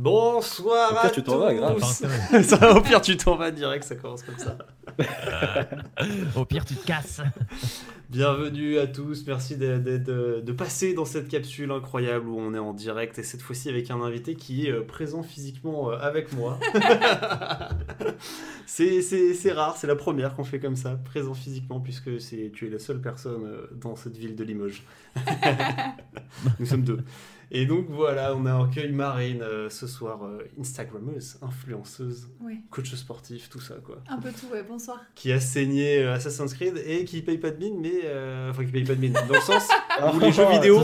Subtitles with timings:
[0.00, 1.76] Bonsoir Au à pire, tu t'en vas, grave.
[1.80, 2.42] tous.
[2.42, 4.58] Ça, Au pire, tu t'en vas direct, ça commence comme ça.
[6.36, 7.22] Au pire, tu te casses.
[8.10, 12.52] Bienvenue à tous, merci de, de- de- de passer dans cette capsule incroyable où on
[12.52, 15.96] est en direct et cette fois-ci avec un invité qui est euh, présent physiquement euh,
[15.98, 16.60] avec moi.
[18.66, 19.00] c'est,
[19.52, 22.78] rare, c'est la première qu'on fait comme ça, présent physiquement puisque c'est, tu es la
[22.78, 24.82] seule personne euh, dans cette ville de Limoges.
[26.60, 27.00] Nous sommes deux.
[27.50, 32.92] Et donc voilà, on a accueilli Marine euh, ce soir, euh, Instagrammeuse, influenceuse, Oui, coach
[32.94, 35.00] sportif, tout ça quoi un peu tout, ouais, bonsoir.
[35.14, 38.64] qui a saigné euh, Assassin's Creed et qui paye pas de mine, mais euh, enfin
[38.64, 40.82] qui paye pas de mine dans le sens Ah, où les jeux vidéo.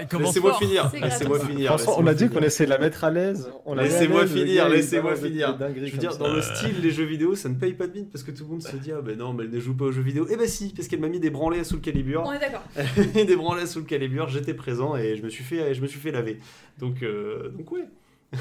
[0.00, 0.90] Il commence Laissez-moi finir.
[1.00, 1.76] Laissez-moi finir.
[1.96, 3.50] On a dit qu'on essayait de la mettre à l'aise.
[3.76, 5.56] Laissez-moi finir, laissez-moi finir.
[5.58, 8.08] Je veux dire, dans le style des jeux vidéo, ça ne paye pas de mine
[8.10, 9.86] parce que tout le monde se dit ah ben non, mais elle ne joue pas
[9.86, 10.26] aux jeux vidéo.
[10.30, 12.22] Eh ben si, parce qu'elle m'a mis des branlés sous le calibre.
[12.24, 12.62] On est d'accord.
[13.14, 16.12] des branlées sous le calibre, j'étais présent et je me suis fait, je suis fait
[16.12, 16.38] laver.
[16.78, 17.88] Donc, euh, donc ouais.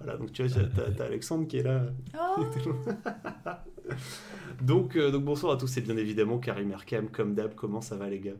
[0.00, 0.64] Voilà, donc tu vois,
[0.96, 1.86] t'as, Alexandre qui est là.
[2.18, 2.44] Oh,
[4.62, 7.96] Donc, euh, donc bonsoir à tous et bien évidemment Karim Erkam, comme d'hab, comment ça
[7.96, 8.32] va les gars?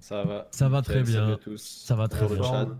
[0.00, 0.48] Ça va.
[0.50, 1.32] Ça va très bien.
[1.32, 1.82] à tous.
[1.86, 2.76] Ça va très bien.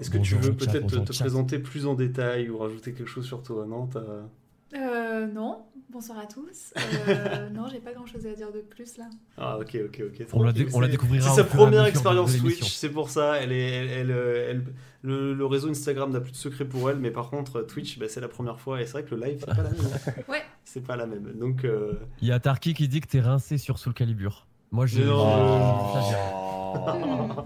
[0.00, 3.42] Est-ce que tu veux peut-être te, présenter plus en détail ou rajouter quelque chose sur
[3.42, 3.66] toi?
[3.66, 4.28] Non t'as-
[4.72, 6.72] euh, non, bonsoir à tous.
[7.08, 9.04] Euh, non, j'ai pas grand chose à dire de plus là.
[9.36, 10.26] Ah ok ok ok.
[10.32, 11.28] On la, dé- on la c'est- découvrira.
[11.30, 12.36] C'est sa première expérience.
[12.36, 13.36] Twitch, c'est pour ça.
[13.36, 14.64] Elle est, elle, elle, euh, elle-
[15.02, 18.06] le, le réseau Instagram n'a plus de secret pour elle, mais par contre Twitch, bah,
[18.08, 19.80] c'est la première fois et c'est vrai que le live c'est pas la même.
[19.80, 20.12] hein.
[20.28, 20.42] Ouais.
[20.64, 21.32] C'est pas la même.
[21.38, 24.46] Donc euh, Il y a Tarki qui dit que t'es rincé sur Soul Calibur.
[24.72, 25.00] Moi, je.
[25.02, 25.26] Non.
[26.34, 27.42] Oh.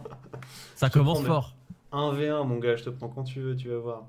[0.75, 1.55] Ça commence fort.
[1.95, 4.07] 1v1 mon gars, je te prends quand tu veux, tu vas voir.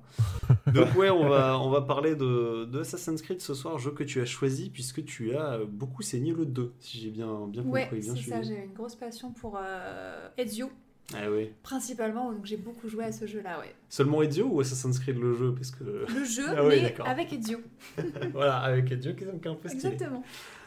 [0.73, 4.03] Donc ouais, on va, on va parler de, de Assassin's Creed ce soir, jeu que
[4.03, 7.83] tu as choisi puisque tu as beaucoup saigné le 2, si j'ai bien, bien Ouais,
[7.83, 10.69] compris, bien c'est ça, j'ai une grosse passion pour euh, Ezio,
[11.13, 11.51] Ah oui.
[11.63, 13.73] principalement, donc j'ai beaucoup joué à ce jeu-là, ouais.
[13.89, 17.31] Seulement Ezio ou Assassin's Creed le jeu parce que Le jeu, Ah ouais, mais avec
[17.33, 17.59] Ezio.
[18.33, 19.85] voilà, avec Ezio qui est un peu stylé.
[19.93, 20.23] Exactement.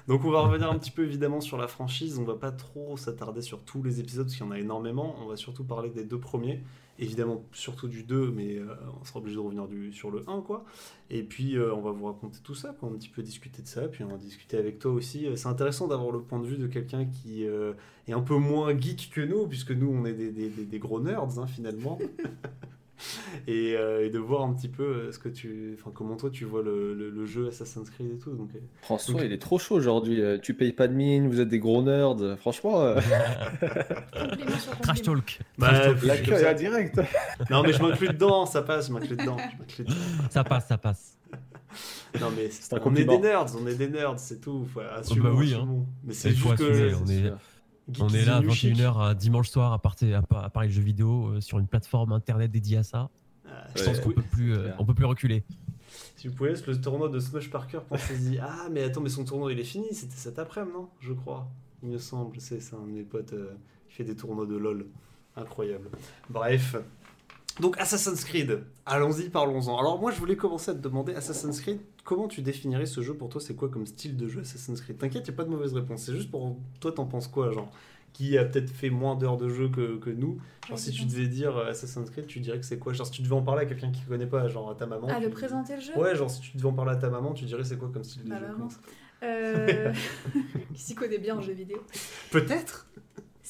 [0.07, 2.97] Donc on va revenir un petit peu évidemment sur la franchise, on va pas trop
[2.97, 5.91] s'attarder sur tous les épisodes parce qu'il y en a énormément, on va surtout parler
[5.91, 6.63] des deux premiers,
[6.99, 8.67] évidemment surtout du 2 mais euh,
[9.01, 10.65] on sera obligé de revenir du, sur le 1 quoi.
[11.11, 13.67] Et puis euh, on va vous raconter tout ça, quoi, un petit peu discuter de
[13.69, 15.27] ça, puis on va discuter avec toi aussi.
[15.27, 18.79] Euh, C'est intéressant d'avoir le point de vue de quelqu'un qui est un peu moins
[18.79, 21.99] geek que nous, puisque nous on est des- des gros nerds hein, finalement.
[23.47, 26.31] Et, euh, et de voir un petit peu euh, ce que tu, enfin comment toi
[26.31, 28.33] tu vois le, le- le jeu Assassin's Creed et tout.
[28.33, 30.21] Donc, euh, François, il est trop chaud aujourd'hui.
[30.43, 32.17] Tu payes pas de mine, vous êtes des gros nerds.
[32.39, 33.01] Franchement, euh,
[34.83, 35.39] Trash talk.
[35.59, 37.01] Bah, l'accueil est direct.
[37.51, 39.37] Non, mais je m'inclus dedans, ça passe, je m'inclus dedans.
[39.85, 39.95] dedans.
[40.31, 41.17] Ça passe, ça passe.
[42.21, 44.67] Non, mais un on est des nerds, on est des nerds, c'est tout.
[44.73, 45.87] Faut assumer, bah oui, assumons.
[46.05, 46.71] Mais c'est juste que.
[46.71, 47.33] assumer, on est-
[47.91, 48.75] Geek On est là à the new chic.
[48.77, 51.67] 21h un dimanche soir à, partir, à, à parler de jeux vidéo euh, sur une
[51.67, 53.11] plateforme internet dédiée à ça.
[53.47, 55.45] Ah, Je pense qu'on peut plus, euh, on peut plus reculer.
[56.17, 58.39] Si vous pouvez, le tournoi de Smush Parker, pensez-y.
[58.43, 60.89] Ah, mais attends, mais son tournoi il est fini, c'était cet après-midi, non?
[61.01, 61.49] Je crois.
[61.83, 63.55] Il me semble, c'est c'est un de mes potes euh,
[63.89, 64.87] qui fait des tournois de LoL.
[65.37, 65.89] Incroyable.
[66.29, 66.77] Bref.
[67.61, 69.79] Donc Assassin's Creed, allons-y, parlons-en.
[69.79, 73.13] Alors moi je voulais commencer à te demander, Assassin's Creed, comment tu définirais ce jeu
[73.15, 73.39] pour toi?
[73.39, 74.97] C'est quoi comme style de jeu Assassin's Creed?
[74.97, 76.05] T'inquiète, il a pas de mauvaise réponse.
[76.05, 77.71] C'est juste pour toi, t'en penses quoi genre
[78.15, 80.39] Qui a peut-être fait moins d'heures de jeu que, que nous?
[80.63, 82.95] Genre Ouais, si tu devais dire euh, Assassin's Creed, tu dirais que c'est quoi?
[82.95, 85.07] Genre si tu devais en parler à quelqu'un qui connaît pas, genre à ta maman.
[85.11, 85.99] Ah, tu- de présenter le jeu?
[85.99, 88.05] Ouais, genre si tu devais en parler à ta maman, tu dirais c'est quoi comme
[88.05, 88.47] style de jeu?
[89.23, 89.93] Euh...
[90.75, 91.83] qui s'y connaît bien en jeux vidéo.
[92.31, 92.89] Peut-être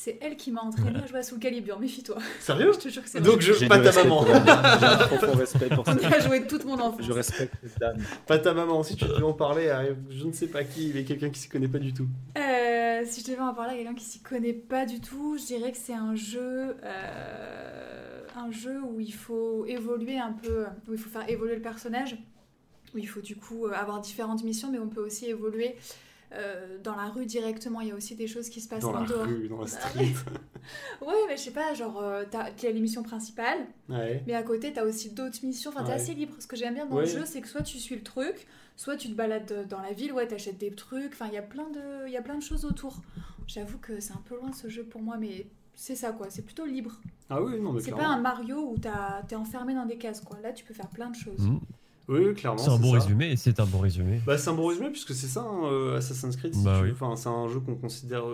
[0.00, 2.18] C'est elle qui m'a entraîné à jouer à Soul Calibur, méfie-toi.
[2.38, 4.24] Sérieux Je te jure que c'est Donc je, pas ta maman.
[4.24, 5.92] J'ai un profond respect pour ça.
[5.92, 7.04] On y a joué toute mon enfance.
[7.04, 7.96] Je respecte cette dame.
[8.24, 8.84] Pas ta maman.
[8.84, 11.48] Si tu devais en parler à je ne sais pas qui, mais quelqu'un qui s'y
[11.48, 12.06] connaît pas du tout.
[12.36, 15.46] Euh, si je devais en parler à quelqu'un qui s'y connaît pas du tout, je
[15.46, 20.92] dirais que c'est un jeu, euh, un jeu où il faut évoluer un peu, où
[20.92, 22.16] il faut faire évoluer le personnage,
[22.94, 25.74] où il faut du coup euh, avoir différentes missions, mais on peut aussi évoluer
[26.32, 27.80] euh, dans la rue directement.
[27.80, 29.24] Il y a aussi des choses qui se passent Dans en la dehors.
[29.26, 30.14] rue, dans la Bah, street.
[31.00, 34.22] Ouais, mais je sais pas, genre, euh, t'as t'as les missions principales, Ouais.
[34.26, 35.70] mais à côté, t'as aussi d'autres missions.
[35.70, 35.94] Enfin, t'es Ouais.
[35.94, 36.34] assez libre.
[36.38, 37.02] Ce que j'aime bien dans Ouais.
[37.06, 39.92] le jeu, c'est que soit tu suis le truc, soit tu te balades dans la
[39.92, 41.12] ville, ouais, t'achètes des trucs.
[41.12, 43.00] Enfin, il y a plein de, il y a plein de choses autour.
[43.46, 46.26] J'avoue que c'est un peu loin ce jeu pour moi, mais c'est ça quoi.
[46.28, 47.00] C'est plutôt libre.
[47.30, 50.20] Ah oui, non, mais C'est pas un Mario où t'as- t'es enfermé dans des cases
[50.20, 50.38] quoi.
[50.42, 51.46] Là, tu peux faire plein de choses.
[51.48, 51.60] Mm.
[52.08, 52.58] Oui, clairement.
[52.58, 53.00] C'est un bon ça.
[53.04, 54.20] résumé, c'est un bon résumé.
[54.26, 56.54] Bah, c'est un bon résumé puisque c'est ça, hein, euh, Assassin's Creed.
[56.54, 56.90] si Bah oui.
[56.92, 58.24] Enfin, c'est un jeu qu'on considère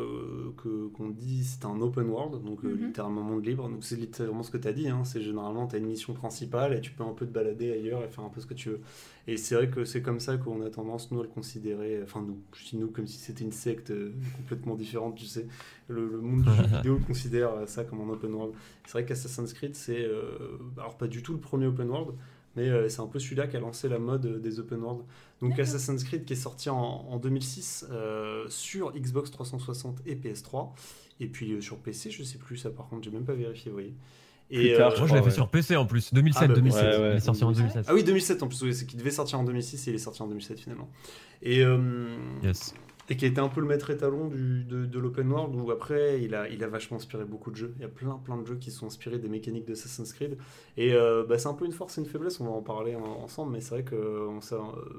[0.56, 2.86] que qu'on dit c'est un open world, donc euh, Mhm.
[2.86, 3.68] littéralement monde libre.
[3.68, 4.88] Donc c'est littéralement ce que tu as dit.
[4.88, 7.72] Hein, c'est généralement tu as une mission principale et tu peux un peu te balader
[7.72, 8.80] ailleurs et faire un peu ce que tu veux.
[9.26, 12.00] Et c'est vrai que c'est comme ça qu'on a tendance nous à le considérer.
[12.04, 15.16] Enfin nous, je dis nous comme si c'était une secte euh, complètement différente.
[15.16, 15.46] Tu sais,
[15.88, 18.52] le, le monde du jeu vidéo le considère euh, ça comme un open world.
[18.86, 22.14] C'est vrai qu'Assassin's Creed c'est euh, alors pas du tout le premier open world.
[22.56, 25.02] Mais euh, c'est un peu celui-là qui a lancé la mode euh, des open world.
[25.40, 25.58] Donc.
[25.58, 30.70] Assassin's Creed qui est sorti en, en 2006 euh, sur Xbox 360 et PS3.
[31.20, 33.70] Et puis euh, sur PC, je sais plus ça par contre, j'ai même pas vérifié,
[33.70, 33.94] vous voyez.
[34.50, 35.34] Plus Et, tard, Moi, je je l'avais fait ouais.
[35.34, 36.82] sur PC en plus, 2007, Ah bah, 2007.
[36.82, 37.10] ouais, ouais.
[37.12, 37.84] Il est sorti en 2007.
[37.88, 39.98] Ah oui, 2007 en plus, oui, c'est qui devait sortir en 2006 et il est
[39.98, 40.88] sorti en 2007 finalement.
[41.42, 41.78] Et, euh,
[42.42, 42.74] Yes.
[43.10, 46.22] Et qui a été un peu le maître étalon du, de, l'open world où après
[46.22, 47.74] il a, il a vachement inspiré beaucoup de jeux.
[47.76, 50.38] Il y a plein plein de jeux qui sont inspirés des mécaniques d'Assassin's Creed
[50.76, 52.94] et euh, bah, c'est un peu une force et une faiblesse, on va en parler
[52.96, 54.58] en- ensemble mais c'est vrai que on sait, euh,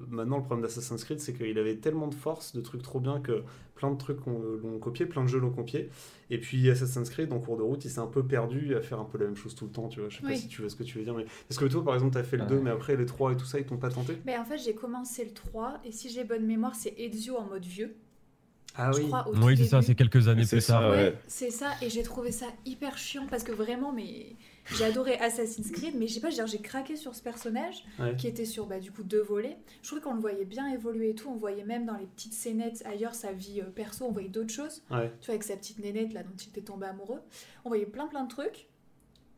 [0.10, 3.20] maintenant le problème d'Assassin's Creed c'est qu'il avait tellement de force, de trucs trop bien
[3.20, 3.44] que
[3.76, 5.90] plein de trucs ont- l'ont copié, plein de jeux l'ont copié
[6.30, 9.00] et puis Assassin's Creed en cours de route il s'est un peu perdu à faire
[9.00, 10.10] un peu la même chose tout le temps, tu vois.
[10.10, 10.38] Je sais pas Oui.
[10.38, 12.18] si tu vois ce que tu veux dire mais parce que toi par exemple tu
[12.20, 12.50] as fait le Ouais.
[12.50, 14.18] 2 mais après les 3 et tout ça ils t'ont pas tenté?
[14.26, 17.46] Mais en fait, j'ai commencé le 3 et si j'ai bonne mémoire, c'est Ezio en
[17.46, 17.96] mode vieux.
[18.78, 20.92] Ah je crois, au tout Oui, c'est ça, c'est quelques années C'est plus ça, tard.
[20.92, 20.98] ouais.
[20.98, 24.36] Ouais, c'est ça, et j'ai trouvé ça hyper chiant parce que vraiment, mais
[24.74, 28.16] j'ai adoré Assassin's Creed, mais je sais pas, j'ai craqué sur ce personnage Ouais.
[28.16, 29.58] qui était sur bah, du coup deux volets.
[29.82, 32.34] Je trouvais qu'on le voyait bien évoluer et tout, on voyait même dans les petites
[32.34, 35.12] scénettes ailleurs sa vie euh, perso, on voyait d'autres choses, Ouais.
[35.22, 37.22] tu vois, avec sa petite nénette là dont il était tombé amoureux.
[37.64, 38.68] On voyait plein plein de trucs.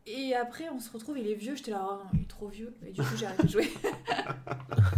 [0.09, 2.47] Et après, on se retrouve, il est vieux, j'étais là, oh non, il est trop
[2.47, 2.73] vieux.
[2.87, 3.69] Et du coup, j'ai arrêté de jouer.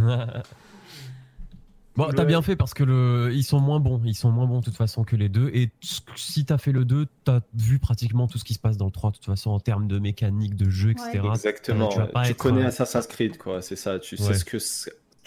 [1.96, 3.30] Bon, t'as bien fait parce que le...
[3.32, 4.00] ils sont moins bons.
[4.04, 5.50] Ils sont moins bons de toute façon que les deux.
[5.52, 5.70] Et
[6.14, 8.92] si t'as fait le 2, t'as vu pratiquement tout ce qui se passe dans le
[8.92, 11.20] 3 de toute façon en termes de mécanique, de jeu, etc.
[11.20, 11.28] Ouais.
[11.30, 11.88] Exactement.
[11.88, 12.10] tu vas ouais.
[12.12, 13.60] pas Tu être, connais euh, Assassin's Creed, quoi.
[13.60, 13.98] C'est ça.
[13.98, 14.58] Tu sais ce que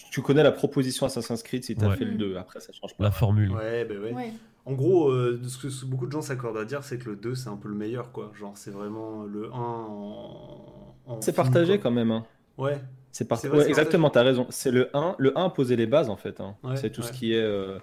[0.09, 1.97] tu connais la proposition Assassin's Creed si t'as Ouais.
[1.97, 2.17] fait le Mm.
[2.17, 2.37] 2.
[2.37, 3.03] Après, ça change pas.
[3.03, 3.51] La formule.
[3.51, 4.13] Ouais, bah ouais.
[4.13, 4.33] ouais.
[4.65, 7.35] En gros, euh, ce que beaucoup de gens s'accordent à dire, c'est que le 2,
[7.35, 8.31] c'est un peu le meilleur, quoi.
[8.39, 10.95] Genre, c'est vraiment le 1 en.
[11.07, 11.83] en C'est partagé quoi.
[11.89, 12.11] quand même.
[12.11, 12.25] Hein.
[12.57, 12.81] Ouais,
[13.13, 14.47] C'est part- C'est vrai, ouais, exactement, t'as raison.
[14.49, 15.15] C'est le 1.
[15.19, 16.41] Le 1 posait les bases en fait.
[16.41, 16.55] hein.
[16.63, 17.07] Ouais, c'est tout ouais.
[17.07, 17.77] ce qui est euh,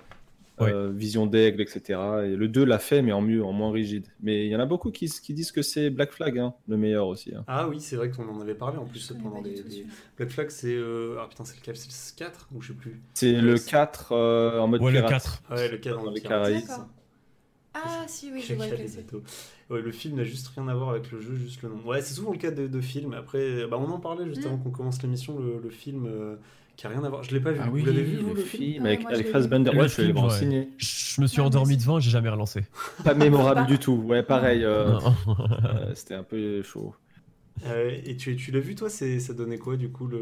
[0.58, 0.70] Ouais.
[0.74, 1.98] euh, vision d'aigle, etc.
[2.26, 4.06] Et le 2 l'a fait, mais en mieux, en moins rigide.
[4.22, 6.76] Mais il y en a beaucoup qui, qui disent que c'est Black Flag, hein, le
[6.76, 7.34] meilleur aussi.
[7.34, 7.44] hein.
[7.46, 9.86] Ah oui, c'est vrai qu'on en avait parlé en plus pendant les, les-.
[10.18, 10.74] Black Flag, c'est.
[10.74, 11.88] euh, Ah putain, c'est lequel C'est
[12.20, 13.00] le 4 ou je sais plus.
[13.14, 15.10] C'est le c'est- 4 euh, en mode Ouais, le pirate.
[15.12, 15.42] 4.
[15.52, 16.64] Ouais, le 4 Dans dans les le Caraïbes.
[17.72, 19.06] Ah si, oui, je vois c'est.
[19.70, 21.76] Ouais, le film n'a juste rien à voir avec le jeu, juste le nom.
[21.86, 23.12] Ouais, c'est souvent le cas de, de films.
[23.14, 24.46] Après, bah, on en parlait juste Mm.
[24.48, 26.36] avant qu'on commence l'émission, le, le film euh,
[26.76, 27.22] qui a rien à voir.
[27.22, 27.60] Je l'ai pas vu.
[27.62, 29.70] Ah oui, Vous l'avez vu, vous, le le film avec, avec l'ai Fassbender.
[29.70, 29.78] vu.
[29.78, 30.02] Ouais, je.
[30.78, 32.62] Je me suis Ouais, endormi devant et j'ai jamais relancé.
[33.04, 33.92] Pas mémorable du tout.
[34.06, 34.64] Ouais, pareil.
[34.64, 36.94] euh, euh, C'était un peu chaud.
[37.66, 40.18] Euh, et tu, tu l'as vu, toi Ça donnait quoi, du coup, le,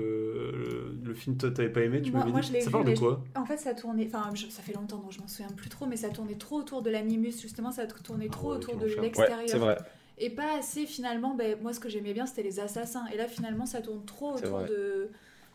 [0.53, 2.67] le, le film Toi, t'avais pas aimé Tu Moi- m'avais moi, dit je l'ai Ça
[2.67, 5.29] vu, parle de quoi En fait, ça tournait, enfin, ça fait longtemps, donc je m'en
[5.29, 8.49] souviens plus trop, mais ça tournait trop autour de l'animus, justement, ça tournait Ah trop
[8.51, 8.87] ouais, autour de.
[8.87, 9.47] Ouais, l'extérieur.
[9.49, 9.79] c'est vrai.
[10.19, 13.07] Et pas assez, finalement, ben, moi, ce que j'aimais bien, c'était les assassins.
[13.13, 14.67] Et là, finalement, ça tourne trop autour vrai.
[14.69, 15.09] de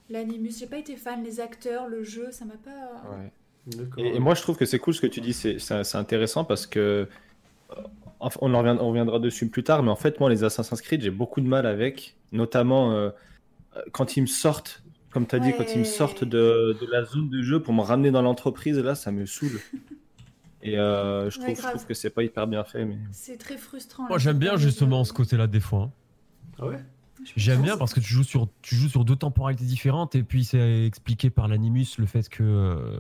[0.10, 0.58] l'animus.
[0.58, 3.04] J'ai pas été fan, les acteurs, le jeu, ça m'a pas.
[3.12, 3.32] Ouais.
[3.98, 6.66] Et, et moi, je trouve que c'est cool ce que tu dis, c'est intéressant parce
[6.66, 7.08] que
[8.42, 11.02] on, en revient- on reviendra dessus plus tard, mais en fait, moi, les Assassin's Creed,
[11.02, 13.10] j'ai beaucoup de mal avec, notamment euh,
[13.92, 17.04] quand ils me sortent, comme tu as dit, quand ils me sortent de, de la
[17.06, 19.60] zone de jeu pour me ramener dans l'entreprise, là, ça me saoule.
[20.66, 21.74] Et euh, je, Ouais, trouve, je grave.
[21.74, 22.86] trouve que c'est pas hyper bien fait.
[22.86, 22.98] Mais...
[23.12, 24.08] C'est très frustrant.
[24.08, 25.82] Moi j'aime bien justement ce côté-là des fois.
[25.82, 25.92] hein.
[26.60, 26.80] Ah ouais?
[27.36, 30.46] J'aime bien parce que tu joues sur tu joues sur deux temporalités différentes et puis
[30.46, 32.98] c'est expliqué par l'animus le fait que euh,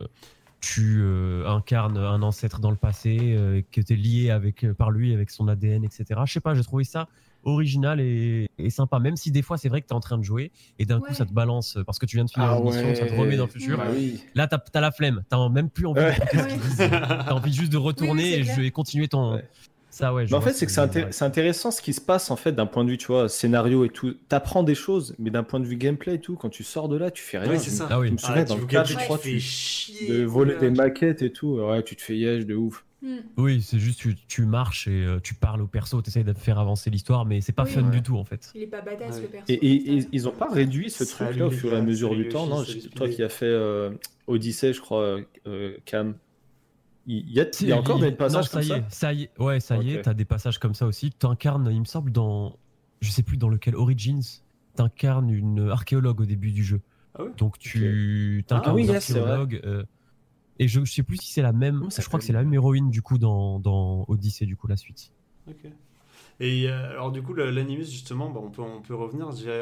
[0.66, 4.92] tu euh, incarnes un ancêtre dans le passé euh, que tu es lié avec par
[4.92, 6.06] lui avec son ADN etc.
[6.26, 7.10] Je sais pas, j'ai trouvé ça
[7.44, 10.18] original et, et sympa même si des fois c'est vrai que tu es en train
[10.18, 12.64] de jouer et d'un coup ça te balance parce que tu viens de finir une
[12.64, 13.78] mission, ça te remet dans le futur.
[13.78, 14.24] Bah oui.
[14.36, 16.14] Là t'as as la flemme, t'as même plus envie Ouais.
[16.14, 16.78] d'écouter ce qu'ils disent.
[16.78, 19.46] T'as envie juste de retourner Oui, et, je- et continuer ton Ouais.
[19.94, 20.26] Ça ouais.
[20.26, 22.32] je Mais en fait, ce c'est que c'est inté- c'est intéressant ce qui se passe
[22.32, 24.14] en fait d'un point de vue, tu vois, scénario et tout.
[24.30, 26.98] T'apprends des choses, mais d'un point de vue gameplay et tout, quand tu sors de
[26.98, 27.50] là, tu fais rien.
[27.52, 27.88] Ouais, c'est ça.
[27.90, 28.08] Ah oui.
[28.08, 30.08] Je me souviens, dans tu le joues 4, gameplay, je crois, tu fais tu, chier.
[30.10, 31.56] de voler des maquettes et tout.
[31.60, 32.86] Ouais, tu te fais yèche de ouf.
[33.02, 33.18] Hmm.
[33.36, 36.32] Oui, c'est juste tu, tu marches et euh, tu parles au perso, tu essayes de
[36.32, 37.72] faire avancer l'histoire, mais c'est pas Oui.
[37.72, 37.92] fun Ouais.
[37.92, 38.50] du tout en fait.
[38.56, 39.22] Il est pas badass Ouais.
[39.24, 39.46] le perso.
[39.50, 42.30] Et, et- et ils ont pas réduit ce truc-là au fur et à mesure du
[42.30, 42.64] temps, non
[42.96, 43.90] Toi qui as fait euh,
[44.28, 46.16] Odyssey, je crois, euh, Cam.
[47.06, 48.68] Il y a, il y a Si, encore il- des passages non, comme ça y
[48.70, 51.12] ça est, ça y est, ouais, ça y est, t'as des passages comme ça aussi.
[51.12, 52.58] T'incarnes, il me semble, dans,
[53.02, 54.22] je sais plus dans lequel Origins,
[54.76, 56.82] t'incarnes une archéologue au début du jeu.
[57.16, 59.62] Ah Donc tu t'incarnes Ah oui, une archéologue.
[59.66, 59.84] euh,
[60.60, 62.44] et je, je sais plus si c'est la même, ça je crois que c'est la
[62.44, 65.12] même héroïne du coup dans, dans Odyssey du coup la suite.
[65.50, 65.66] Ok.
[66.40, 69.32] Et euh, alors du coup, l'animus justement, bah, on peut on peut revenir.
[69.32, 69.62] J'ai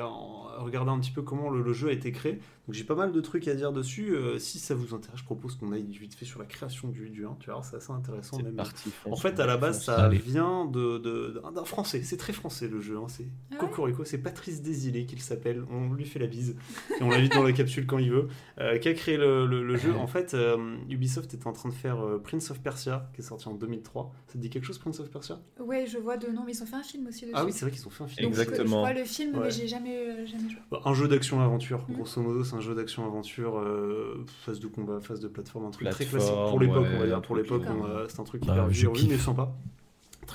[0.57, 2.39] regardé un petit peu comment le, le jeu a été créé.
[2.71, 4.15] Donc j'ai pas mal de trucs à dire dessus.
[4.15, 7.09] Euh, si ça vous intéresse, je propose qu'on aille vite fait sur la création du,
[7.09, 7.35] du 1.
[7.41, 8.37] Tu voir, c'est assez intéressant.
[8.37, 8.55] C'est même.
[8.55, 8.91] parti.
[9.09, 10.17] En fait, à la base, ça Allez.
[10.17, 12.01] vient de, de- d'un d'un français.
[12.03, 12.95] C'est très français le jeu.
[12.95, 13.07] hein.
[13.09, 14.05] C'est Ah ouais Cocorico.
[14.05, 15.65] C'est Patrice Désilé qu'il s'appelle.
[15.69, 16.55] On lui fait la bise
[16.97, 18.29] et on l'invite dans la capsule quand il veut.
[18.61, 21.67] Euh, qui a créé le, le- le jeu En fait, euh, Ubisoft était en train
[21.67, 24.13] de faire euh, Prince of Persia, qui est sorti en 2003.
[24.27, 25.41] Ça te dit quelque chose, Prince of Persia?
[25.59, 27.33] Ouais, je vois de nom, mais ils ont fait un film aussi dessus.
[27.35, 28.27] Ah oui, c'est vrai qu'ils ont fait un film.
[28.27, 28.79] Donc, je- Je, Exactement.
[28.79, 29.41] vois le film, Ouais.
[29.47, 30.61] mais j'ai jamais, euh, jamais joué.
[30.71, 31.95] Bah, Un jeu d'action-aventure, Mhm.
[31.97, 35.89] grosso modo, c'est un jeu d'action-aventure, euh, phase de combat, phase de plateforme, un truc
[35.89, 37.17] très classique pour l'époque, on va dire.
[37.17, 37.63] un Pour l'époque,
[38.07, 39.51] c'est un truc Ah, hyper revu, mais sympa.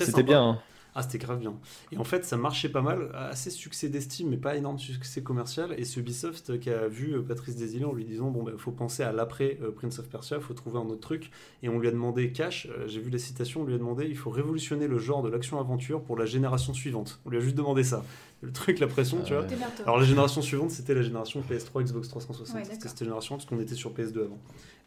[0.00, 0.42] C'était bien.
[0.42, 0.58] hein.
[0.98, 1.54] Ah, c'était grave bien.
[1.92, 5.74] Et en fait, ça marchait pas mal, assez succès d'estime, mais pas énorme succès commercial.
[5.76, 8.70] Et ce Ubisoft qui a vu euh, Patrice Desilets en lui disant Bon, il faut
[8.70, 11.30] penser à l'après euh, Prince of Persia, il faut trouver un autre truc.
[11.62, 14.06] Et on lui a demandé, cash, euh, j'ai vu la citation, on lui a demandé
[14.08, 17.20] Il faut révolutionner le genre de l'action-aventure pour la génération suivante.
[17.26, 18.02] On lui a juste demandé ça.
[18.42, 19.46] Le truc, la pression, tu vois.
[19.82, 22.56] Alors la génération suivante, c'était la génération PS3, Xbox 360.
[22.56, 24.38] Ouais, c'était cette génération parce qu'on était sur PS2 avant.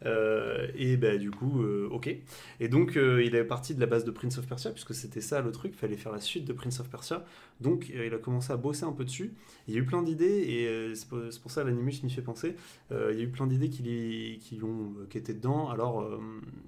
[0.06, 2.14] Euh, et bah du coup, euh, ok.
[2.60, 5.40] Et donc il est parti de la base de Prince of Persia puisque c'était ça
[5.40, 7.24] le truc, fallait faire la suite de Prince of Persia.
[7.60, 9.32] Donc euh, il a commencé à bosser un peu dessus.
[9.68, 12.56] Il y a eu plein d'idées et euh, c'est pour, ça l'animus m'y fait penser.
[12.90, 15.68] Euh, il y a eu plein d'idées qui, qui, ont, qui étaient dedans.
[15.68, 16.08] Alors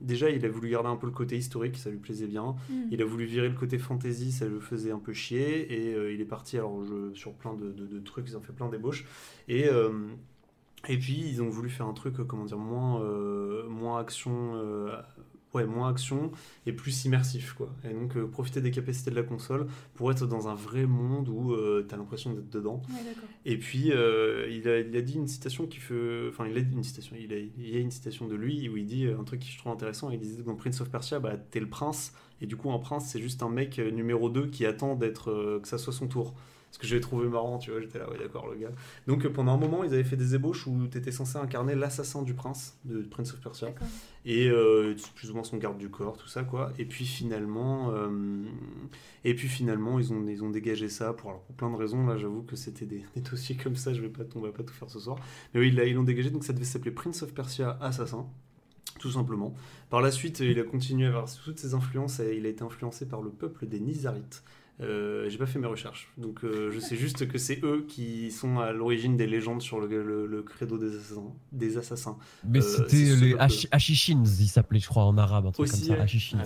[0.00, 2.54] déjà il a voulu garder un peu le côté historique, ça lui plaisait bien.
[2.68, 2.88] Hmm.
[2.90, 6.20] Il a voulu virer le côté fantasy, ça le faisait un peu chier, et il
[6.20, 9.06] est parti alors je- sur plein de, de- de trucs, ils ont fait plein d'ébauches,
[9.48, 9.66] et
[10.88, 14.90] et puis ils ont voulu faire un truc, comment dire, moins euh, moins action, euh,
[15.54, 16.32] ouais moins action
[16.66, 17.74] et plus immersif quoi.
[17.84, 21.28] Et donc euh, profiter des capacités de la console pour être dans un vrai monde
[21.28, 22.82] où tu t'as l'impression d'être dedans.
[22.90, 22.96] Ouais.
[23.44, 26.28] Et puis, euh, il, a, il a dit une citation qui fait.
[26.28, 27.16] Enfin, il a dit une citation.
[27.18, 29.50] Il, a, il y a une citation de lui où il dit un truc qui
[29.50, 30.10] je trouve intéressant.
[30.10, 32.12] Il disait dans Prince of Persia, bah, t'es le prince.
[32.40, 35.30] Et du coup, un prince, c'est juste un mec euh, numéro 2 qui attend d'être,
[35.30, 36.34] euh, que ça soit son tour.
[36.72, 37.80] Ce que j'ai trouvé marrant, tu vois.
[37.80, 38.72] J'étais là, ouais, d'accord, le gars.
[39.06, 42.22] Donc, euh, pendant un moment, ils avaient fait des ébauches où t'étais censé incarner l'assassin
[42.22, 43.68] du prince, de Prince of Persia
[44.24, 46.72] et euh, plus ou moins son garde du corps, tout ça quoi.
[46.78, 48.08] Et puis finalement, euh,
[49.24, 52.06] et puis finalement, ils ont ils ont dégagé ça pour, alors, pour plein de raisons.
[52.06, 53.92] Là, j'avoue que c'était des, des dossiers comme ça.
[53.92, 55.18] Je vais pas, on va pas tout faire ce soir.
[55.52, 56.30] Mais oui, là, ils l'ont dégagé.
[56.30, 58.26] Donc ça devait s'appeler Prince of Persia Assassin.
[58.98, 59.54] Tout simplement.
[59.90, 62.62] Par la suite, il a continué à avoir toutes ses influences et il a été
[62.62, 64.42] influencé par le peuple des Nizarites.
[64.82, 68.30] Euh, j'ai pas fait mes recherches, donc euh, je sais juste que c'est eux qui
[68.30, 71.32] sont à l'origine des légendes sur le, le- le credo des assassins.
[71.52, 72.16] Des assassins.
[72.48, 73.36] Mais Euh, c'était les
[73.70, 76.02] Hashishins, ils s'appelaient, je crois, en arabe, un truc Aussi, comme ça.
[76.02, 76.38] Hashishins.
[76.38, 76.44] Ouais.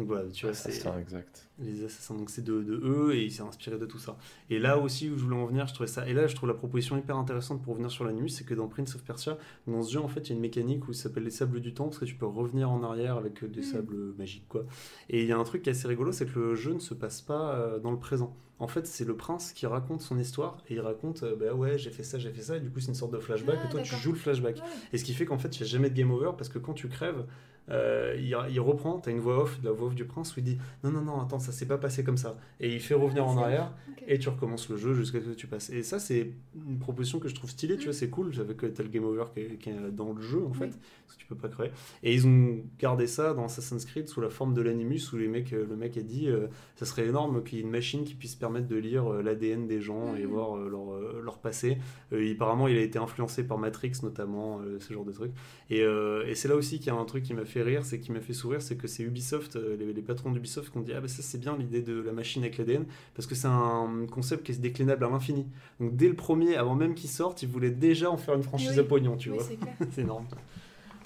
[0.00, 1.46] Donc voilà, tu vois, c'est ça, exact.
[1.58, 2.14] les assassins.
[2.14, 4.16] Donc c'est de, de eux et il s'est inspiré de tout ça.
[4.48, 6.08] Et là aussi où je voulais en venir, je trouvais ça.
[6.08, 8.66] Et là, je trouve la proposition hyper intéressante pour revenir sur l'animus, c'est que dans
[8.66, 11.02] Prince of Persia, dans ce jeu, en fait, il y a une mécanique où ça
[11.04, 13.66] s'appelle les sables du temps, parce que tu peux revenir en arrière avec des Mhm.
[13.66, 14.64] sables magiques, quoi.
[15.10, 16.78] Et il y a un truc qui est assez rigolo, c'est que le jeu ne
[16.80, 18.34] se passe pas euh, dans le présent.
[18.58, 21.78] En fait, c'est le prince qui raconte son histoire et il raconte, euh, bah ouais,
[21.78, 23.66] j'ai fait ça, j'ai fait ça, et du coup, c'est une sorte de flashback, Ah,
[23.66, 24.56] et toi, tu joues le flashback.
[24.56, 24.62] Ouais.
[24.92, 26.58] Et ce qui fait qu'en fait, il n'y a jamais de game over parce que
[26.58, 27.24] quand tu crèves,
[27.68, 30.40] euh, il, il reprend, tu as une voix off, la voix off du prince, où
[30.40, 32.36] il dit Non, non, non, attends, ça s'est pas passé comme ça.
[32.58, 33.72] Et il fait revenir Ah, en arrière
[34.08, 35.70] et tu recommences le jeu jusqu'à ce que tu passes.
[35.70, 36.32] Et ça, c'est
[36.66, 38.32] une proposition que je trouve stylée, tu vois, c'est cool.
[38.32, 40.64] J'avais que t'as le game over qui est, qui est dans le jeu en fait,
[40.64, 40.70] Oui.
[41.06, 41.70] parce que tu peux pas créer.
[42.02, 45.28] Et ils ont gardé ça dans Assassin's Creed sous la forme de l'animus où les
[45.28, 48.02] mecs, euh, le mec a dit euh, Ça serait énorme qu'il y ait une machine
[48.04, 50.30] qui puisse permettre de lire euh, l'ADN des gens et Mhm.
[50.30, 51.78] voir leur, leur passé.
[52.12, 55.32] Apparemment, il a été influencé par Matrix notamment, ce genre de trucs.
[55.68, 57.98] Et, et c'est là aussi qu'il y a un truc qui m'a fait rire, c'est
[58.00, 60.82] qui m'a fait sourire, c'est que c'est Ubisoft, euh, les, les patrons d'Ubisoft qui ont
[60.82, 63.48] dit ah bah ça c'est bien l'idée de la machine avec l'ADN parce que c'est
[63.48, 65.46] un concept qui est déclinable à l'infini.
[65.80, 68.70] Donc dès le premier, avant même qu'il sorte, ils voulaient déjà en faire une franchise
[68.74, 68.78] Oui.
[68.78, 69.46] à pognon, tu Oui, vois.
[69.90, 70.26] c'est énorme.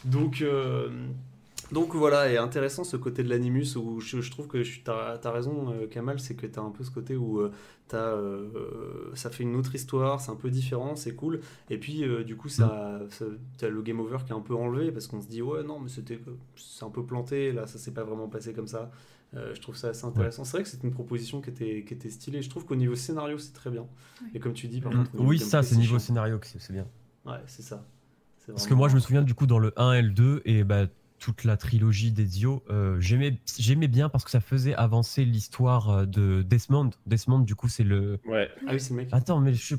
[0.05, 0.91] Donc euh,
[1.73, 5.31] donc voilà, et intéressant ce côté de l'animus où je, je trouve que tu as,
[5.31, 7.51] raison, euh, Kamal, c'est que tu as un peu ce côté où euh,
[7.89, 11.41] t'as, euh, ça fait une autre histoire, c'est un peu différent, c'est cool.
[11.71, 13.25] Et puis euh, du coup, ça, ça,
[13.59, 15.81] t'as le game over qui est un peu enlevé parce qu'on se dit ouais, non,
[15.81, 16.21] mais c'était
[16.57, 18.91] c'est un peu planté, là, ça s'est pas vraiment passé comme ça.
[19.35, 20.45] Euh, je trouve ça assez intéressant.
[20.45, 22.41] C'est vrai que c'est une proposition qui était, qui était stylée.
[22.41, 23.81] Je trouve qu'au niveau scénario, c'est très bien.
[24.23, 24.29] Ouais.
[24.35, 25.09] Et comme tu dis, par Mm.
[25.09, 26.87] contre, Oui, ça, c'est niveau scénario que c'est bien.
[27.27, 27.85] Ouais, c'est ça.
[28.47, 30.63] Parce que moi, je me souviens du coup dans le 1 et le 2 et
[30.63, 30.87] bah,
[31.25, 36.05] toute la trilogie d'Ezio, euh, j'aimais j'aimais bien parce que ça faisait avancer l'histoire euh,
[36.07, 36.91] de Desmond.
[37.07, 38.19] Desmond, du coup, c'est le.
[38.27, 38.51] Ouais.
[38.67, 39.09] Ah oui, c'est le mec.
[39.11, 39.75] Attends, mais je.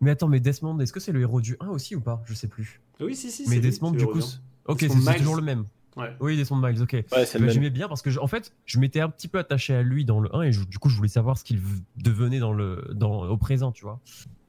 [0.00, 2.22] Mais attends, mais Desmond, est-ce que c'est le héros du 1 aussi ou pas?
[2.24, 2.80] Je sais plus.
[3.00, 3.46] Oui, si, si.
[3.50, 4.20] mais lui, Desmond, c'est du coup.
[4.22, 5.66] c'est- Ok, c'est toujours le même.
[5.94, 6.16] Ouais.
[6.20, 6.92] Oui, Desmond Miles, ok.
[6.92, 7.50] Ouais, c'est le Bah, même.
[7.50, 10.06] J'aimais bien parce que, je- en fait, je m'étais un petit peu attaché à lui
[10.06, 11.60] dans le 1 et je- du coup, je voulais savoir ce qu'il
[11.98, 14.00] devenait dans le, dans, au présent, tu vois.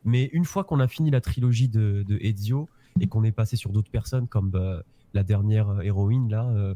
[0.05, 2.69] Mais une fois qu'on a fini la trilogie de, de Ezio
[3.01, 6.75] et qu'on est passé sur d'autres personnes comme bah, la dernière euh, héroïne, là, euh,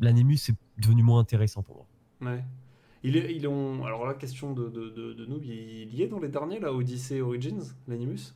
[0.00, 1.86] l'animus est devenu moins intéressant pour
[2.20, 2.32] moi.
[2.32, 2.44] Ouais.
[3.02, 6.08] Il est, ils ont, alors là, question de, de, de, de noob, il y est
[6.08, 8.32] dans les derniers, là, Odyssey Origins, l'Animus?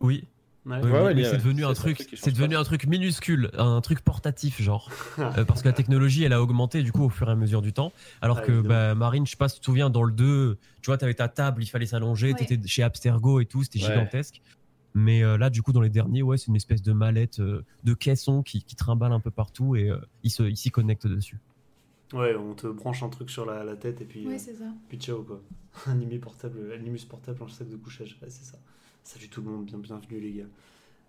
[0.00, 0.24] Oui.
[0.66, 0.80] Ouais.
[0.82, 2.60] Oui, Ouais, mais- ouais, c'est devenu un truc, c'est devenu pas.
[2.62, 6.82] un truc minuscule, un truc portatif genre, Euh, parce que la technologie elle a augmenté
[6.82, 7.92] du coup au fur et à mesure du temps.
[8.22, 10.56] Alors Ah, que bah, Marine, je sais pas si tu te souviens dans le 2,
[10.80, 12.46] tu vois, t'avais ta table, il fallait s'allonger, Ouais.
[12.46, 13.92] t'étais chez Abstergo et tout, c'était Ouais.
[13.92, 14.40] gigantesque.
[14.94, 17.62] Mais euh, là, du coup, dans les derniers, ouais, c'est une espèce de mallette euh,
[17.82, 21.06] de caisson qui, qui trimballe un peu partout et euh, il se- il s'y connecte
[21.06, 21.40] dessus.
[22.12, 24.66] Ouais, on te branche un truc sur la, la tête et puis, Oui, c'est ça.
[24.88, 25.40] puis ciao, quoi.
[25.86, 28.58] Animé portable, Animus portable en sac de couchage, ouais, c'est ça.
[29.02, 30.44] Salut tout le monde, bien, bienvenue les gars.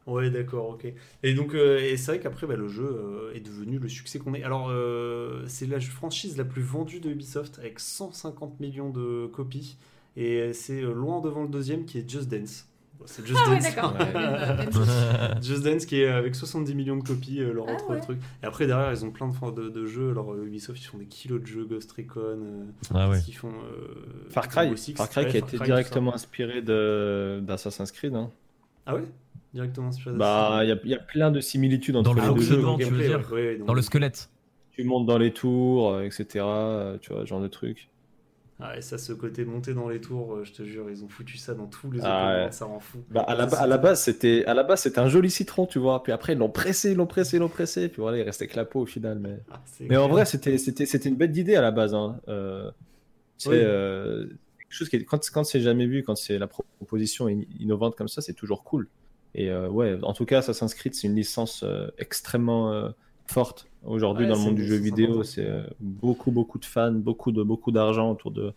[0.08, 0.88] Ouais, d'accord, ok.
[1.24, 4.20] Et donc, euh, et c'est vrai qu'après, bah, le jeu euh, est devenu le succès
[4.20, 4.44] qu'on est.
[4.44, 9.78] Alors, euh, c'est la franchise la plus vendue de Ubisoft avec 150 millions de copies.
[10.16, 12.68] Et c'est loin devant le deuxième qui est Just Dance.
[13.06, 13.66] C'est Just Ah Dance.
[13.66, 14.72] Ouais.
[14.72, 14.90] Chose.
[15.42, 18.02] Just Dance qui est avec 70 millions de copies, euh, leur Ah autre ouais.
[18.02, 18.18] truc.
[18.42, 20.10] Et après, derrière, ils ont plein de, de, de jeux.
[20.12, 22.20] Alors, euh, Ubisoft, ils font des kilos de jeux, Ghost Recon.
[22.22, 23.20] euh, Ah ouais.
[23.28, 23.50] ils font.
[23.52, 27.42] euh, Far Cry, Six, Far Cry ouais, qui a Far été Cry, directement inspiré de-
[27.44, 28.16] d'Assassin's Creed.
[28.16, 28.32] hein.
[28.86, 29.04] Ah ouais?
[29.54, 32.22] Directement inspiré Bah, il y a, il y a plein de similitudes entre Dans le
[32.22, 32.62] les deux jeux.
[32.62, 34.30] fonctionnement, tu veux gameplay, dire, ouais, ouais, Dans le squelette.
[34.72, 36.26] Tu montes dans les tours, euh, etc.
[36.44, 37.88] euh, Tu vois, genre de truc.
[38.60, 41.10] Ah, et ça, ce côté monter dans les tours, euh, je te jure, ils ont
[41.10, 42.52] foutu ça dans tous les Ah ouais.
[42.54, 43.00] ça rend fou.
[43.10, 45.78] Bah, à, la, à la base, c'était à la base c'était un joli citron, tu
[45.78, 46.02] vois.
[46.04, 47.90] Puis après, ils l'ont pressé, ils l'ont pressé, ils l'ont pressé.
[47.90, 49.20] Puis voilà, il restait que la peau au final.
[49.20, 51.94] Mais, Ah, mais en vrai, c'était c'était c'était une belle idée à la base.
[51.94, 52.18] Hein.
[52.30, 52.72] Euh,
[53.38, 53.56] c'est Oui.
[53.60, 54.26] euh,
[54.58, 57.96] quelque chose qui est- quand quand c'est jamais vu, quand c'est la proposition in- innovante
[57.98, 58.88] comme ça, c'est toujours cool.
[59.34, 61.66] Et euh, ouais, en tout cas, Assassin's Creed, c'est une licence
[61.98, 62.94] extrêmement
[63.28, 65.24] forte aujourd'hui Ouais, dans le c'est monde du jeu vidéo.
[65.24, 68.54] C'est euh, beaucoup beaucoup de fans, beaucoup de beaucoup d'argent autour de,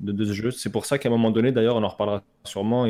[0.00, 0.50] de de ce jeu.
[0.50, 2.86] C'est pour ça qu'à un moment donné, d'ailleurs, on en reparlera sûrement.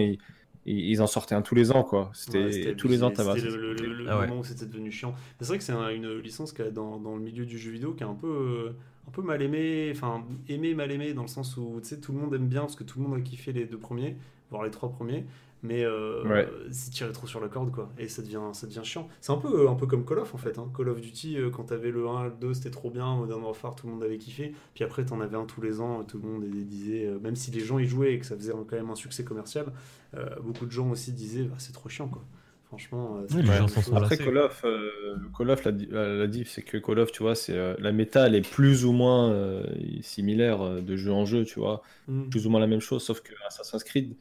[0.67, 2.11] Ils, en sortaient un tous les ans, quoi.
[2.15, 4.27] C'était Ouais, tous les ans, C'était le, le- le- le Ah ouais.
[4.29, 5.15] moment où c'était devenu chiant.
[5.39, 7.71] C'est vrai que c'est un- une licence qui a dans, dans le milieu du jeu
[7.71, 8.73] vidéo qui est un peu, euh,
[9.07, 12.13] un peu mal aimé, enfin aimé, mal aimé, dans le sens où tu sais, tout
[12.13, 14.17] le monde aime bien parce que tout le monde a kiffé les deux premiers,
[14.51, 15.27] voire les trois premiers.
[15.67, 16.47] Mais euh, Ouais.
[16.71, 17.91] c'est tiré trop sur la corde, quoi.
[17.99, 19.09] Et ça devient, ça devient chiant.
[19.23, 20.59] C'est un peu, un peu comme Call of, en fait.
[20.59, 20.71] hein.
[20.77, 23.17] Call of Duty, euh, quand t'avais le 1, le 2, c'était trop bien.
[23.17, 24.53] Modern Warfare, tout le monde avait kiffé.
[24.75, 26.05] Puis après, t'en avais un tous les ans.
[26.05, 28.53] Tout le monde disait, euh, même si les gens y jouaient et que ça faisait
[28.53, 29.67] quand même un succès commercial,
[30.15, 32.23] euh, beaucoup de gens aussi disaient, bah, c'est trop chiant, quoi.
[32.67, 34.19] Franchement, euh, Oui, les gens sont Après.
[34.19, 34.91] Call of, euh,
[35.39, 37.93] Call of, la, la, la diff, c'est que Call of, tu vois, c'est euh, la
[37.93, 39.65] méta, elle est plus ou moins euh,
[40.03, 42.29] similaire euh, de jeu en jeu, tu vois, Mm.
[42.29, 44.15] plus ou moins la même chose, sauf que Assassin's Creed,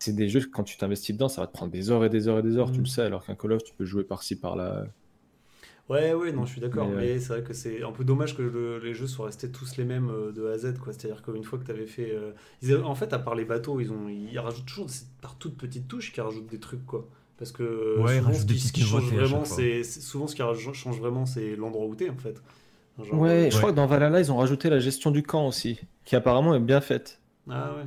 [0.00, 2.28] c'est des jeux quand tu t'investis dedans, ça va te prendre des heures et des
[2.28, 2.82] heures et des heures, tu Mm.
[2.82, 4.86] le sais, alors qu'un Call of, tu peux jouer par-ci par là.
[5.88, 7.18] Ouais, ouais, non, je suis d'accord, Mais, mais, ouais.
[7.18, 9.84] c'est vrai que c'est un peu dommage que le- les jeux soient restés tous les
[9.84, 10.92] mêmes euh, de A à Z, quoi.
[10.92, 12.12] C'est-à-dire qu'une fois que tu avais fait.
[12.12, 14.92] euh, ils avaient- en fait, à part les bateaux, ils, ont, ils rajoutent toujours des-
[15.20, 17.08] par toutes petites touches qui rajoutent des trucs, quoi.
[17.38, 20.26] Parce que euh, Ouais, souvent, ce qui, ce qui petites change vraiment, c'est c'est- souvent
[20.28, 20.42] ce qui
[20.74, 22.40] change vraiment, c'est l'endroit où t'es, en fait.
[22.98, 25.46] Genre, Ouais, euh, je crois que dans Valhalla, ils ont rajouté la gestion du camp
[25.46, 27.20] aussi, qui apparemment est bien faite.
[27.48, 27.86] Ah ouais.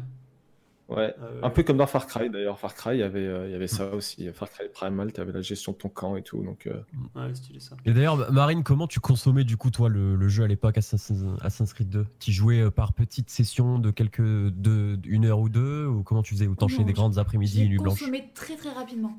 [0.96, 1.16] Ouais.
[1.42, 2.60] Un peu comme dans Far Cry d'ailleurs.
[2.60, 4.28] Far Cry, il y avait, euh, il y avait ça aussi.
[4.34, 6.44] Far Cry Primal, tu avais la gestion de ton camp et tout.
[6.44, 6.74] Donc, euh,
[7.16, 7.76] Ouais, stylé ça.
[7.86, 11.24] Et d'ailleurs, Marine, comment tu consommais du coup toi le, le jeu à l'époque Assassin's,
[11.42, 15.50] Assassin's Creed 2 Tu jouais euh, par petites sessions de quelques de une heure ou
[15.50, 16.48] deux ou comment tu faisais?
[16.48, 19.16] Ou t'enchaînais des grandes après-midi et nuits blanches consommé très très rapidement.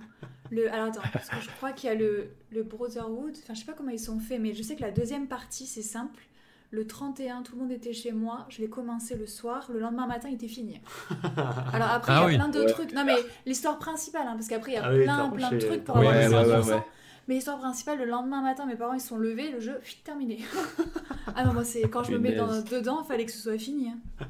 [0.50, 3.60] Le, alors attends, parce que je crois qu'il y a le, le Brotherhood, enfin je
[3.60, 6.22] sais pas comment ils sont faits, mais je sais que la deuxième partie c'est simple.
[6.70, 10.06] Le 31, tout le monde était chez moi, je l'ai commencé le soir, le lendemain
[10.08, 10.80] matin il était fini.
[11.72, 12.34] Alors après il Ah y a oui.
[12.34, 12.66] plein de Ouais.
[12.66, 13.14] trucs, non mais
[13.46, 16.08] l'histoire principale, hein, parce qu'après il y a Ah plein plein de trucs pour Ouais,
[16.08, 16.68] avoir ouais, ouais, 100%.
[16.74, 16.82] ouais.
[17.28, 20.40] Mais l'histoire principale, le lendemain matin, mes parents ils sont levés, le jeu, pfft, terminé.
[21.36, 23.56] ah non, moi c'est quand je me mets dans, dedans, il fallait que ce soit
[23.58, 23.90] fini.
[23.90, 24.26] hein.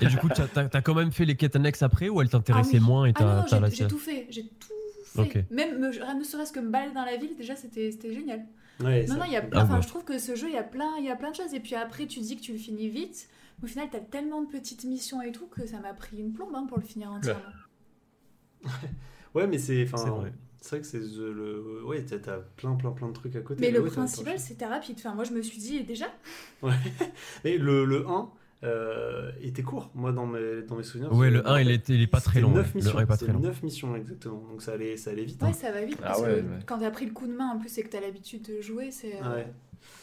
[0.00, 2.76] Et du coup, t'as as, quand même fait les quêtes annexes après ou elles t'intéressaient
[2.76, 2.86] Ah oui.
[2.86, 4.68] moins et t'as j'ai- tout fait, j'ai tout
[5.04, 5.20] fait.
[5.20, 5.38] Ok.
[5.50, 8.44] Même ne serait-ce que me balader dans la ville, déjà c'était c'était génial.
[8.80, 9.82] Ouais, Non, non, il y a Ah plein, enfin, ouais.
[9.82, 11.54] je trouve que ce jeu, il y a plein, il y a plein de choses.
[11.54, 13.28] Et puis après, tu dis que tu le finis vite.
[13.62, 16.54] Au final, t'as tellement de petites missions et tout que ça m'a pris une plombe
[16.54, 17.40] hein, pour le finir entièrement.
[19.34, 19.82] Ouais, mais c'est.
[19.84, 20.32] enfin, C'est vrai.
[20.80, 21.84] Que c'est the- le.
[21.84, 23.60] Ouais, t'as- plein, plein, plein de trucs à côté.
[23.60, 24.96] Mais le ouais, t'as- principal, c'était rapide.
[24.98, 26.06] Enfin, moi, je me suis dit, déjà,
[26.62, 26.72] Ouais.
[27.44, 28.30] Mais le, le 1
[28.66, 31.12] euh, était court, moi, dans mes, dans mes souvenirs.
[31.12, 32.50] Ouais, Je- le 1 il, est, il est pas très long.
[32.50, 32.80] neuf ouais.
[32.80, 33.38] missions, Le 1 est pas très long.
[33.40, 34.44] 9 missions, exactement.
[34.50, 35.40] Donc ça allait, ça allait vite.
[35.42, 35.52] ouais, hein.
[35.52, 35.98] ça va vite.
[36.02, 36.42] Ah Parce ouais, que ouais.
[36.66, 38.90] quand t'as pris le coup de main, en plus, c'est que t'as l'habitude de jouer.
[38.90, 39.14] C'est.
[39.16, 39.46] euh, Ouais.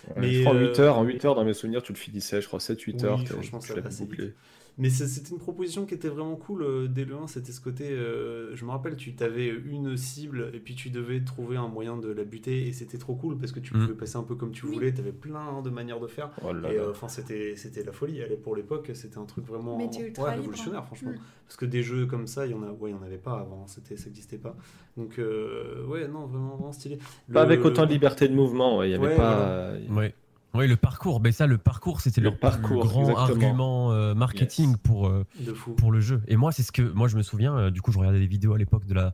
[0.07, 1.91] ouais, Mais, je crois en euh, 8 heures, en 8 heures dans mes souvenirs, tu
[1.93, 3.27] le finissais, je crois 7-8 Oui, heures.
[3.27, 4.25] franchement, tu ça assez bouclé.
[4.27, 4.35] vite.
[4.79, 7.61] Mais c'est- c'était une proposition qui était vraiment cool euh, dès le 1, c'était ce
[7.61, 11.67] côté, euh, je me rappelle, tu avais une cible et puis tu devais trouver un
[11.67, 13.81] moyen de la buter et c'était trop cool parce que tu Mm.
[13.81, 14.73] pouvais passer un peu comme tu Oui.
[14.73, 16.31] voulais, tu avais plein de manières de faire.
[16.43, 18.23] Oh là Et euh, enfin, c'était c'était la folie.
[18.23, 20.83] Allez, pour l'époque, c'était un truc vraiment ouais, révolutionnaire, hein.
[20.85, 21.11] franchement.
[21.11, 21.19] Mm.
[21.45, 23.17] Parce que des jeux comme ça, il y en a, ouais, il y en avait
[23.17, 23.67] pas avant.
[23.67, 24.55] C'était, ça n'existait pas.
[24.97, 26.97] Donc, euh, ouais, non, vraiment, vraiment stylé.
[27.31, 29.73] Pas avec autant de liberté de mouvement, ouais, il y avait Ouais, pas.
[30.55, 31.19] Oui, le parcours.
[31.21, 33.21] Mais ça, le parcours, c'était Le le, parcours, grand exactement.
[33.21, 34.77] argument euh, marketing Yes.
[34.83, 35.25] pour, euh,
[35.77, 36.21] pour le jeu.
[36.27, 37.55] Et moi, c'est ce que moi je me souviens.
[37.57, 39.13] euh, du coup, je regardais des vidéos à l'époque de la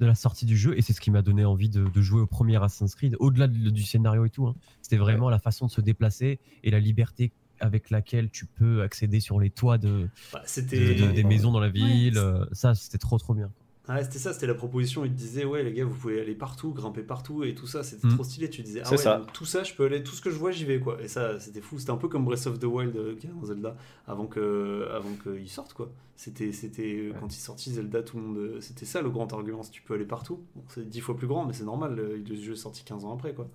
[0.00, 2.20] de la sortie du jeu et c'est ce qui m'a donné envie de, de jouer
[2.20, 3.14] au premier Assassin's Creed.
[3.20, 4.56] Au-delà de- du scénario et tout, hein.
[4.82, 9.20] c'était vraiment la façon de se déplacer et la liberté avec laquelle tu peux accéder
[9.20, 12.18] sur les toits de, Bah, de- des maisons dans la ville.
[12.18, 12.44] Ouais.
[12.50, 13.52] ça, c'était trop trop bien.
[13.88, 15.04] Ouais, c'était ça, c'était la proposition.
[15.04, 17.82] Il te disait, ouais, les gars, vous pouvez aller partout, grimper partout et tout ça.
[17.82, 18.14] C'était Mm.
[18.14, 18.48] trop stylé.
[18.48, 19.22] Tu disais, ah ouais, ça.
[19.34, 21.02] tout ça, je peux aller, tout ce que je vois, j'y vais, quoi.
[21.02, 21.78] Et ça, c'était fou.
[21.78, 25.10] C'était un peu comme Breath of the Wild euh, qui dans Zelda avant que, avant
[25.22, 25.92] qu'il sorte, quoi.
[26.16, 29.62] C'était, c'était quand il sortit Zelda, tout le monde, euh, c'était ça le grand argument.
[29.62, 31.94] Si tu peux aller partout, bon, c'est dix fois plus grand, mais c'est normal.
[31.94, 33.48] Le, le jeu est sorti 15 ans après, quoi.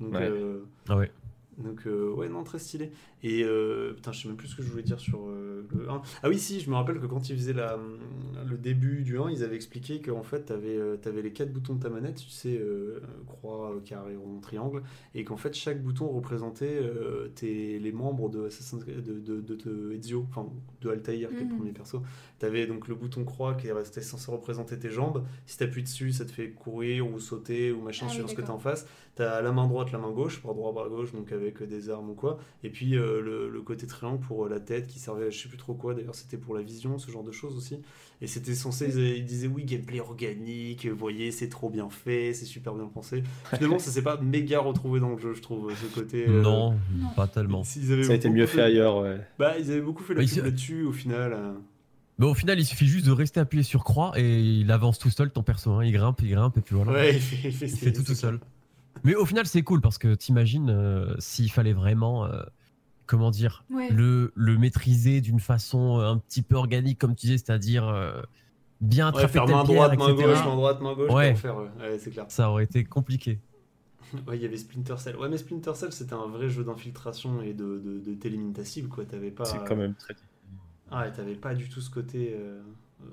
[0.00, 0.22] Donc, Ouais.
[0.30, 1.10] euh, Ah ouais.
[1.58, 2.90] donc euh, ouais, non, très stylé.
[3.26, 5.88] Et euh, putain, je sais même plus ce que je voulais dire sur euh, le
[5.90, 6.02] 1.
[6.22, 7.78] Ah oui, si, je me rappelle que quand ils faisaient la,
[8.46, 11.74] le début du 1, ils avaient expliqué qu'en fait, t'avais euh, t'avais les quatre boutons
[11.74, 14.82] de ta manette, tu sais, euh, croix, euh, carré, rond, triangle,
[15.14, 19.40] et qu'en fait, chaque bouton représentait euh, tes, les membres de Assassin's Creed- de, de,
[19.40, 20.46] de, de Ezio, enfin,
[20.82, 21.56] de Altaïr, qui est le Mhm.
[21.56, 22.02] premier perso.
[22.38, 25.24] T'avais donc le bouton croix qui restait censé représenter tes jambes.
[25.46, 28.42] Si t'appuies dessus, ça te fait courir ou sauter ou machin Ah sur ce que
[28.42, 28.56] d'accord.
[28.56, 28.86] en face.
[29.14, 31.88] T'as la main droite, la main gauche, bras droit, bras gauche, donc avec euh, des
[31.88, 32.38] armes ou quoi.
[32.64, 35.48] Et puis le, le côté triangle pour euh, la tête qui servait à je sais
[35.48, 35.94] plus trop quoi.
[35.94, 37.78] D'ailleurs, c'était pour la vision, ce genre de choses aussi.
[38.20, 42.32] Et c'était censé, ils, ils disaient oui, gameplay organique, vous voyez, c'est trop bien fait,
[42.34, 43.22] c'est super bien pensé.
[43.54, 46.26] Finalement, ça s'est pas méga retrouvé dans le jeu, je trouve, ce côté.
[46.26, 46.76] euh, non,
[47.16, 47.64] pas tellement.
[47.64, 49.20] s'ils avaient Ça a été mieux fait ailleurs, ouais.
[49.38, 51.32] Bah, ils avaient beaucoup fait la Bah, ils- là-dessus au final.
[51.32, 51.52] euh.
[52.18, 55.10] Mais au final, il suffit juste de rester appuyé sur croix et il avance tout
[55.10, 55.72] seul ton perso.
[55.72, 55.84] hein.
[55.84, 56.92] Il grimpe, il grimpe et puis voilà.
[56.92, 58.38] Ouais, il fait, il fait, Il fait tout tout seul.
[59.02, 62.42] Mais au final, c'est cool parce que t'imagines euh, s'il fallait vraiment, euh,
[63.06, 63.88] comment dire, Ouais.
[63.90, 68.20] le, le maîtriser d'une façon euh, un petit peu organique, comme tu disais, c'est-à-dire euh,
[68.80, 70.28] bien Ouais, faire main pierre, droite, main etc.
[70.28, 71.30] gauche, main droite, main gauche, Ouais.
[71.32, 71.68] pour faire, ouais.
[71.80, 72.26] Ouais, c'est clair.
[72.28, 73.40] Ça aurait été compliqué.
[74.28, 75.16] Ouais, il y avait Splinter Cell.
[75.16, 78.64] Ouais, mais Splinter Cell, c'était un vrai jeu d'infiltration et de, de, de t'élimines ta
[78.64, 79.04] cible, quoi.
[79.04, 79.44] T'avais pas.
[79.44, 80.14] C'est quand même très.
[80.90, 82.62] Ah, ouais, t'avais pas du tout ce côté, euh, euh,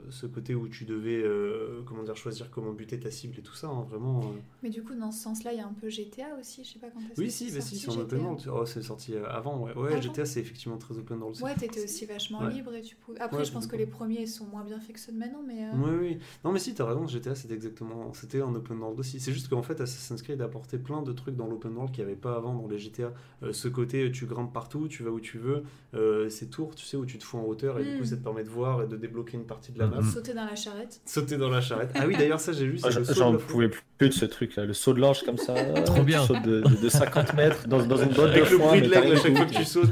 [0.10, 3.54] ce côté où tu devais, euh, comment dire, choisir comment buter ta cible et tout
[3.56, 4.20] ça, hein, vraiment.
[4.22, 4.24] euh.
[4.64, 6.64] Mais du coup, dans ce sens-là, il y a un peu GTA aussi.
[6.64, 8.20] Je sais pas quand est-ce Oui, que si, c'est bah si, sorti, c'est en open
[8.22, 8.50] world.
[8.54, 9.74] Oh, c'est sorti euh, avant, ouais.
[9.76, 11.42] Ouais, Avant GTA, c'est effectivement très open world.
[11.42, 12.54] Ouais, t'étais aussi vachement Ouais.
[12.54, 13.20] libre et tu pouvais.
[13.20, 15.44] Après, Ouais, je pense que les premiers sont moins bien faits que ceux de maintenant,
[15.46, 15.66] mais.
[15.66, 16.18] euh, Oui, oui.
[16.46, 18.14] Non, mais si, t'as raison, GTA, c'était exactement.
[18.14, 19.20] C'était un open world aussi.
[19.20, 22.04] C'est juste qu'en fait, Assassin's Creed a apporté plein de trucs dans l'open world qu'il
[22.06, 23.14] n'y avait pas avant dans les GTA.
[23.44, 25.64] Euh, ce côté, tu grimpes partout, tu vas où tu veux.
[25.96, 28.16] Euh, ces tours, tu sais, où tu te fous en hauteur et du coup, ça
[28.16, 30.02] te permet de voir et de débloquer une partie de la map.
[30.02, 30.12] Mhm.
[30.12, 31.02] Sauter dans la charrette.
[31.06, 31.90] Sauter dans la charrette.
[31.96, 32.80] Ah oui, d'ailleurs, ça, j'ai vu.
[32.84, 35.54] Ah, saut J'en pouvais plus de ce truc-là, le saut de l'ange comme ça.
[35.86, 36.22] Trop bien.
[36.22, 38.68] Tu sautes de, de- de 50 mètres dans, dans une botte de Avec le foin,
[38.68, 39.54] bruit de t'as l'aigle à rien chaque du fois tout.
[39.54, 39.92] que tu sautes.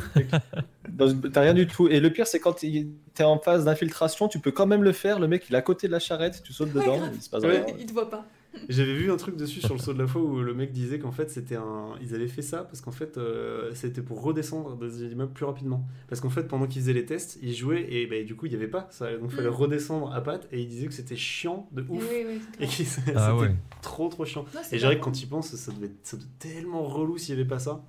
[1.33, 1.87] T'as rien du tout.
[1.87, 5.19] Et le pire, c'est quand t'es en phase d'infiltration, tu peux quand même le faire.
[5.19, 7.29] Le mec, il est à côté de la charrette, tu sautes Ouais, dedans, il se
[7.29, 7.63] passe Ouais.
[7.65, 7.75] rien.
[7.79, 8.25] Il te voit pas.
[8.67, 10.99] J'avais vu un truc dessus sur le saut de la foi où le mec disait
[10.99, 11.93] qu'en fait c'était un.
[12.01, 15.87] Ils avaient fait ça parce qu'en fait euh, c'était pour redescendre des immeubles plus rapidement.
[16.07, 18.49] Parce qu'en fait pendant qu'ils faisaient les tests, ils jouaient et bah, du coup il
[18.49, 19.11] n'y avait pas ça.
[19.17, 19.53] Donc il fallait Mm.
[19.53, 22.03] redescendre à pattes et ils disaient que c'était chiant de ouf.
[22.11, 23.55] oui, oui, c'est Et que c'était Ah ouais.
[23.81, 24.45] trop trop chiant.
[24.53, 25.11] Non, Et j'arrive marrant.
[25.11, 27.59] quand ils pensent, ça devait, être- ça devait être tellement relou s'il n'y avait pas
[27.59, 27.81] ça.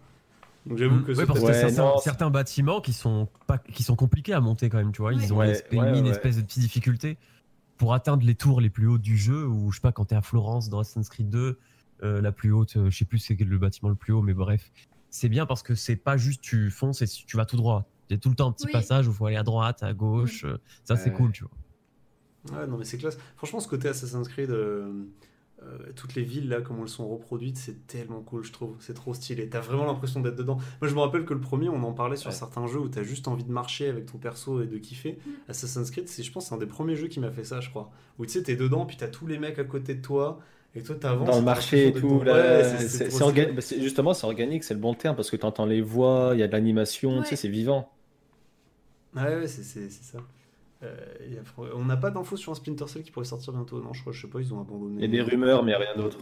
[0.67, 3.57] Donc j'avoue que Ouais, ce parce que Ouais, certains, non, certains bâtiments qui sont, pas,
[3.59, 5.15] qui sont compliqués à monter quand même, tu vois.
[5.15, 6.11] Ils ont Ouais, une espèce, une ouais.
[6.11, 7.17] espèce de petite difficulté
[7.81, 9.47] pour atteindre les tours les plus hautes du jeu.
[9.47, 11.59] Ou je sais pas, quand t'es à Florence dans Assassin's Creed 2,
[12.03, 14.35] euh, la plus haute, euh, je sais plus c'est le bâtiment le plus haut, mais
[14.35, 14.71] bref.
[15.09, 17.91] C'est bien parce que c'est pas juste tu fonces et tu vas tout droit.
[18.11, 18.73] Il y a tout le temps un petit Oui.
[18.73, 20.45] passage où il faut aller à droite, à gauche.
[20.45, 22.61] euh, Ça, c'est cool, tu vois.
[22.61, 23.17] Ouais, non, mais c'est classe.
[23.37, 25.05] Franchement, ce côté Assassin's Creed, euh,
[25.63, 28.77] euh, toutes les villes là, comme elles sont reproduites, c'est tellement cool, je trouve.
[28.81, 29.49] C'est trop stylé.
[29.49, 30.57] T'as vraiment l'impression d'être dedans.
[30.81, 32.35] Moi, je me rappelle que le premier, on en parlait sur Ouais.
[32.37, 35.19] certains jeux où t'as juste envie de marcher avec ton perso et de kiffer.
[35.27, 35.31] Mm.
[35.49, 37.69] Assassin's Creed, c'est, je pense, c'est un des premiers jeux qui m'a fait ça, je
[37.71, 37.91] crois.
[38.19, 40.41] Où tu sais, t'es dedans, puis t'as tous les mecs à côté de toi.
[40.75, 41.29] Et toi, t'avances.
[41.29, 43.53] Dans le marché et tout, là, dans- Ouais, c'est- c'est c'est trop orga- stylé.
[43.53, 46.31] bah, c'est- justement, c'est organique, c'est le bon terme, parce que tu entends les voix,
[46.35, 47.23] il y a de l'animation, Ouais.
[47.25, 47.91] tu sais, c'est vivant.
[49.17, 50.19] Ouais, ouais, c'est, c'est, c'est ça.
[50.83, 50.97] Euh,
[51.75, 54.13] on n'a pas d'infos sur un Splinter Cell qui pourrait sortir bientôt, non je crois,
[54.15, 54.97] je sais pas, ils ont abandonné.
[54.97, 56.19] Il y a des rumeurs, mais il n'y a rien d'autre.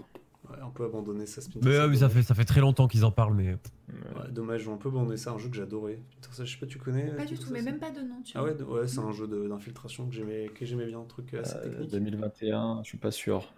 [0.50, 1.90] Ouais, un peu abandonné ça, Splinter Mais, Cell.
[1.90, 4.74] mais ça, fait, ça fait très longtemps qu'ils en parlent, mais Ouais, dommage, ils ont
[4.74, 6.00] un peu abandonné ça, un jeu que j'adorais.
[6.10, 8.00] Splinter Cell, je sais pas, tu connais Pas euh, du tout, mais même pas de
[8.00, 8.50] nom, tu Ah vois.
[8.52, 11.90] ouais, c'est un jeu d'infiltration que j'aimais, que j'aimais bien, un truc assez Euh, technique.
[11.90, 13.52] 2021, je suis pas sûr.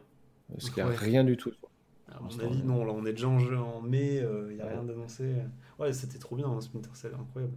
[0.53, 0.97] Parce qu'il n'y a Ouais.
[0.99, 1.53] rien du tout.
[2.13, 2.65] À mon avis, ouais.
[2.65, 4.17] non, là on est déjà en jeu en mai,
[4.51, 4.73] il n'y a Ouais.
[4.73, 5.33] rien d'annoncé.
[5.79, 7.55] Ouais, c'était trop bien, hein, Splinter Cell, incroyable.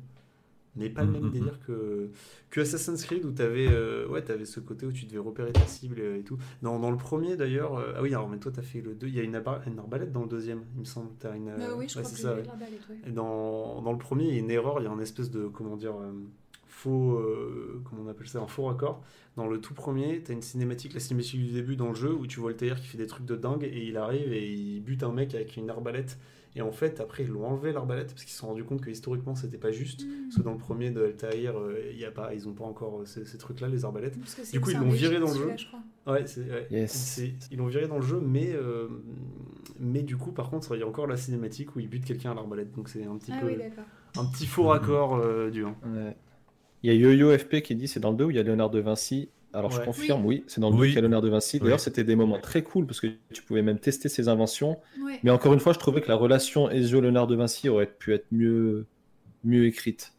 [0.76, 2.10] Mais pas le Mm, même mm, délire que,
[2.50, 5.68] que Assassin's Creed où t'avais euh, ouais, avais ce côté où tu devais repérer ta
[5.68, 6.38] cible et, et tout.
[6.62, 9.08] Dans, dans le premier d'ailleurs, euh, ah oui, alors mais toi t'as fait le 2,
[9.08, 9.36] il y a une,
[9.68, 11.12] une arbalète dans le deuxième, il me semble.
[11.20, 12.44] T'as une, Euh, oui, je ouais, crois c'est que ça, j'ai ouais.
[12.44, 13.02] l'arbalète, ouais.
[13.06, 15.30] Et dans, dans le premier, il y a une erreur, il y a un espèce
[15.32, 16.12] de, comment dire, euh,
[16.68, 19.04] faux, euh, comment on appelle ça, un faux raccord.
[19.36, 22.28] Dans le tout premier, t'as une cinématique, la cinématique du début dans le jeu où
[22.28, 25.04] tu vois Altair qui fait des trucs de dingue et il arrive et il bute
[25.04, 26.18] un mec avec une arbalète.
[26.56, 28.90] Et en fait, après, ils l'ont enlevé l'arbalète parce qu'ils se sont rendus compte que
[28.90, 30.04] historiquement, c'était pas juste.
[30.06, 30.26] Hmm.
[30.26, 32.66] Parce que dans le premier de Altair, euh, il y a pas, ils ont pas
[32.66, 34.18] encore euh, ces, ces trucs-là, les arbalètes.
[34.52, 35.54] Du coup, ils l'ont viré dans le jeu.
[35.58, 35.80] je crois.
[36.06, 36.26] Ouais.
[36.70, 37.22] Yes.
[37.52, 38.88] Ils l'ont viré dans le jeu, mais, euh,
[39.80, 42.32] mais du coup, par contre, il y a encore la cinématique où il bute quelqu'un
[42.32, 42.72] à l'arbalète.
[42.76, 43.58] Donc c'est un petit Ah peu oui,
[44.18, 45.68] un petit faux raccord euh, du 1.
[45.68, 46.16] Ouais.
[46.84, 48.44] Il y a YoYo FP qui dit c'est dans le 2 où il y a
[48.44, 49.30] Léonard de Vinci.
[49.54, 49.86] Alors je Ouais.
[49.86, 50.94] confirme, oui, c'est dans le 2 Oui.
[50.96, 51.60] Léonard de Vinci.
[51.60, 51.84] D'ailleurs, Oui.
[51.84, 54.80] c'était des moments très cool parce que tu pouvais même tester ses inventions.
[55.04, 55.20] Ouais.
[55.24, 58.26] Mais encore une fois, je trouvais que la relation Ezio-Léonard de Vinci aurait pu être
[58.32, 58.88] mieux,
[59.44, 60.14] mieux écrite.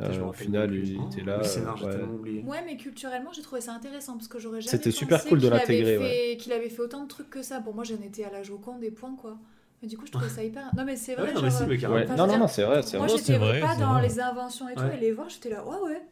[0.00, 1.38] Euh, au final, il Oh, était là.
[1.38, 2.42] Le scénar, j'ai euh, ouais.
[2.46, 5.38] Ouais, mais culturellement, j'ai trouvé ça intéressant parce que j'aurais jamais C'était pensé super cool
[5.38, 7.60] de qu'il avait l'intégrer, fait- Qu'il avait fait autant de trucs que ça.
[7.60, 9.36] Pour moi, j'en étais à la Joconde des points, quoi.
[9.82, 10.70] Mais du coup, je trouvais ça hyper.
[10.76, 11.28] Non, mais c'est vrai.
[11.28, 11.86] Ouais, genre, mais.
[11.86, 12.04] Ouais.
[12.04, 12.82] Enfin, Non, non, non, c'est vrai.
[12.82, 14.02] c'est Moi, j'étais pas dans vrai.
[14.08, 14.96] les inventions et tout, Ouais.
[14.96, 16.02] et les voir, j'étais là, ouais, ouais.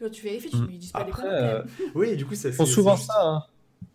[0.00, 0.60] Là, tu vérifies, tu Mm.
[0.66, 1.62] me dis pas des Après, quand euh.
[1.94, 3.20] Oui, et du coup, ça ils font c'est- souvent juste- ça.
[3.24, 3.42] hein.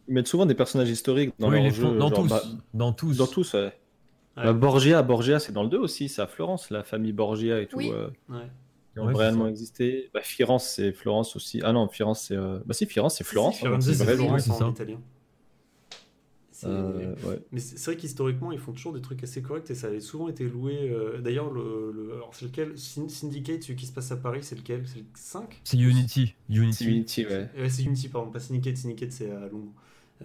[0.08, 1.84] Ils mettent souvent des personnages historiques dans Oui, leur les jeu.
[1.98, 2.28] dans genre, tous.
[2.30, 3.18] bah, Dans tous.
[3.18, 3.74] dans tous, ouais.
[4.36, 4.44] Ouais.
[4.46, 7.68] Bah, Borgia, Borgia, c'est dans le 2 aussi, c'est à Florence, la famille Borgia et
[7.68, 7.78] tout.
[7.78, 7.92] Oui.
[7.94, 8.50] euh, Ouais.
[8.94, 10.10] qui ont réellement existé.
[10.14, 11.62] Bah, Firenze, c'est Florence aussi.
[11.64, 12.36] Ah non, Firenze, c'est.
[12.36, 13.56] euh, Bah si, Firenze, c'est Florence.
[13.56, 14.84] Si, Firenze, c'est Florence, Florence c'est en ça.
[16.64, 17.40] C'est- Euh, ouais.
[17.52, 20.28] Mais c'est vrai qu'historiquement, ils font toujours des trucs assez corrects et ça avait souvent
[20.30, 20.90] été loué.
[20.92, 22.78] euh, D'ailleurs, le, le- alors c'est lequel?
[22.78, 24.84] Syn- Syndicate, celui qui se passe à Paris, c'est lequel?
[24.88, 26.36] C'est le 5 C'est Unity.
[26.50, 26.74] Unity.
[26.84, 27.50] C'est Unity, ouais.
[27.58, 28.78] Ouais, c'est Unity, pardon, pas Syndicate.
[28.78, 29.74] Syndicate, c'est à Londres.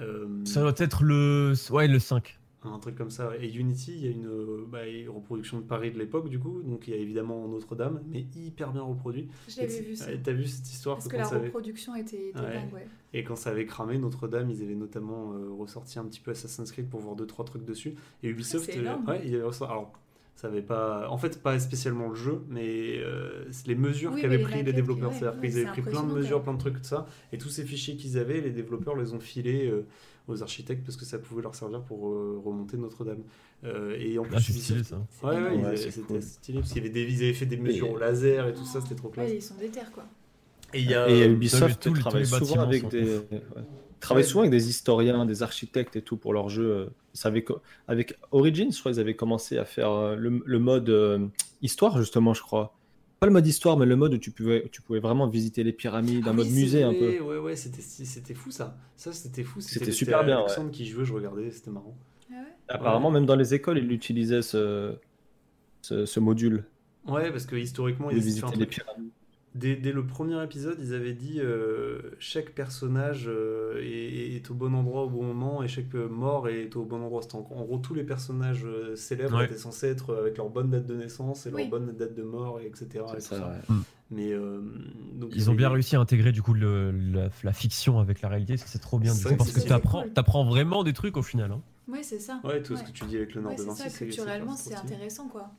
[0.00, 1.54] Euh, Ça doit être le.
[1.70, 2.38] Ouais, le 5.
[2.72, 3.32] Un truc comme ça.
[3.40, 4.28] Et Unity, il y a une,
[4.68, 6.62] bah, une reproduction de Paris de l'époque, du coup.
[6.62, 9.28] Donc il y a évidemment Notre-Dame, mais hyper bien reproduit.
[9.48, 10.06] Je l'avais vu ça.
[10.22, 12.52] T'as vu cette histoire Parce que la avait- reproduction était, était Ouais.
[12.54, 12.86] dingue, ouais.
[13.14, 16.70] Et quand ça avait cramé, Notre-Dame, ils avaient notamment euh, ressorti un petit peu Assassin's
[16.72, 17.94] Creed pour voir deux trois trucs dessus.
[18.22, 19.92] Et Ubisoft, Ah, euh, ouais, il avait ressorti- Alors,
[20.34, 24.38] ça avait pas, en fait, pas spécialement le jeu, mais euh, les mesures Oui, qu'avaient
[24.38, 25.10] pris les développeurs.
[25.10, 27.38] ouais, C'est-à-dire ouais, qu'ils avaient pris plein de mesures, plein de trucs, tout ça, et
[27.38, 29.84] tous ces fichiers qu'ils avaient, les développeurs les ont filés euh,
[30.28, 33.22] aux architectes parce que ça pouvait leur servir pour euh, remonter Notre-Dame.
[33.64, 34.98] Euh, et en plus, Ah, c'est stylé ça.
[35.10, 35.54] C'est Ouais, ouais, énorme.
[35.54, 36.22] ils Ouais, avaient- c'est c'était cool.
[36.22, 38.64] stylé parce qu'il y avait des, ils avaient fait des mesures au laser et tout
[38.64, 39.28] ça, c'était trop classe.
[39.30, 40.04] Ouais, ils sont déter, quoi.
[40.74, 43.20] Et il y a, Et euh, Ubisoft tous travaille les souvent avec des.
[44.00, 46.90] Travaille souvent avec des historiens, des architectes et tout pour leurs jeux.
[47.24, 51.26] Ils co- Avec Origins, je crois qu'ils avaient commencé à faire le, le mode euh,
[51.62, 52.77] histoire, justement, je crois.
[53.20, 55.72] Pas le mode histoire, mais le mode où tu pouvais, tu pouvais vraiment visiter les
[55.72, 57.18] pyramides, Ah un oui, mode musée un peu.
[57.20, 58.76] Ouais, ouais, c'était c'était fou ça.
[58.96, 59.60] Ça, c'était fou.
[59.60, 61.96] C'était super bien, Alexandre qui jouait, je regardais, c'était marrant.
[62.30, 62.46] Ah ouais?
[62.68, 64.94] Apparemment, même dans les écoles, ils utilisaient ce,
[65.82, 66.64] ce, ce module
[67.06, 69.10] Ouais, parce que historiquement, ils visiter les pyramides.
[69.54, 74.54] Dès, dès le premier épisode, ils avaient dit euh, chaque personnage euh, est, est au
[74.54, 77.22] bon endroit au bon moment et chaque euh, mort est au bon endroit.
[77.32, 79.46] En, en gros, tous les personnages euh, célèbres Ouais.
[79.46, 81.62] étaient censés être avec leur bonne date de naissance et Oui.
[81.62, 82.86] leur bonne date de mort, et etc.
[82.94, 83.48] et C'est tout ça, ça.
[83.48, 83.76] ouais.
[84.10, 84.60] Mais euh,
[85.14, 88.28] donc, Ils ont bien réussi à intégrer du coup le- la, la fiction avec la
[88.28, 90.12] réalité, c'est trop bien du C'est coup, vrai que parce que cool.
[90.12, 91.52] t'apprends vraiment des trucs au final.
[91.52, 91.60] hein.
[91.90, 92.40] Ouais, c'est ça.
[92.44, 94.74] Ouais, tout ce que tu dis avec le Nord Ouais, de ça, c'est- culturellement, c'est
[94.74, 95.50] intéressant, quoi.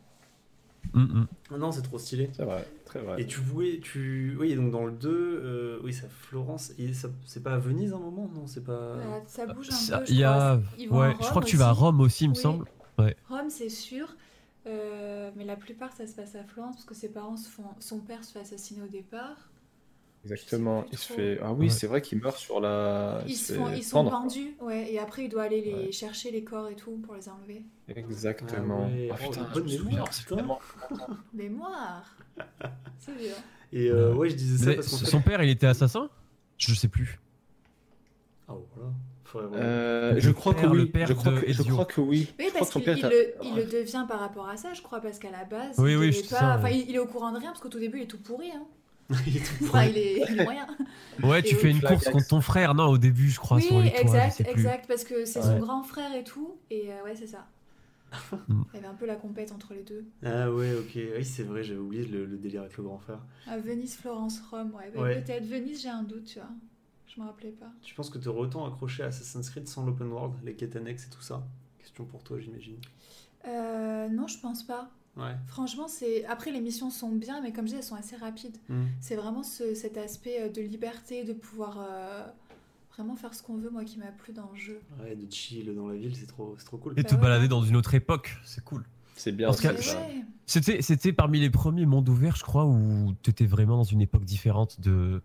[0.94, 1.28] Mm, mm.
[1.54, 2.30] Ah Non, c'est trop stylé.
[2.34, 3.22] C'est vrai, très vrai.
[3.22, 6.72] Et tu voulais, tu, oui, donc dans le 2, euh, oui, c'est à Florence.
[6.80, 8.96] Et ça, c'est pas à Venise un moment, non C'est pas.
[8.96, 10.06] Voilà, ça bouge un Ça- peu.
[10.06, 10.62] je Il y a, crois.
[10.78, 11.72] Ils vont ouais, je crois Rome que tu vas à.
[11.72, 12.66] Rome aussi, il me semble.
[13.30, 14.16] Rome, c'est sûr.
[14.68, 17.64] Euh, mais la plupart, ça se passe à Florence parce que ses parents se font.
[17.80, 19.49] Son père se fait assassiner au départ.
[20.26, 20.86] Exactement.
[20.92, 21.16] Il se trop.
[21.16, 21.40] fait.
[21.42, 21.70] Ah oui, Ouais.
[21.72, 23.22] c'est vrai qu'il meurt sur la.
[23.26, 25.92] Ils, il se font, ils sont pendus, ouais, et après il doit aller les Ouais.
[25.92, 27.64] chercher les corps et tout pour les enlever.
[27.88, 28.88] Exactement.
[28.90, 29.10] Ah ouais.
[29.12, 30.60] Ah, Oh, putain, bonne je mémoire, c'est tellement-
[31.34, 32.16] Mémoire
[33.00, 33.34] C'est bien.
[33.72, 34.30] Et euh, Ouais.
[34.30, 35.06] je disais ça Mais parce fait.
[35.06, 36.10] Son père, il était assassin?
[36.58, 37.20] Je sais plus.
[38.48, 38.90] Ah voilà.
[39.24, 39.60] Faudrait voir.
[39.62, 40.90] Euh, je crois que père- le oui.
[40.90, 42.34] père Je crois que, je crois que oui.
[42.40, 45.00] Oui, Je parce que qu'il le, il le devient par rapport à ça, je crois,
[45.02, 46.40] parce qu'à la base, Oui, il oui, c'est pas...
[46.40, 48.18] ça, enfin, il est au courant de rien, parce qu'au tout début, il est tout
[48.22, 48.50] pourri.
[48.52, 48.64] Hein.
[49.28, 50.68] Il est Enfin, il est, il est moyen.
[51.24, 53.64] Ouais, tu Et fais une course contre ton frère, non, au début, je crois, oui,
[53.64, 54.52] sur les toits, je exact, sais plus.
[54.52, 57.48] exact, parce que c'est son grand frère et tout, et euh, ouais, c'est ça.
[58.48, 58.64] Mm.
[58.74, 60.06] Il y avait un peu la compète entre les deux.
[60.24, 60.92] Ah ouais, ok.
[61.18, 63.20] Oui, c'est vrai, j'avais oublié le, le délire avec le grand frère.
[63.48, 64.92] À Venise, Florence, Rome, ouais.
[64.94, 65.22] bah, Ouais.
[65.22, 66.50] Peut-être Venise, j'ai un doute, tu vois.
[67.08, 67.72] Je me rappelais pas.
[67.82, 70.76] Tu penses que tu aurais autant accroché à Assassin's Creed sans l'open world, les quêtes
[70.76, 71.44] annexes et tout ça?
[71.80, 72.78] Question pour toi, j'imagine.
[73.48, 74.90] Euh, non, je pense pas.
[75.20, 75.36] Ouais.
[75.48, 76.26] Franchement, c'est.
[76.26, 78.58] Après, les missions sont bien, mais comme je dis, elles sont assez rapides.
[78.70, 78.86] Hmm.
[79.02, 82.26] C'est vraiment ce- cet aspect euh, de liberté, de pouvoir euh,
[82.96, 84.80] vraiment faire ce qu'on veut, moi, qui m'a plu dans le jeu.
[85.02, 86.94] Ouais, de chill dans la ville, c'est trop, c'est trop cool.
[86.98, 87.22] Et Bah te ouais.
[87.22, 88.84] balader dans une autre époque, c'est cool.
[89.16, 89.50] C'est bien.
[90.46, 94.24] C'était parmi les premiers mondes ouverts, je crois, où tu étais vraiment dans une époque
[94.26, 95.22] différente de,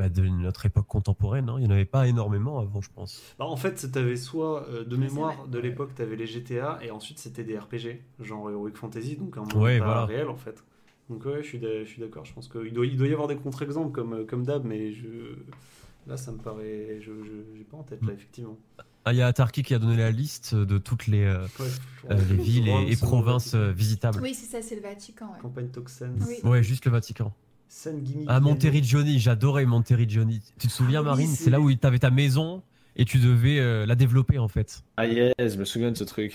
[0.00, 1.50] bah, de notre époque contemporaine.
[1.50, 1.56] hein.
[1.58, 3.22] Il n'y en avait pas énormément avant, je pense.
[3.38, 7.18] Bah, en fait, t'avais soit euh, de mémoire de l'époque, t'avais les GTA et ensuite
[7.18, 10.06] c'était des RPG, genre Heroic Fantasy, donc un monde Ouais, pas voilà.
[10.06, 10.64] réel en fait.
[11.10, 12.24] Donc ouais, je suis d'a- je suis d'accord.
[12.24, 15.36] Je pense qu'il doit, il doit y avoir des contre-exemples comme, comme d'hab, mais je...
[16.06, 16.98] là, ça me paraît...
[17.02, 18.56] Je n'ai pas en tête, là, effectivement.
[19.04, 21.66] Ah, il y a Tarki qui a donné la liste de toutes les, euh, Ouais,
[22.10, 24.20] euh, les villes et, provinces euh, visitables.
[24.22, 25.26] Oui, c'est ça, c'est le Vatican.
[25.32, 25.40] Ouais.
[25.40, 26.18] Campagne Toxens.
[26.28, 26.36] Oui.
[26.48, 27.32] Ouais, juste le Vatican.
[27.72, 28.26] San Gimignano.
[28.28, 30.42] Ah, Monteriggioni, j'adorais Monteriggioni.
[30.58, 31.28] Tu te souviens, Ah oui, Marine?
[31.28, 32.62] C'est- là où tu avais ta maison
[32.96, 34.82] et tu devais euh, la développer en fait.
[34.96, 36.34] Ah yes, je me souviens de ce truc.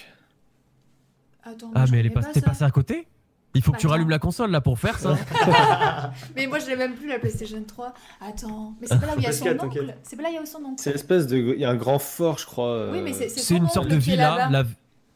[1.44, 3.06] Attends, Ah, mais elle est pas, pas t'es passé à côté?
[3.54, 3.92] Il faut que tu Attends.
[3.94, 5.18] rallumes la console là pour faire ça.
[6.36, 7.94] Mais moi, je l'ai même plus la PlayStation 3.
[8.22, 9.96] Attends, mais c'est pas là où il y a son oncle.
[10.04, 11.38] C'est pas là où il y a son oncle C'est l'espèce de.
[11.38, 12.92] Il y a un grand fort, je crois.
[12.92, 14.50] Oui, euh, mais c'est C'est une sorte de villa.
[14.50, 14.64] la-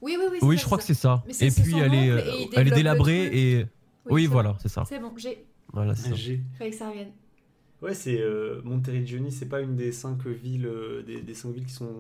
[0.02, 0.38] Oui, oui, oui.
[0.42, 1.24] Oui, ça, je crois que c'est ça.
[1.28, 2.22] Mais Et puis elle est, euh,
[2.56, 3.66] elle est délabrée et.
[4.10, 4.84] Oui, c'est voilà, c'est ça.
[4.88, 5.46] C'est bon, j'ai.
[5.74, 6.16] Voilà, c'est ça.
[6.16, 6.42] G.
[6.58, 7.12] Fallait que ça revienne.
[7.82, 11.66] Ouais, c'est euh, Monteriggioni, c'est pas une des cinq villes, euh, des, des cinq villes
[11.66, 11.94] qui sont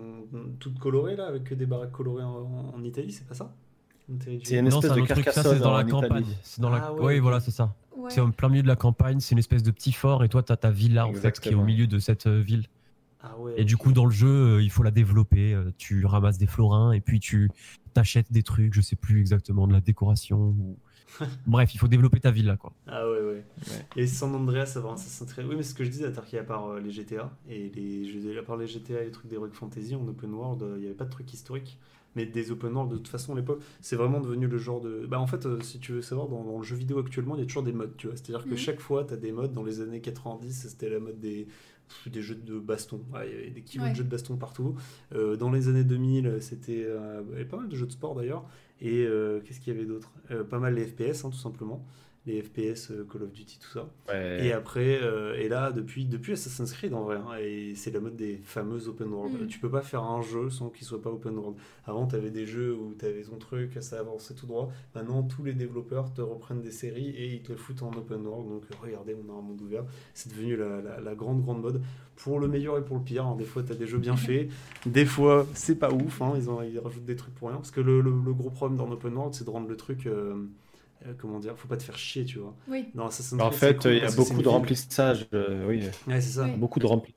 [0.60, 3.53] toutes colorées là, avec des baraques colorées en, en Italie, c'est pas ça?
[4.43, 6.25] C'est une Non, espèce c'est un de autre truc, ça Carcassonne c'est dans la campagne.
[6.43, 6.84] C'est dans la...
[6.88, 7.75] Ah ouais, Oui, voilà, c'est ça.
[7.95, 8.10] Ouais.
[8.10, 10.41] C'est en plein milieu de la campagne, c'est une espèce de petit fort et toi
[10.41, 11.63] tu as ta villa en fait qui est au Exactement.
[11.63, 12.65] milieu de cette euh, ville.
[13.21, 13.53] Ah ouais.
[13.58, 14.27] Et du coup dans le jeu,
[14.58, 17.51] euh, il faut la développer, euh, tu ramasses des florins et puis tu
[17.93, 20.77] t'achètes des trucs, je sais plus exactement de la décoration ou
[21.47, 22.73] Bref, il faut développer ta villa quoi.
[22.87, 23.43] Ah ouais, ouais.
[23.67, 23.85] Ouais.
[23.95, 25.45] Et San Andreas, avant Assassin's Creed.
[25.47, 28.05] Oui, mais ce que je disais, à Tarki, à part euh, les GTA, et les,
[28.05, 30.81] je, à part les GTA et les trucs d'Heroic Fantasy, en open world, euh, il
[30.81, 31.79] n'y avait pas de trucs historiques.
[32.15, 35.05] Mais des open world, de toute façon, à l'époque, c'est vraiment devenu le genre de.
[35.07, 37.39] Bah, en fait, euh, si tu veux savoir, dans, dans le jeu vidéo actuellement, il
[37.41, 38.15] y a toujours des modes, tu vois.
[38.15, 38.57] C'est-à-dire que Mhm.
[38.57, 39.53] chaque fois, tu as des modes.
[39.53, 41.47] Dans les années 90, c'était la mode des,
[42.07, 43.01] des jeux de baston.
[43.13, 43.91] Ouais, il y avait des kilos Ouais.
[43.91, 44.75] de jeux de baston partout.
[45.13, 46.83] Euh, dans les années 2000, c'était.
[46.87, 48.43] euh, il y avait pas mal de jeux de sport d'ailleurs.
[48.81, 50.11] Et euh, qu'est-ce qu'il y avait d'autre?
[50.31, 51.85] Euh, Pas mal les FPS, hein, tout simplement.
[52.27, 53.89] Les FPS, euh, Call of Duty, tout ça.
[54.10, 54.45] Ouais.
[54.45, 58.01] Et après, euh, et là, depuis, depuis Assassin's Creed en vrai, hein, et c'est la
[58.01, 59.41] mode des fameuses open world.
[59.41, 59.47] Mm.
[59.47, 61.55] Tu peux pas faire un jeu sans qu'il soit pas open world.
[61.86, 64.69] Avant, tu avais des jeux où tu avais ton truc, ça avançait tout droit.
[64.93, 68.27] Maintenant, tous les développeurs te reprennent des séries et ils te le foutent en open
[68.27, 68.47] world.
[68.49, 69.86] Donc, euh, regardez, on a un monde ouvert.
[70.13, 71.82] C'est devenu la, la- la grande, grande mode.
[72.17, 73.25] Pour le meilleur et pour le pire.
[73.25, 73.36] hein.
[73.38, 74.49] Des fois, tu as des jeux bien faits.
[74.86, 76.21] Des fois, c'est pas ouf.
[76.21, 76.34] hein.
[76.36, 77.58] Ils, ont, ils rajoutent des trucs pour rien.
[77.58, 80.05] Parce que le, le- le gros problème dans open world, c'est de rendre le truc.
[80.05, 80.36] euh,
[81.05, 82.55] euh, comment dire Faut pas te faire chier, tu vois.
[82.67, 82.89] Oui.
[82.93, 85.27] Dans Assassin's En fait, cool il y a beaucoup de remplissage.
[85.33, 86.43] euh, oui, Ouais, c'est ça.
[86.45, 86.51] Oui.
[86.57, 87.15] beaucoup de remplissage.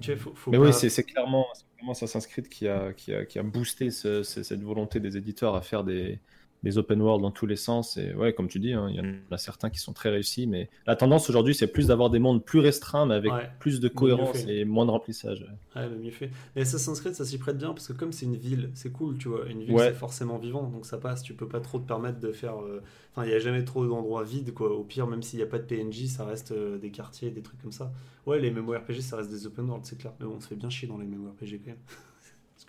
[0.00, 2.68] Tu vois, faut, faut Mais pas- oui, c'est c'est clairement, c'est clairement Assassin's Creed qui
[2.68, 6.20] a, qui a, qui a boosté ce- ce- cette volonté des éditeurs à faire des,
[6.62, 7.96] des open world dans tous les sens.
[7.96, 10.46] Et ouais, comme tu dis, hein, il y en a certains qui sont très réussis,
[10.46, 13.78] mais la tendance aujourd'hui, c'est plus d'avoir des mondes plus restreints, mais avec Ouais, plus
[13.80, 15.46] de cohérence et moins de remplissage.
[15.76, 16.30] Ouais, le mieux fait.
[16.56, 19.18] Mais Assassin's Creed, ça s'y prête bien parce que comme c'est une ville, c'est cool,
[19.18, 19.46] tu vois.
[19.48, 19.88] Une ville, Ouais.
[19.88, 21.22] c'est forcément vivant, donc ça passe.
[21.22, 22.60] Tu peux pas trop te permettre de faire.
[22.62, 22.82] euh,
[23.14, 24.70] Enfin, il y a jamais trop d'endroits vides, quoi.
[24.70, 27.42] Au pire, même s'il n'y a pas de PNJ, ça reste euh, des quartiers, des
[27.42, 27.92] trucs comme ça.
[28.26, 30.12] Ouais, les MMORPG, ça reste des open world, c'est clair.
[30.20, 31.78] Mais bon, on se fait bien chier dans les MMORPG quand même.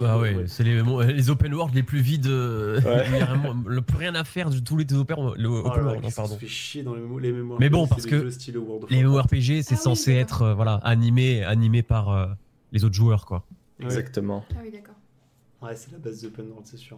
[0.01, 0.81] Ah ouais, c'est les,
[1.13, 2.27] les open world les plus vides.
[2.27, 3.05] euh, Ouais.
[3.11, 5.65] il y a vraiment le plus rien à faire de tous les open, le Oh
[5.65, 6.35] open world, hein, pardon.
[6.35, 7.01] se fait chier dans les.
[7.01, 8.29] Les MMORPG, Mais bon, parce que
[8.89, 9.03] Les.
[9.03, 12.27] MMORPG, c'est Ah censé être euh, voilà, animé, animé par euh,
[12.71, 13.45] les autres joueurs quoi.
[13.81, 14.45] Exactement.
[14.51, 14.95] Ah oui, d'accord.
[15.61, 16.97] Ouais, c'est la base d'open world, c'est sûr.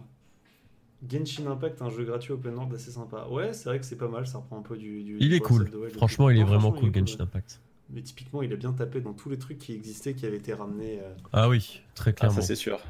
[1.10, 3.26] Genshin Impact, un jeu gratuit open world assez sympa.
[3.28, 5.02] Ouais, c'est vrai que c'est pas mal, ça reprend un peu du.
[5.02, 5.68] du Il du est cool.
[5.96, 7.60] Franchement, il est vraiment cool Genshin Impact.
[7.92, 10.54] Mais typiquement, il a bien tapé dans tous les trucs qui existaient, qui avaient été
[10.54, 12.40] ramenés euh, Ah oui, très Ah, clairement.
[12.40, 12.80] ça, c'est sûr.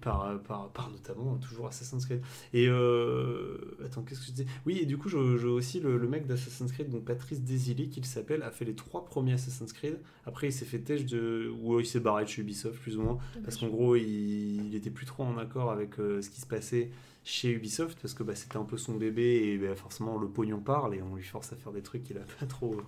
[0.00, 2.22] par, euh, par, par notamment toujours Assassin's Creed.
[2.54, 4.46] Et euh, attends, qu'est-ce que je disais?
[4.64, 7.88] Oui, et du coup, je, je- aussi le, le mec d'Assassin's Creed, donc Patrice Desilets,
[7.88, 9.98] qu'il s'appelle, a fait les trois premiers Assassin's Creed.
[10.24, 11.52] Après, il s'est fait têche de.
[11.60, 13.18] ou il s'est barré de chez Ubisoft, plus ou moins.
[13.44, 16.46] Parce qu'en gros, il, il était plus trop en accord avec euh, ce qui se
[16.46, 16.90] passait
[17.24, 20.58] chez Ubisoft, parce que bah, c'était un peu son bébé, et bah, forcément le pognon
[20.60, 22.80] parle, et on lui force à faire des trucs qu'il a pas trop.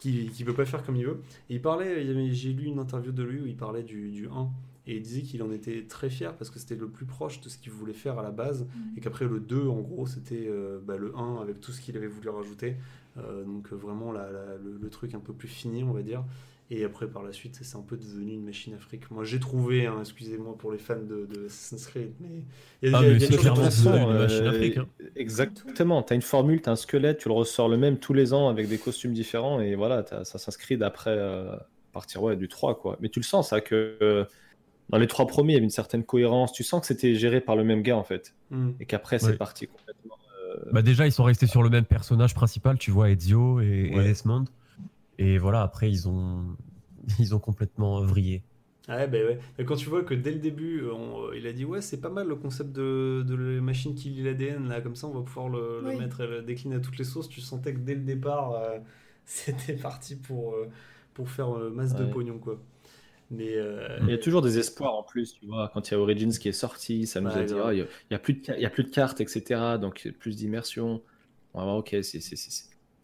[0.00, 1.20] qu'il qu'il peut pas faire comme il veut.
[1.50, 4.48] Et il parlait, j'ai lu une interview de lui où il parlait du, du 1,
[4.86, 7.48] et il disait qu'il en était très fier, parce que c'était le plus proche de
[7.48, 10.80] ce qu'il voulait faire à la base, et qu'après le 2, en gros, c'était euh,
[10.84, 12.76] bah, le 1 avec tout ce qu'il avait voulu rajouter.
[13.16, 16.24] Euh, donc vraiment la- la- le, le truc un peu plus fini, on va dire.
[16.70, 19.10] Et après, par la suite, c'est un peu devenu une machine fric.
[19.10, 22.28] Moi, j'ai trouvé, hein, excusez-moi pour les fans de, de Assassin's Creed, mais
[22.82, 24.86] il y a, Ah, y a- y a façon, une machine à fric, hein.
[25.16, 26.02] Exactement.
[26.02, 28.34] Tu as une formule, tu as un squelette, tu le ressors le même tous les
[28.34, 32.48] ans avec des costumes différents et voilà, ça s'inscrit d'après euh, à partir ouais, du
[32.48, 32.78] 3.
[32.78, 32.98] Quoi.
[33.00, 34.24] Mais tu le sens, ça, que euh,
[34.90, 36.52] dans les trois premiers, il y avait une certaine cohérence.
[36.52, 38.70] Tu sens que c'était géré par le même gars en fait Hmm.
[38.78, 39.30] et qu'après, Ouais.
[39.32, 40.16] c'est parti complètement.
[40.72, 43.96] Bah déjà, ils sont restés sur le même personnage principal, tu vois, Ezio et, et
[43.96, 44.10] Ouais.
[45.18, 46.56] Et voilà, après, ils ont,
[47.18, 48.44] ils ont complètement vrillé.
[48.88, 49.38] Ouais, ben ouais.
[49.58, 51.82] Et quand tu vois que dès le début, euh, on- euh, il a dit ouais,
[51.82, 55.06] c'est pas mal le concept de, de la machine qui lit l'ADN là, comme ça
[55.06, 57.28] on va pouvoir le, mettre, et le décliner à toutes les sources.
[57.28, 58.78] Tu sentais que dès le départ, euh,
[59.26, 60.70] c'était parti pour euh,
[61.12, 62.58] pour faire euh, masse de pognon quoi.
[63.30, 65.70] Mais euh, Il y a toujours des espoirs en plus, tu vois.
[65.74, 67.58] Quand il y a Origins qui est sorti, ça nous Ouais, a dit.
[67.58, 68.90] Ah, il y a- il y a plus de ca- il y a plus de
[68.90, 69.78] cartes, etc.
[69.78, 71.02] Donc plus d'immersion.
[71.54, 72.20] on va voir, ok, c'est,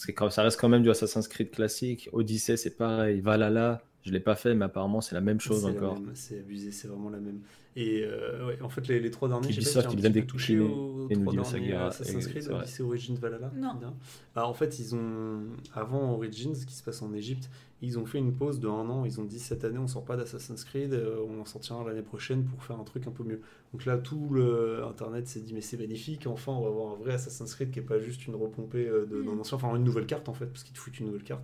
[0.06, 2.08] c'est, quand- ça reste quand même du Assassin's Creed classique.
[2.12, 3.20] Odyssey, c'est pareil.
[3.20, 5.98] Valhalla, je l'ai pas fait, mais apparemment, c'est la même chose encore.
[6.14, 7.40] C'est abusé, c'est vraiment la même.
[7.76, 11.08] Et euh, ouais, en fait, les, les trois derniers, j'ai pas été peu touché aux
[11.10, 12.48] et nous trois derniers Saga, Assassin's Creed.
[12.48, 13.50] Odyssey Origins Valhalla.
[13.56, 13.74] Non.
[13.74, 13.94] bien.
[14.34, 15.40] Bah, en fait, ils ont
[15.74, 17.50] avant Origins, qui se passe en Égypte,
[17.82, 19.04] ils ont fait une pause de un an.
[19.04, 22.02] Ils ont dit cette année, on sort pas d'Assassin's Creed, euh, on en sortira l'année
[22.02, 23.40] prochaine pour faire un truc un peu mieux.
[23.72, 26.28] Donc là, tout le internet s'est dit mais c'est magnifique.
[26.28, 29.04] Enfin, on va avoir un vrai Assassin's Creed qui est pas juste une repompée euh,
[29.04, 29.40] de- d'un Mm.
[29.40, 31.42] ancien, enfin une nouvelle carte en fait, parce qu'ils te foutent une nouvelle carte.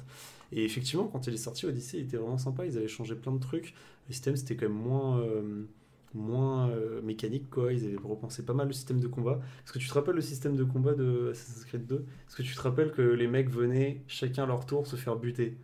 [0.53, 2.67] Et effectivement, quand il est sorti, Odyssey il était vraiment sympa.
[2.67, 3.75] Ils avaient changé plein de trucs.
[4.09, 5.65] Le système c'était quand même moins euh,
[6.15, 7.73] moins euh, mécanique quoi.
[7.73, 9.41] Ils avaient repensé pas mal le système de combat.
[9.65, 12.43] Est-ce que tu te rappelles le système de combat de Assassin's Creed 2 Est-ce que
[12.43, 15.57] tu te rappelles que les mecs venaient chacun à leur tour se faire buter?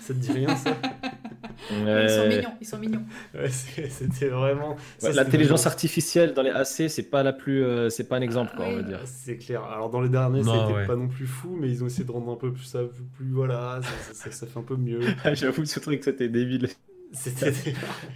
[0.00, 0.76] Ça te dit rien ça
[1.70, 3.02] Ils sont mignons, ils sont mignons.
[3.34, 4.70] Ouais, C'était vraiment.
[4.70, 8.16] Ouais, c'était L'intelligence vraiment- artificielle dans les AC, c'est pas la plus, euh, c'est pas
[8.16, 9.00] un exemple, quoi, on va dire.
[9.04, 9.62] C'est clair.
[9.64, 10.86] Alors dans les derniers, été ouais.
[10.86, 13.02] pas non plus fou, mais ils ont essayé de rendre un peu plus ça, plus,
[13.16, 15.00] plus- voilà, ça, ça- ça- ça fait un peu mieux.
[15.34, 16.68] J'avoue, ce truc, c'était débile.
[17.12, 17.52] C'était.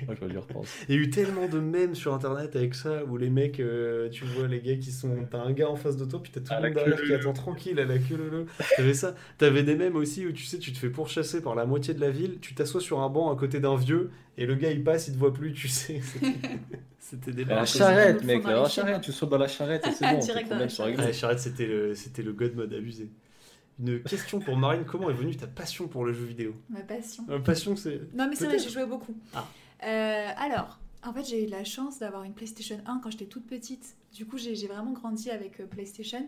[0.06, 0.68] Moi, je lui repense.
[0.88, 4.08] Il y a eu tellement de mèmes sur internet avec ça où les mecs, euh,
[4.08, 5.26] tu vois les gars qui sont.
[5.30, 7.04] T'as un gars en face de toi, puis t'as tout À le la monde derrière
[7.06, 9.14] qui attend tranquille à la queue leu T'avais ça.
[9.38, 12.00] T'avais des mèmes aussi où tu sais, tu te fais pourchasser par la moitié de
[12.00, 14.84] la ville, tu t'assois sur un banc à côté d'un vieux et le gars il
[14.84, 16.00] passe, il te voit plus, tu sais.
[16.98, 20.06] C'était- des La charrette, le mec, la charrette, tu sautes dans la charrette et c'est
[20.10, 20.98] bon, Direct dans la sont charrette.
[21.00, 23.10] Ouais, Charrette, c'était le, c'était le god mode abusé.
[23.80, 26.54] Une question pour Marine, comment est venue ta passion pour le jeu vidéo?
[26.68, 27.24] Ma passion.
[27.28, 28.00] Euh, Passion, c'est.
[28.14, 29.14] Non, mais c'est vrai, j'ai joué beaucoup.
[29.34, 29.46] Ah.
[29.84, 33.26] Euh, alors, en fait, j'ai eu de la chance d'avoir une PlayStation 1 quand j'étais
[33.26, 33.96] toute petite.
[34.12, 36.24] Du coup, j'ai vraiment grandi avec euh, PlayStation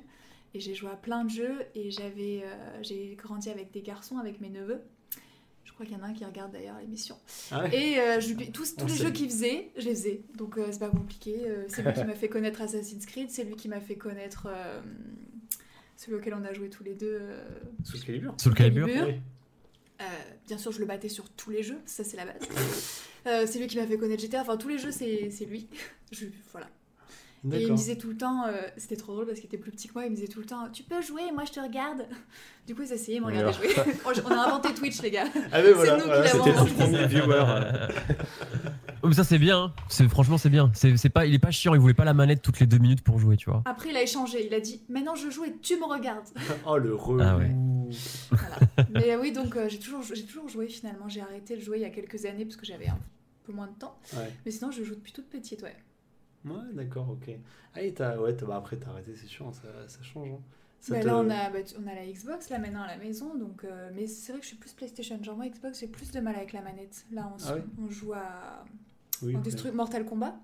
[0.55, 4.19] et j'ai joué à plein de jeux et j'avais euh, j'ai grandi avec des garçons,
[4.19, 4.81] avec mes neveux.
[5.65, 7.17] Je crois qu'il y en a un qui regarde d'ailleurs l'émission.
[7.51, 10.23] Ah ouais Et euh, je tous, On les jeux qu'il faisait, je les faisais.
[10.35, 11.43] Donc euh, c'est pas compliqué.
[11.45, 14.47] Euh, c'est lui qui m'a fait connaître Assassin's Creed, c'est lui qui m'a fait connaître
[14.49, 14.81] euh,
[15.97, 17.19] celui auquel on a joué tous les deux.
[17.21, 17.45] euh,
[17.85, 18.87] Sous Calibur Soul Calibur.
[18.87, 19.07] Calibur.
[19.09, 19.21] Oui.
[20.01, 20.05] euh,
[20.47, 22.37] bien sûr, je le battais sur tous les jeux, ça c'est la base.
[23.27, 25.69] Euh, c'est lui qui m'a fait connaître GTA, enfin tous les jeux c'est c'est lui.
[26.13, 26.69] Je, voilà.
[27.53, 29.71] Et il me disait tout le temps, euh, c'était trop drôle parce qu'il était plus
[29.71, 31.61] petit que moi, il me disait tout le temps Tu peux jouer, moi je te
[31.61, 32.05] regarde.
[32.67, 33.69] Du coup, il s'essayait, il me regardait jouer.
[34.25, 35.27] on a inventé Twitch, les gars.
[35.53, 36.75] Ah, voilà, nous qui l'avons c'était le inventé.
[36.75, 37.45] premier viewer.
[39.07, 39.73] Oh, mais ça c'est bien, hein.
[39.89, 40.71] c'est franchement c'est bien.
[40.75, 42.79] C'est c'est pas, il est pas chiant, il voulait pas la manette toutes les deux
[42.79, 43.63] minutes pour jouer, tu vois.
[43.65, 46.27] Après, il a échangé, il a dit Maintenant je joue et tu me regardes.
[46.67, 47.21] Oh, le relou.
[47.23, 47.51] Ah ouais.
[48.31, 48.57] Voilà.
[48.91, 51.09] Mais oui, donc euh, j'ai toujours, j'ai toujours joué finalement.
[51.09, 52.99] J'ai arrêté de jouer il y a quelques années parce que j'avais un
[53.45, 53.97] peu moins de temps.
[54.15, 54.33] Ouais.
[54.45, 55.77] Mais sinon, je joue depuis toute petite, ouais.
[56.45, 57.31] Ouais, d'accord, ok.
[57.75, 60.29] Ah, et t'as, ouais, t'as- bah, après, t'as arrêté, c'est sûr, ça, ça change.
[60.31, 60.41] hein.
[60.81, 62.97] Ça Bah, te- Là, on a, bah, on a la Xbox là maintenant à la
[62.99, 63.65] maison, donc.
[63.65, 65.21] euh, mais c'est vrai que je suis plus PlayStation.
[65.23, 67.05] Genre moi, Xbox, j'ai plus de mal avec la manette.
[67.13, 67.65] Là, on, Ah ouais?
[67.85, 68.65] on joue à
[69.23, 69.41] Oui, ouais.
[69.43, 70.35] destruit Mortal Kombat.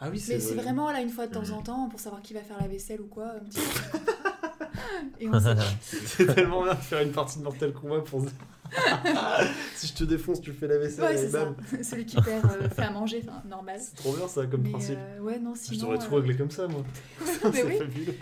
[0.00, 0.62] Ah oui, Mais c'est vrai.
[0.62, 3.00] vraiment là une fois de temps en temps pour savoir qui va faire la vaisselle
[3.00, 3.28] ou quoi.
[3.36, 3.98] un petit peu.
[5.20, 5.54] Et on sait.
[5.80, 8.28] C'est tellement bien de faire une partie de Mortal Kombat pour se-
[9.76, 11.44] si je te défonce, tu fais la vaisselle Ouais, et c'est ça.
[11.46, 11.56] bam.
[11.82, 13.78] Celui qui perd euh, fait à manger, enfin normal.
[13.80, 14.98] C'est trop bien ça comme Mais principe.
[14.98, 15.86] euh, ouais, non, je sinon.
[15.86, 16.82] t'aurais tout euh, réglé comme ça, moi.
[17.20, 18.14] mais c'est oui, fabuleux.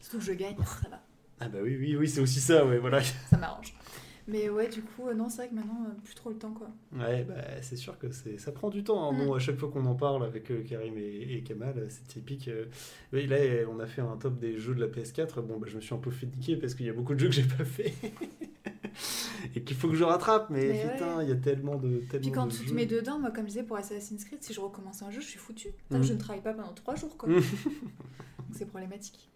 [0.00, 1.00] surtout que je gagne, ça va,
[1.40, 3.02] Ah bah oui, oui, oui, c'est aussi ça, ouais, voilà.
[3.30, 3.74] ça m'arrange.
[4.30, 6.52] Mais ouais, du coup, euh, non, c'est vrai que maintenant, euh, plus trop le temps
[6.52, 6.68] quoi.
[6.96, 9.08] Ouais, bah c'est sûr que c'est, ça prend du temps.
[9.10, 9.12] hein.
[9.16, 9.36] Bon, Mm.
[9.36, 12.48] à chaque fois qu'on en parle avec euh, Karim et, et Kamal, c'est typique.
[13.12, 13.36] oui, là,
[13.70, 15.40] on a fait un top des jeux de la PS4.
[15.42, 17.18] Bon, bah, je me suis un peu fait niquer parce qu'il y a beaucoup de
[17.20, 17.92] jeux que j'ai pas fait.
[19.54, 21.24] et qu'il faut que je rattrape, mais, Mais putain, ouais.
[21.24, 21.98] il y a tellement de.
[22.10, 22.74] Tellement Puis quand de tu te jeux.
[22.74, 25.26] mets dedans, moi, comme je disais pour Assassin's Creed, si je recommence un jeu, je
[25.26, 25.68] suis foutu.
[25.90, 25.96] Mm.
[25.98, 27.28] que je ne travaille pas pendant trois jours quoi.
[27.28, 27.34] Mm.
[27.34, 27.42] Donc
[28.52, 29.28] c'est problématique.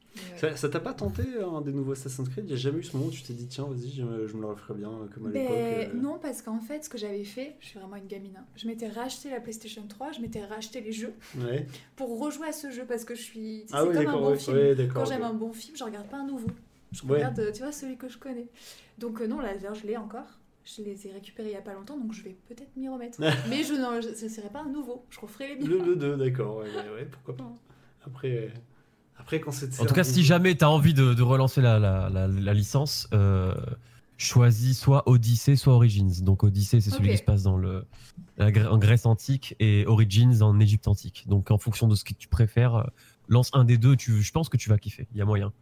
[0.43, 0.57] Ouais.
[0.57, 2.45] Ça, t'a pas tenté un des nouveaux Assassin's Creed?
[2.45, 4.27] Il n'y a jamais eu ce moment où tu t'es dit, tiens, vas-y, je, me-
[4.27, 5.57] le referais bien, euh, comme à Ben, l'époque.
[5.57, 6.01] euh.
[6.01, 8.45] Non, parce qu'en fait, ce que j'avais fait, je suis vraiment une gamine, hein.
[8.57, 11.67] je m'étais racheté la PlayStation 3, je m'étais racheté les jeux Ouais.
[11.97, 13.65] pour rejouer à ce jeu parce que je suis.
[13.73, 14.39] Ah c'est ouais, comme un d'accord, bon ouais,
[14.77, 14.89] film.
[14.93, 16.49] Quand j'aime un bon film, je regarde pas un nouveau.
[16.93, 18.47] Je regarde, euh, tu vois, celui que je connais.
[18.99, 20.27] Donc euh, non, là, je l'ai encore.
[20.65, 23.21] Je les ai récupérés il y a pas longtemps, donc je vais peut-être m'y remettre.
[23.51, 25.05] Mais je ne serait pas un nouveau.
[25.11, 25.67] Je referai les miens.
[25.69, 26.63] Le, le 2, d'accord,
[27.13, 27.45] pourquoi pas.
[27.45, 27.55] hein.
[28.07, 28.51] Après,
[29.19, 29.81] après quand c'est.
[29.81, 33.09] En tout cas, si jamais t'as envie de, de relancer la, la, la, la licence,
[33.13, 33.55] euh,
[34.17, 36.23] choisis soit Odyssey, soit Origins.
[36.23, 37.87] Donc Odyssey, c'est celui qui se passe dans le,
[38.39, 41.25] en Grèce antique et Origins en Égypte antique.
[41.27, 42.85] Donc en fonction de ce que tu préfères, euh,
[43.29, 43.97] lance un des deux.
[43.97, 45.07] Tu, je pense que tu vas kiffer.
[45.13, 45.53] Il y a moyen.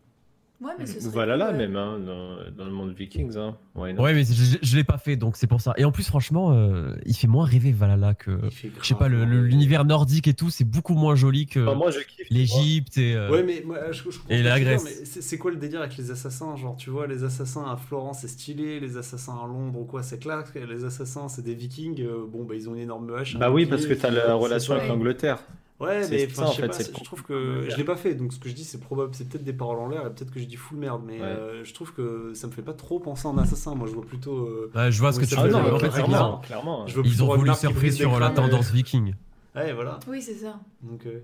[0.62, 3.36] Ouais, mais ce serait Voilà là cool, euh, même, hein, dans, dans le monde Vikings.
[3.36, 3.56] Hein.
[3.74, 5.74] Ouais, mais je, je l'ai pas fait, donc c'est pour ça.
[5.76, 8.38] Et en plus, franchement, euh, il fait moins rêver Valhalla que.
[8.80, 12.00] Je sais pas, l'univers nordique et tout, c'est beaucoup moins joli que Enfin, moi, vois.
[12.30, 13.14] l'Égypte et.
[13.16, 15.02] euh, Ouais, mais moi, je, je comprends Et la Grèce.
[15.04, 18.28] C'est quoi le délire avec les assassins Genre, tu vois, les assassins à Florence, c'est
[18.28, 20.44] stylé, les assassins à Londres ou quoi, c'est clair.
[20.54, 23.36] Les assassins, c'est des vikings, euh, bon, bah, ils ont une énorme hache.
[23.36, 25.38] Bah oui, parce que t'as la relation avec l'Angleterre.
[25.82, 28.14] Ouais, mais ça, en je sais fait, pas, je trouve que je l'ai pas fait,
[28.14, 30.30] donc ce que je dis c'est probable, c'est peut-être des paroles en l'air et peut-être
[30.30, 31.26] que je dis full merde, mais Ouais.
[31.26, 33.74] euh, je trouve que ça me fait pas trop penser en assassin.
[33.74, 34.46] Moi, je vois plutôt.
[34.46, 35.58] euh, Ouais, je vois ce que tu veux dire.
[35.62, 36.38] mal, En fait, clairement.
[36.38, 36.86] clairement.
[36.86, 39.14] je vois ils ont voulu surfer sur la tendance euh, viking.
[39.56, 39.98] Ouais, voilà.
[40.08, 40.60] Oui, c'est ça.
[40.82, 41.20] Donc, euh,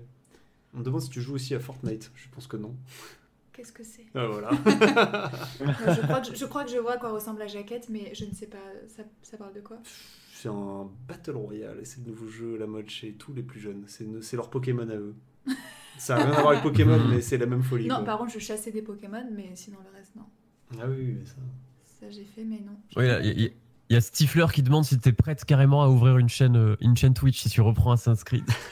[0.75, 2.11] on me demande si tu joues aussi à Fortnite.
[2.15, 2.75] Je pense que non.
[3.53, 4.05] Qu'est-ce que c'est?
[4.15, 4.51] Ah, voilà.
[4.51, 4.57] Ouais,
[5.95, 8.11] je, crois que, je, je crois que je vois à quoi ressemble la jaquette, mais
[8.13, 8.57] je ne sais pas.
[8.95, 9.77] Ça, ça parle de quoi?
[10.41, 13.43] C'est un Battle Royale et c'est le nouveau jeu à la mode chez tous les
[13.43, 13.83] plus jeunes.
[13.87, 15.15] C'est leur Pokémon à eux.
[15.97, 17.87] Ça n'a rien à voir avec Pokémon, mais c'est la même folie.
[17.87, 18.05] Non, quoi.
[18.05, 20.23] par contre, je chassais des Pokémon, mais sinon le reste, non.
[20.79, 21.35] Ah oui, oui, mais ça.
[21.99, 22.71] Ça, j'ai fait, mais non.
[22.95, 23.49] Oui, il y, a-
[23.89, 26.75] il y a Stifler qui demande si t'es prête carrément à ouvrir une chaîne, euh,
[26.79, 28.45] une chaîne Twitch si tu reprends Assassin's Creed.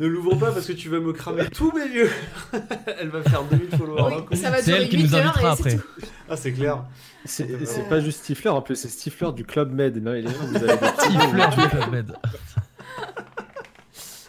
[0.00, 2.10] Ne l'ouvre pas parce que tu vas me cramer tous mes vieux.
[2.98, 4.24] Elle va faire 2000 followers.
[4.30, 5.76] Oui, ça va C'est durer elle qui 8 nous heures invitera après.
[5.76, 5.82] tout.
[6.28, 6.84] Ah, c'est clair.
[7.26, 10.02] C'est c'est pas juste Stifler, en plus, c'est Stifler du Club Med.
[10.02, 12.12] Non, il est- vous avez Stifler du Club Med.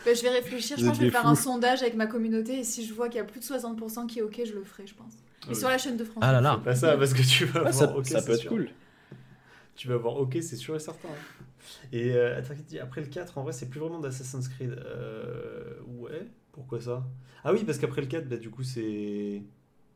[0.04, 2.08] Bah, je vais réfléchir, je Vous pense que je vais faire un sondage avec ma
[2.08, 4.54] communauté et si je vois qu'il y a plus de 60% qui est ok, je
[4.54, 5.14] le ferai, je pense.
[5.46, 5.54] Et Ouais.
[5.56, 6.24] sur la chaîne de France.
[6.26, 6.60] Ah là là.
[6.64, 8.50] Pas ça, parce que tu vas Ah, avoir ça, OK, ça c'est peut être sûr.
[8.50, 8.70] cool.
[9.76, 11.08] Tu vas avoir OK, c'est sûr et certain.
[11.10, 11.44] hein.
[11.92, 12.38] Et euh,
[12.82, 14.72] après le 4, en vrai, c'est plus vraiment d'Assassin's Creed.
[14.72, 17.06] Euh, ouais, pourquoi ça?
[17.44, 19.42] Ah oui, parce qu'après le 4, bah, du coup, c'est.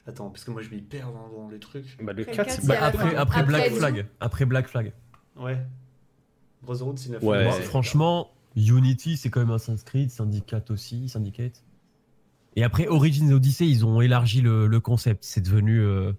[0.07, 1.97] Attends, parce que moi je m'y perds dans, dans les trucs.
[2.01, 3.07] Bah, le Après le 4, quatre, c'est il y a Bah, la après, fin.
[3.17, 4.07] après Après, Black Flag.
[4.19, 4.93] Après Black Flag.
[5.35, 5.57] Ouais.
[6.61, 7.25] Brotherhood, c'est la fin.
[7.25, 7.43] Ouais.
[7.45, 11.63] Bon, c'est- franchement, Unity, c'est quand même Assassin's Creed, Syndicate aussi, Syndicate.
[12.55, 15.23] Et après Origins Odyssey, ils ont élargi le, le concept.
[15.25, 16.13] C'est devenu euh,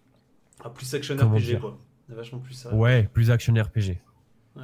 [0.63, 1.79] Ah, plus action Comment RPG, quoi.
[2.09, 2.75] C'est vachement plus ça.
[2.75, 3.99] ouais, plus action RPG.
[4.57, 4.63] Ouais.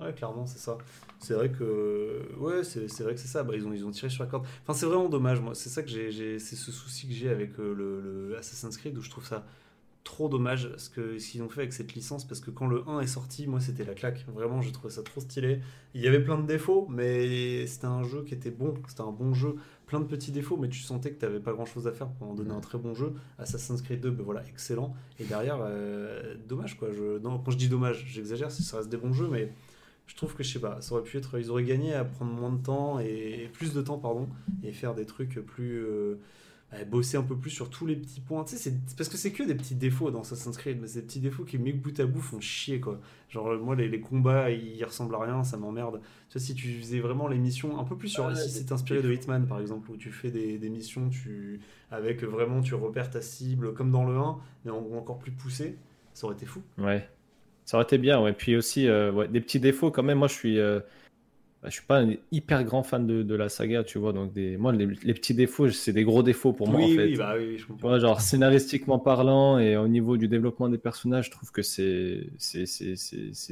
[0.00, 0.78] Ouais, clairement, c'est ça.
[1.18, 3.42] C'est vrai que ouais, c'est c'est vrai que c'est ça.
[3.42, 4.46] Bah, ils ont ils ont tiré sur la corde.
[4.62, 5.40] Enfin, c'est vraiment dommage.
[5.40, 8.36] Moi, c'est ça que j'ai j'ai- c'est ce souci que j'ai avec euh, le, le
[8.38, 9.44] Assassin's Creed où je trouve ça
[10.04, 12.88] trop dommage ce que ce qu'ils ont fait avec cette licence parce que quand le
[12.88, 14.24] 1 est sorti, moi c'était la claque.
[14.34, 15.60] Vraiment, j'ai trouvé ça trop stylé.
[15.94, 18.74] Il y avait plein de défauts, mais c'était un jeu qui était bon.
[18.88, 19.56] C'était un bon jeu.
[19.86, 22.08] Plein de petits défauts, mais tu sentais que tu n'avais pas grand chose à faire
[22.08, 23.12] pour en donner un très bon jeu.
[23.38, 24.94] Assassin's Creed 2, ben voilà, excellent.
[25.18, 26.90] Et derrière, euh, dommage quoi.
[26.92, 29.52] Je, non, quand je dis dommage, j'exagère, ça reste des bons jeux, mais
[30.10, 32.32] je trouve que je sais pas, ça aurait pu être, ils auraient gagné à prendre
[32.32, 34.28] moins de temps et plus de temps pardon
[34.64, 36.16] et faire des trucs plus euh,
[36.72, 38.42] bah, bosser un peu plus sur tous les petits points.
[38.44, 41.06] Tu sais, parce que c'est que des petits défauts dans Assassin's Creed, mais c'est des
[41.06, 43.00] petits défauts qui mis bout à bout font chier quoi.
[43.28, 46.00] Genre moi les, les combats ils ressemblent à rien, ça m'emmerde.
[46.28, 48.72] Tu vois si tu faisais vraiment les missions un peu plus sur Ah, si c'est
[48.72, 51.60] inspiré de Hitman par exemple où tu fais des, des missions tu
[51.92, 55.76] avec vraiment tu repères ta cible comme dans le 1 mais en- encore plus poussé,
[56.14, 56.62] ça aurait été fou.
[56.78, 57.08] Ouais,
[57.70, 58.20] ça aurait été bien.
[58.20, 58.32] Ouais.
[58.32, 60.18] Puis aussi, euh, ouais, des petits défauts quand même.
[60.18, 60.80] Moi, je suis, euh,
[61.62, 64.12] bah, je suis pas un hyper grand fan de, de la saga, tu vois.
[64.12, 64.56] Donc, des...
[64.56, 67.04] moi, les, les petits défauts, c'est des gros défauts pour moi, oui, en fait.
[67.06, 67.96] oui, bah oui, je comprends.
[68.00, 72.28] genre scénaristiquement parlant et au niveau du développement des personnages, je trouve que c'est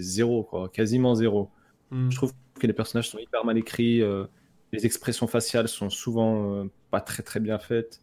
[0.01, 1.49] zéro, quoi, quasiment zéro.
[1.91, 2.11] Hmm.
[2.11, 4.25] Je trouve que les personnages sont hyper mal écrits, euh,
[4.73, 8.03] les expressions faciales sont souvent pas très très bien faites.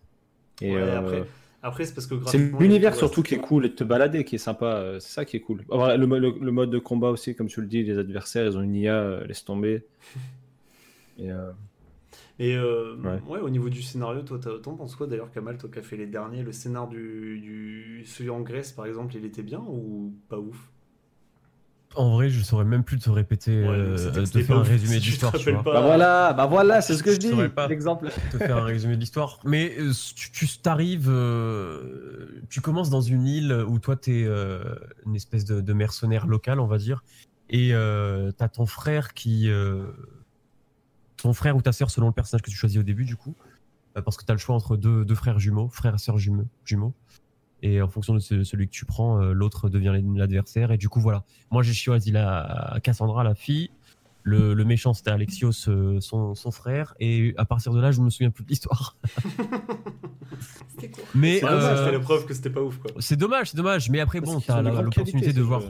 [0.62, 1.26] Et Ouais, après,
[1.68, 4.36] après c'est parce que c'est l'univers surtout qui est cool et de te balader qui
[4.36, 5.64] est sympa, euh, c'est ça qui est cool.
[5.70, 8.58] Le, mo- le- le mode de combat aussi, comme tu le dis, les adversaires, ils
[8.58, 9.86] ont une IA, euh, laisse tomber.
[11.18, 11.52] Et, euh,
[12.40, 13.22] Et euh, Ouais.
[13.28, 13.40] ouais.
[13.42, 16.08] au niveau du scénario, toi, t'en penses quoi d'ailleurs, Kamal, toi qui as fait les
[16.08, 20.40] derniers, le scénar du, du celui en Grèce par exemple, il était bien ou pas
[20.40, 20.72] ouf?
[21.96, 25.12] En vrai, je saurais même plus te répéter, Ouais, euh, te faire un résumé si
[25.12, 25.64] tu tu vois.
[25.64, 25.74] pas.
[25.76, 27.30] Bah voilà, bah voilà, c'est ce que je Je dis.
[27.30, 27.68] saurais pas.
[27.68, 28.10] L'exemple.
[28.32, 29.40] te faire un résumé de l'histoire.
[29.46, 34.76] Mais euh, tu, tu t'arrives, euh, tu commences dans une île où toi t'es euh,
[35.06, 37.04] une espèce de, de mercenaire local, on va dire,
[37.50, 39.86] et euh, t'as ton frère qui, euh,
[41.18, 43.36] ton frère ou ta sœur selon le personnage que tu choisis au début du coup,
[43.98, 46.48] euh, parce que t'as le choix entre deux, deux frères jumeaux, frères et sœurs jumeaux,
[46.66, 46.94] jumeaux.
[47.62, 50.72] Et en fonction de ce- celui que tu prends, euh, l'autre devient l'adversaire.
[50.72, 51.24] Et du coup, voilà.
[51.52, 53.70] Moi, j'ai choisi la Cassandra, la fille.
[54.28, 56.96] Le, le méchant, c'était Alexios, euh, son, son frère.
[57.00, 58.98] Et à partir de là, je me souviens plus de l'histoire.
[61.14, 62.92] Mais C'est dommage, euh, c'était la preuve que c'était pas ouf quoi.
[63.00, 63.90] c'est dommage, c'est dommage.
[63.90, 65.62] Mais après, Parce bon, t'as l'opportunité de voir.
[65.62, 65.68] jeu.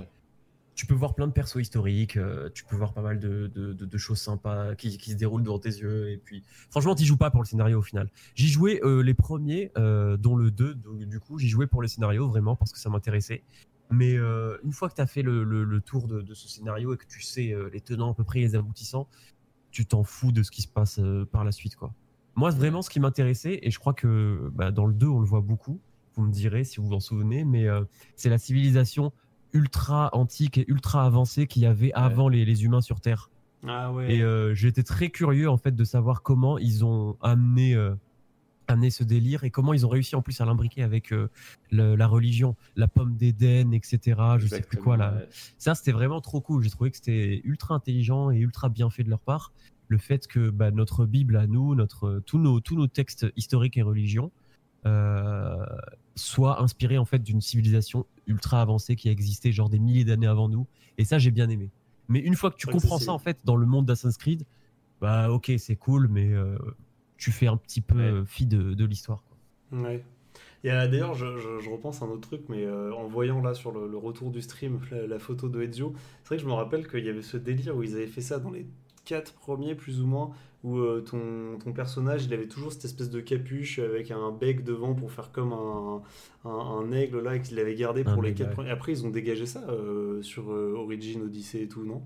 [0.76, 3.72] Tu peux voir plein de persos historiques, euh, tu peux voir pas mal de, de,
[3.74, 6.10] de- de choses sympas qui, qui se déroulent devant tes yeux.
[6.12, 8.10] Et puis, franchement, t'y joues pas pour le scénario au final.
[8.36, 11.82] J'y jouais euh, les premiers, euh, dont le 2, donc, du coup, j'y jouais pour
[11.82, 13.42] le scénario vraiment parce que ça m'intéressait.
[13.90, 16.94] Mais euh, une fois que tu as fait le, le- le tour de, ce scénario
[16.94, 19.08] et que tu sais les tenants à peu près, les aboutissants,
[19.72, 21.00] tu t'en fous de ce qui se passe
[21.32, 21.76] par la suite.
[21.78, 21.94] quoi.
[22.36, 25.26] Moi, vraiment, ce qui m'intéressait, et je crois que bah, dans le 2, on le
[25.26, 25.80] voit beaucoup,
[26.16, 27.68] vous me direz si vous vous en souvenez, mais
[28.18, 29.14] c'est la civilisation
[29.56, 33.30] ultra antique et ultra avancée qu'il y avait avant les, les humains sur Terre.
[33.68, 34.16] Ah ouais.
[34.16, 37.96] Et euh, j'étais très curieux en fait de savoir comment ils ont amené, euh,
[38.68, 41.30] amené ce délire et comment ils ont réussi en plus à l'imbriquer avec euh,
[41.72, 44.20] le- la religion, la pomme d'Éden, etc.
[44.38, 45.14] Je sais plus quoi là.
[45.14, 45.28] Ouais.
[45.58, 46.64] Ça, c'était vraiment trop cool.
[46.64, 49.52] J'ai trouvé que c'était ultra intelligent et ultra bien fait de leur part.
[49.88, 53.78] le fait que bah, notre Bible à nous, notre, tous, nos, tous nos textes historiques
[53.78, 54.32] et religions,
[54.86, 55.66] euh,
[56.16, 60.28] soient inspirés en fait d'une civilisation ultra avancée qui a existé genre des milliers d'années
[60.28, 60.68] avant nous.
[60.98, 61.70] Et ça, j'ai bien aimé.
[62.08, 64.46] Mais une fois que tu Ouais, comprends ça en fait dans le monde d'Assassin's Creed,
[65.02, 66.58] bah ok, c'est cool, mais euh,
[67.18, 68.04] tu fais un petit peu Ouais.
[68.04, 69.24] euh, fi de, de l'histoire.
[69.72, 70.04] Ouais.
[70.64, 73.42] Y a- D'ailleurs, je, je- je repense à un autre truc, mais euh, en voyant
[73.42, 76.44] là sur le, le retour du stream la, la photo de Ezio, c'est vrai que
[76.44, 78.66] je me rappelle qu'il y avait ce délire où ils avaient fait ça dans les
[79.06, 80.32] quatre premiers, plus ou moins,
[80.64, 84.64] où euh, ton, ton personnage il avait toujours cette espèce de capuche avec un bec
[84.64, 86.02] devant pour faire comme un,
[86.44, 88.54] un, un aigle là qu'il avait gardé pour Un les aigle, quatre ouais.
[88.56, 88.70] premiers.
[88.72, 92.02] Après, ils ont dégagé ça euh, sur euh, Origin, Odyssey et tout, non?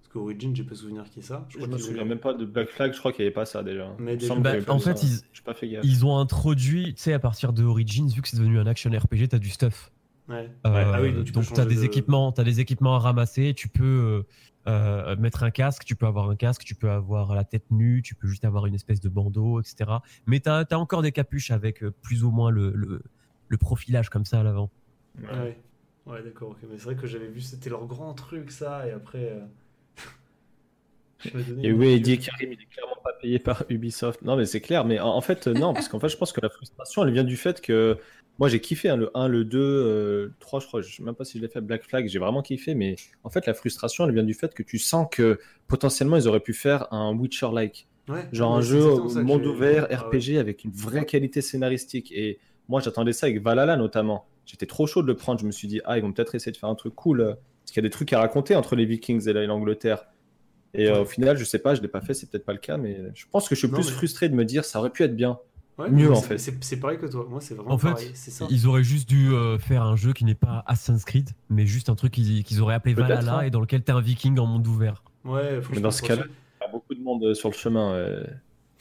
[0.00, 1.46] Parce qu'Origin, j'ai pas souvenir qu'il y ait ça.
[1.48, 3.34] Je crois me ont- souviens même pas de Black Flag, je crois qu'il n'y avait
[3.34, 3.94] pas ça déjà.
[4.00, 5.06] Mais Bah, en fait, ça.
[5.06, 5.84] ils- J'ai pas fait gaffe.
[5.84, 8.90] Ils ont introduit, tu sais, à partir de Origins, vu que c'est devenu un action
[8.90, 9.92] RPG, t'as du stuff.
[10.28, 10.50] Ouais.
[10.66, 13.54] Euh, Ah oui, donc tu donc, as des de- équipements, t'as des équipements à ramasser.
[13.54, 14.24] Tu peux
[14.68, 18.02] euh, mettre un casque, tu peux avoir un casque, tu peux avoir la tête nue,
[18.02, 19.90] tu peux juste avoir une espèce de bandeau, etc.
[20.26, 23.02] Mais tu as, encore des capuches avec euh, plus ou moins le, le,
[23.48, 24.70] le profilage comme ça à l'avant.
[25.20, 25.28] Ouais.
[25.28, 25.58] Ouais,
[26.06, 26.56] ouais d'accord.
[26.62, 29.32] Mais c'est vrai que j'avais vu, c'était leur grand truc, ça, et après.
[29.32, 29.40] euh,
[31.62, 34.22] Et oui, dit Karim, il est clairement pas payé par Ubisoft.
[34.22, 34.84] Non, mais c'est clair.
[34.84, 37.24] Mais en, en fait, non, parce qu'en fait, je pense que la frustration, elle vient
[37.24, 37.98] du fait que
[38.38, 40.80] moi, j'ai kiffé hein, le 1, le 2, euh, le 3, je crois.
[40.80, 41.60] Je sais même pas si je l'ai fait.
[41.60, 42.74] Black Flag, j'ai vraiment kiffé.
[42.74, 46.26] Mais en fait, la frustration, elle vient du fait que tu sens que potentiellement, ils
[46.28, 47.86] auraient pu faire un Witcher-like.
[48.08, 48.82] Ouais, Genre un jeu
[49.22, 49.96] monde ouvert, Ah.
[49.96, 52.10] RPG, avec une vraie qualité scénaristique.
[52.12, 54.26] Et moi, j'attendais ça avec Valhalla notamment.
[54.44, 55.38] J'étais trop chaud de le prendre.
[55.40, 57.20] Je me suis dit, ah, ils vont peut-être essayer de faire un truc cool.
[57.20, 59.46] euh, Parce qu'il y a des trucs à raconter entre les Vikings et la- et
[59.46, 60.06] l'Angleterre.
[60.74, 60.98] Et euh, Ouais.
[61.00, 62.98] au final, je sais pas, je l'ai pas fait, c'est peut-être pas le cas, mais
[63.14, 65.04] je pense que je suis Non, plus mais- frustré de me dire, ça aurait pu
[65.04, 65.38] être bien.
[65.84, 66.58] Ouais, mieux, en c'est- fait.
[66.62, 67.26] C'est pareil que toi.
[67.28, 68.10] Moi, c'est vraiment En fait, pareil.
[68.14, 68.46] Ça.
[68.50, 71.88] Ils auraient juste dû euh, faire un jeu qui n'est pas Assassin's Creed, mais juste
[71.88, 73.42] un truc qu'ils qu'ils auraient appelé Valhalla hein.
[73.42, 75.02] et dans lequel t'es un viking en monde ouvert.
[75.24, 77.92] Ouais, Mais dans ce cas-là, il y a beaucoup de monde euh, sur le chemin.
[77.94, 78.24] euh,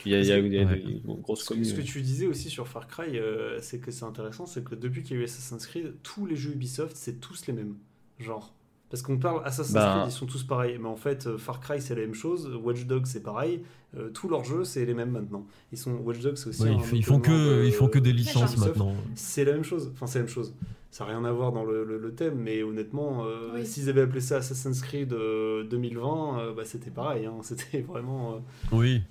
[0.06, 0.78] Il y a, il y a- il y a Ouais.
[0.80, 1.66] des grosses Ce que, communes.
[1.66, 4.74] ce que tu disais aussi sur Far Cry, euh, c'est que c'est intéressant, c'est que
[4.74, 7.76] depuis qu'il y a eu Assassin's Creed, tous les jeux Ubisoft, c'est tous les mêmes.
[8.18, 8.52] Genre.
[8.92, 10.78] Parce qu'on parle Assassin's Ben- Creed, ils sont tous pareils.
[10.78, 12.52] Mais en fait, euh, Far Cry, c'est la même chose.
[12.62, 13.64] Watch Dogs, c'est pareil.
[13.98, 15.46] Euh, tous leurs jeux, c'est les mêmes maintenant.
[15.72, 16.64] Ils sont Watch Dogs, c'est aussi.
[16.64, 17.32] Ouais, un ils, font que,
[17.62, 18.94] de- ils font que des de licences maintenant.
[19.16, 19.90] C'est la même chose.
[19.94, 20.54] Enfin, c'est la même chose.
[20.92, 23.66] Ça n'a rien à voir dans le, le- le thème, mais honnêtement, euh, Oui.
[23.66, 27.26] s'ils avaient appelé ça Assassin's Creed euh, 2020, euh, bah, c'était pareil.
[27.26, 27.36] hein.
[27.44, 28.34] C'était vraiment.
[28.34, 28.38] euh,
[28.74, 29.02] Oui.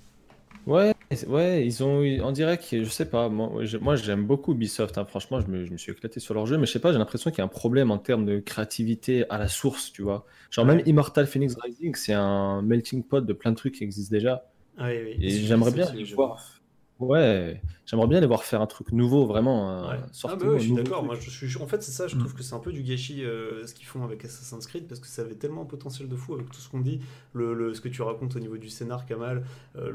[0.67, 0.93] Ouais,
[1.27, 4.97] ouais, ils ont, on dirait que, je sais pas, moi, je- moi j'aime beaucoup Ubisoft,
[4.97, 6.91] hein, franchement, je me, je me suis éclaté sur leur jeu, mais je sais pas,
[6.93, 10.03] j'ai l'impression qu'il y a un problème en termes de créativité à la source, tu
[10.03, 10.25] vois.
[10.51, 10.75] Genre Ouais.
[10.75, 14.45] même Immortal Phoenix Rising, c'est un melting pot de plein de trucs qui existent déjà,
[14.77, 15.17] ah oui, oui.
[15.21, 16.60] et j'aimerais bien les voir,
[17.01, 19.97] ouais, j'aimerais bien les voir faire un truc nouveau, vraiment, Ouais.
[20.23, 20.97] Ah bah ouais, je suis d'accord.
[20.99, 21.05] truc.
[21.07, 21.57] Moi, je suis.
[21.61, 22.07] En fait, c'est ça.
[22.07, 22.19] Je Mm.
[22.19, 24.99] trouve que c'est un peu du gâchis euh, ce qu'ils font avec Assassin's Creed parce
[24.99, 27.01] que ça avait tellement un potentiel de fou avec tout ce qu'on dit,
[27.33, 29.43] le, le- ce que tu racontes au niveau du scénar, Kamal,
[29.75, 29.89] euh,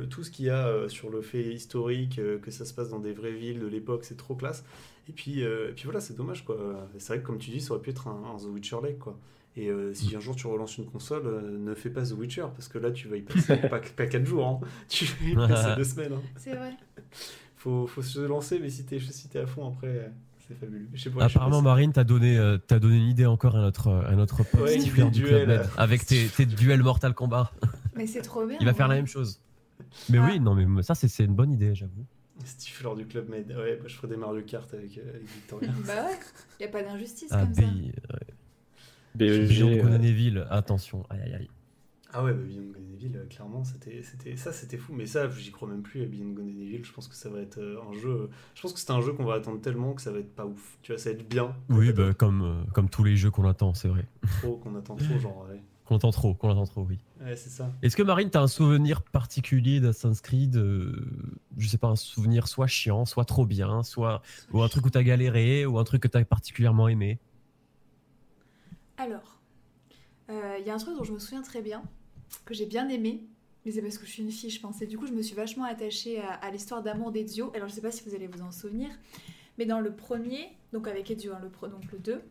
[0.00, 2.88] le, tout ce qu'il y a euh, sur le fait historique, que ça se passe
[2.90, 4.64] dans des vraies villes de l'époque, c'est trop classe.
[5.08, 6.56] Et puis, et puis voilà, c'est dommage quoi.
[6.98, 8.98] C'est vrai que comme tu dis, ça aurait pu être un, un The Witcher like
[8.98, 9.16] quoi.
[9.60, 12.46] Et euh, si un jour tu relances une console, euh, ne fais pas The Witcher
[12.54, 14.60] parce que là tu vas y passer pas, pas 4 jours, hein.
[14.88, 16.12] tu vas y passer 2 semaines.
[16.12, 16.72] hein C'est vrai.
[17.56, 20.12] faut, faut se lancer, mais si t'es si t'es à fond après,
[20.46, 20.86] c'est fabuleux.
[20.94, 23.56] Je sais pas, je sais Apparemment, Marine, t'as donné, euh, t'as donné une idée encore
[23.56, 25.44] à notre, à notre pote Ouais, du duels.
[25.44, 27.50] Club Med, avec tes, tes duels Mortal Kombat.
[27.96, 28.58] Mais c'est trop bien.
[28.60, 29.00] Il va faire la ouais.
[29.00, 29.40] même chose.
[30.08, 30.28] Mais Ah.
[30.30, 32.04] oui, non, mais ça, c'est c'est une bonne idée, j'avoue.
[32.44, 33.48] Stifler du Club Med.
[33.48, 35.70] Ouais, bah, je ferai des Mario Kart avec, euh, avec Victoria.
[35.84, 36.18] Bah ouais,
[36.60, 37.62] y a pas d'injustice Ah, comme ça.
[37.62, 37.92] BI,
[39.18, 41.04] BEG, Beyond euh, Good and Evil, attention.
[41.10, 41.48] Aïe, aïe, aïe.
[42.12, 44.92] ah ouais, bah, Beyond Good and Evil, euh, clairement, c'était, c'était, ça c'était fou.
[44.94, 46.84] Mais ça, j'y crois même plus à Beyond Good and Evil.
[46.84, 48.30] Je pense que ça va être euh, un jeu.
[48.54, 50.46] Je pense que c'est un jeu qu'on va attendre tellement que ça va être pas
[50.46, 50.78] ouf.
[50.82, 51.54] Tu vois, ça va être bien.
[51.68, 54.04] Oui, bah, comme, euh, comme tous les jeux qu'on attend, c'est vrai.
[54.40, 55.46] trop, qu'on attend trop, genre.
[55.50, 56.98] Ouais, Qu'on attend trop, qu'on attend trop, oui.
[57.20, 57.72] Ouais, c'est ça.
[57.82, 60.92] Est-ce que Marine, t'as un souvenir particulier d'Assassin's Creed euh,
[61.56, 64.22] Je sais pas, un souvenir soit chiant, soit trop bien, soit.
[64.52, 67.18] Ou un truc où t'as galéré, ou un truc que t'as particulièrement aimé?
[68.98, 69.40] Alors,
[70.28, 71.82] il y a un truc dont je me souviens très bien,
[72.44, 73.26] que j'ai bien aimé,
[73.64, 74.82] mais c'est parce que je suis une fille, je pense.
[74.82, 77.50] Et du coup, je me suis vachement attachée à, à l'histoire d'amour d'Ezio.
[77.54, 78.90] Alors, je sais pas si vous allez vous en souvenir,
[79.56, 82.22] mais dans le premier, donc avec Ezio, hein, le donc le 2,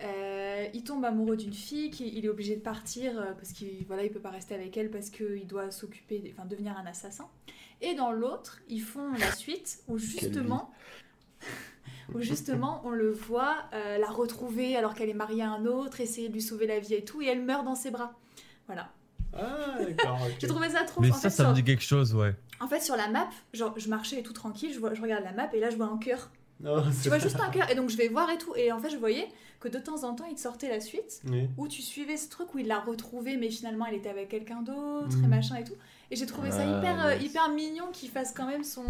[0.00, 3.84] euh, il tombe amoureux d'une fille, qui, il est obligé de partir euh, parce qu'il
[3.86, 7.28] voilà, il peut pas rester avec elle parce qu'il doit s'occuper, enfin devenir un assassin.
[7.80, 10.70] Et dans l'autre, ils font la suite où justement,
[12.14, 16.00] où justement on le voit euh, la retrouver alors qu'elle est mariée à un autre,
[16.00, 18.12] essayer de lui sauver la vie et tout, et elle meurt dans ses bras.
[18.66, 18.88] Voilà.
[19.36, 20.18] Ah, d'accord.
[20.38, 21.00] J'ai trouvé ça trop.
[21.02, 22.34] Mais en, ça, fait, ça sur, me dit quelque chose, ouais.
[22.60, 25.32] en fait, sur la map, genre, je marchais tout tranquille, je, vois, je regarde la
[25.32, 26.30] map et là, je vois un cœur.
[26.66, 27.70] Oh, Tu c'est- vois juste un cœur.
[27.70, 28.52] Et donc, je vais voir et tout.
[28.56, 29.28] Et en fait, je voyais
[29.60, 31.48] que de temps en temps, il te sortait la suite Oui.
[31.56, 34.62] où tu suivais ce truc où il l'a retrouvée, mais finalement, elle était avec quelqu'un
[34.62, 35.74] d'autre et machin et tout.
[36.10, 37.24] Et j'ai trouvé ça Ah, hyper, euh, nice.
[37.30, 38.84] hyper mignon qu'il fasse quand même son.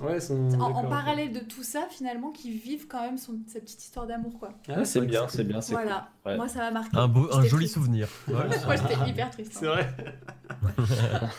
[0.00, 0.48] Ouais, son.
[0.60, 4.38] En, parallèle de tout ça, finalement, qu'il vive quand même son, sa petite histoire d'amour,
[4.38, 4.52] quoi.
[4.68, 5.82] Ah, c'est bien, c'est bien, c'est cool.
[5.82, 6.36] Voilà, Ouais.
[6.36, 6.96] moi ça m'a marqué.
[6.96, 7.74] Un, beau, un joli triste.
[7.74, 8.08] souvenir.
[8.28, 8.44] Moi
[8.76, 9.52] j'étais hyper triste.
[9.54, 9.70] C'est hein.
[9.72, 9.88] vrai.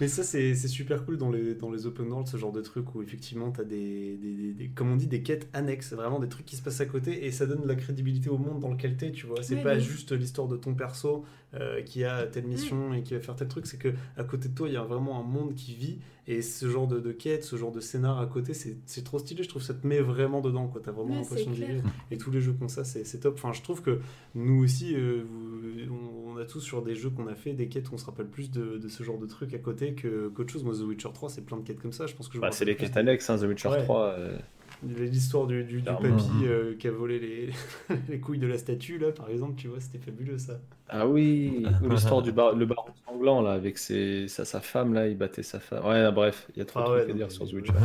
[0.00, 2.60] Mais ça, c'est c'est super cool dans les, dans les open world, ce genre de
[2.60, 5.92] truc où effectivement, tu as des, des, des- des- comme on dit, des quêtes annexes,
[5.94, 8.36] vraiment des trucs qui se passent à côté et ça donne de la crédibilité au
[8.38, 9.42] monde dans lequel t'es, tu vois.
[9.42, 13.14] C'est Oui, pas juste l'histoire de ton perso euh, qui a telle mission et qui
[13.14, 15.22] va faire tel truc, c'est que à côté de toi, il y a vraiment un
[15.24, 15.98] monde qui vit
[16.28, 19.18] et ce genre de, de quête, ce genre de scénar à côté, c'est c'est trop
[19.18, 19.42] stylé.
[19.44, 20.80] Je trouve que ça te met vraiment dedans, quoi.
[20.84, 21.82] T'as vraiment Ouais, l'impression de vivre.
[22.10, 23.34] Et tous les jeux comme ça, c'est c'est top.
[23.36, 24.00] Enfin, je trouve que
[24.34, 27.68] nous aussi, euh, vous- on, on a tous sur des jeux qu'on a fait des
[27.68, 30.28] quêtes où on se rappelle plus de, de ce genre de trucs à côté que-
[30.28, 30.64] qu'autre chose.
[30.64, 32.06] Moi, The Witcher 3, c'est plein de quêtes comme ça.
[32.06, 33.82] Je pense que Bah, c'est les quêtes annexes, hein, The Witcher Ouais.
[33.84, 34.02] 3.
[34.06, 34.44] euh, plus.
[34.84, 36.06] L'histoire du, du, papy
[36.44, 37.50] euh, qui a volé les,
[38.08, 40.60] les couilles de la statue, là, par exemple, tu vois, c'était fabuleux ça.
[40.88, 44.92] Ah oui, ou l'histoire du bar, le baron sanglant, là, avec ses, sa, sa femme,
[44.92, 45.84] là, il battait sa femme.
[45.84, 47.72] Ouais, bref, il y a trop Ah de ouais, trucs à dire sur The Witcher.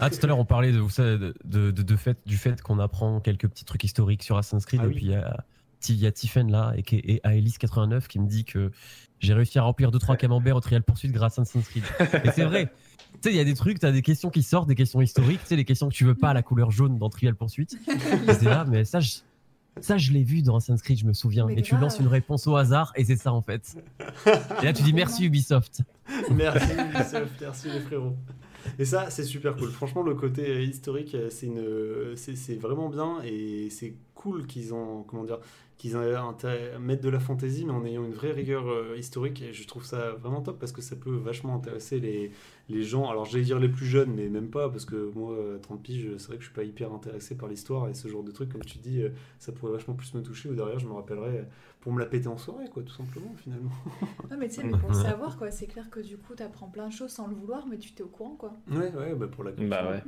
[0.00, 2.38] Ah, tout à l'heure, on parlait de, vous savez, de, de, de- de fait, du
[2.38, 4.80] fait qu'on apprend quelques petits trucs historiques sur Assassin's Creed.
[4.82, 4.94] Ah et oui.
[4.94, 5.44] puis, il y a,
[5.90, 8.70] il y a Tiffen là, et, qui- et Aelis89 qui me dit que
[9.20, 11.84] j'ai réussi à remplir 2-3 camemberts au Trial Poursuite grâce à Assassin's Creed.
[12.24, 12.72] Et c'est vrai.
[13.22, 15.00] Tu sais, il y a des trucs, tu as des questions qui sortent, des questions
[15.00, 17.08] historiques, tu sais, les questions que tu veux pas à la couleur jaune dans.
[17.08, 17.30] Et
[18.26, 19.18] c'est là, mais ça, je,
[19.80, 21.46] ça, je l'ai vu dans Assassin's Creed, je me souviens.
[21.46, 23.76] Mais et tu lances une réponse au hasard, et c'est ça, en fait.
[24.60, 25.82] Et là, tu dis merci Ubisoft.
[26.34, 28.16] Merci Ubisoft, merci les frérots.
[28.78, 29.70] Et ça, c'est super cool.
[29.70, 35.02] Franchement, le côté historique, euh, c'est une, c'est vraiment bien et c'est cool qu'ils ont,
[35.02, 35.38] comment dire,
[35.82, 35.98] qu'ils
[36.78, 39.42] mettre de la fantaisie, mais en ayant une vraie rigueur euh, historique.
[39.42, 42.30] Et je trouve ça vraiment top parce que ça peut vachement intéresser les,
[42.84, 43.10] gens.
[43.10, 46.08] Alors, j'allais dire les plus jeunes, mais même pas parce que moi, à 30 piges,
[46.18, 48.50] c'est vrai que je suis pas hyper intéressé par l'histoire et ce genre de trucs,
[48.50, 49.10] comme tu dis, euh,
[49.40, 50.48] ça pourrait vachement plus me toucher.
[50.48, 51.44] Ou derrière, je me rappellerai
[51.82, 53.70] pour me la péter en soirée, quoi, tout simplement, finalement.
[54.30, 56.68] Non, mais tu sais, mais pour le savoir, quoi, c'est clair que du coup, t'apprends
[56.68, 58.54] plein de choses sans le vouloir, mais tu t'es au courant, quoi.
[58.70, 60.02] Ouais, ouais, bah pour la Bah ouais.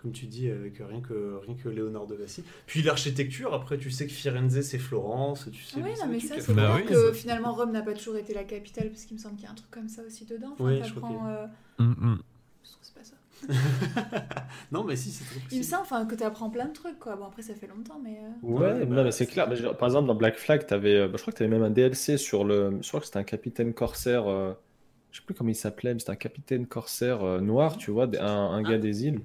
[0.00, 2.44] Comme tu dis, avec rien que, rien que Léonard de Vinci.
[2.66, 5.82] Puis l'architecture, après, tu sais que Firenze, c'est Florence, tu sais.
[5.82, 6.54] Oui, c'est non, des mais ça, c'est.
[6.54, 9.16] Bah vrai oui, que ça- finalement, Rome n'a pas toujours été la capitale, parce qu'il
[9.16, 10.50] me semble qu'il y a un truc comme ça aussi dedans.
[10.52, 11.46] Enfin, Ouais, je crois euh.
[11.80, 12.16] je trouve
[12.80, 13.16] que c'est pas ça.
[14.72, 17.16] Non, mais si, c'est Il me semble enfin, que t'apprends plein de trucs, quoi.
[17.16, 18.18] Bon, après, ça fait longtemps, mais.
[18.18, 19.48] euh, Ouais, Ouais, non, bah, mais c'est clair.
[19.48, 21.52] Mais genre, par exemple, dans Black Flag, t'avais, euh, bah, je crois que tu avais
[21.52, 22.78] même un DLC sur le.
[22.82, 24.26] Je crois que c'était un capitaine corsaire.
[24.28, 24.52] euh,
[25.12, 28.06] Je sais plus comment il s'appelait, mais c'était un capitaine corsaire euh, noir, tu vois,
[28.20, 29.20] un, un gars des îles.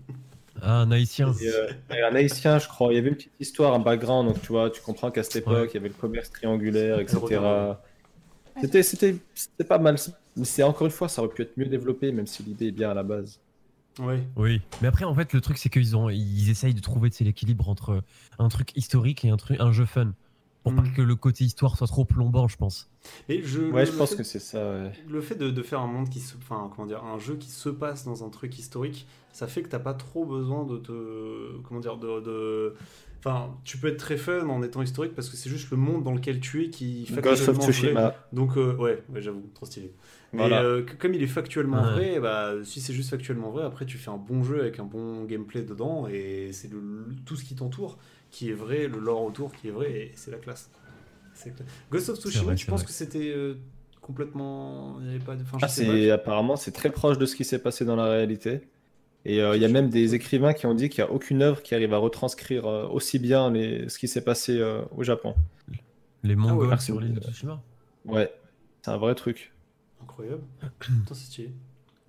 [0.62, 1.34] Ah, un haïtien.
[1.42, 2.94] Et, euh, et un haïtien, je crois.
[2.94, 5.38] Il y avait une petite histoire, un background, donc tu vois, tu comprends qu'à cette
[5.38, 5.72] époque, Ouais.
[5.72, 7.80] il y avait le commerce triangulaire, etc.
[8.62, 9.96] C'était, c'était, c'était pas mal.
[10.36, 12.72] Mais c'est encore une fois, ça aurait pu être mieux développé, même si l'idée est
[12.72, 13.42] bien à la base.
[14.00, 14.28] Ouais.
[14.36, 17.70] Oui, mais après en fait le truc c'est qu'ils ont ils essayent de trouver l'équilibre
[17.70, 18.02] entre
[18.40, 20.14] un truc historique et un truc un jeu fun
[20.64, 20.76] pour Mm.
[20.78, 22.90] pas que le côté histoire soit trop plombant je pense.
[23.30, 24.58] Et je, Ouais, le- je le pense fait- que c'est ça.
[24.72, 24.92] ouais.
[25.10, 26.38] Le fait de, de faire un monde qui se.
[26.38, 29.68] Enfin, comment dire, un jeu qui se passe dans un truc historique, ça fait que
[29.68, 31.58] t'as pas trop besoin de te.
[31.68, 32.22] Comment dire, de.
[32.22, 32.76] de-
[33.20, 36.04] Enfin, tu peux être très fun en étant historique parce que c'est juste le monde
[36.04, 37.58] dans lequel tu es qui Ghost of.
[37.60, 38.16] Tsushima.
[38.34, 39.94] Donc, euh, ouais, ouais, j'avoue, trop stylé.
[40.34, 40.58] Mais Voilà.
[40.58, 41.86] euh, comme il est factuellement Ouais.
[41.86, 44.84] vrai, bah, si c'est juste factuellement vrai, après tu fais un bon jeu avec un
[44.86, 48.00] bon gameplay dedans et c'est le- le- tout ce qui t'entoure
[48.32, 50.72] qui est vrai, le lore autour qui est vrai et c'est la classe.
[51.92, 52.88] Ghost of Tsushima, vrai, tu penses vrai.
[52.88, 53.56] que c'était euh,
[54.02, 54.98] complètement.
[55.00, 55.44] Il n'y avait pas de.
[55.44, 57.96] Enfin, je Ah, sais c'est apparemment c'est très proche de ce qui s'est passé dans
[57.96, 58.62] la réalité.
[59.26, 61.42] Et euh, il y a même des écrivains qui ont dit qu'il n'y a aucune
[61.44, 63.90] œuvre qui arrive à retranscrire euh, aussi bien les...
[63.90, 65.36] ce qui s'est passé euh, au Japon.
[66.24, 66.86] Les Mongols merci.
[66.86, 67.62] sur l'île de Tsushima?
[68.06, 68.34] Ouais,
[68.82, 69.53] c'est un vrai truc.
[70.04, 70.44] Incroyable.
[70.80, 71.54] Putain, c'est stylé.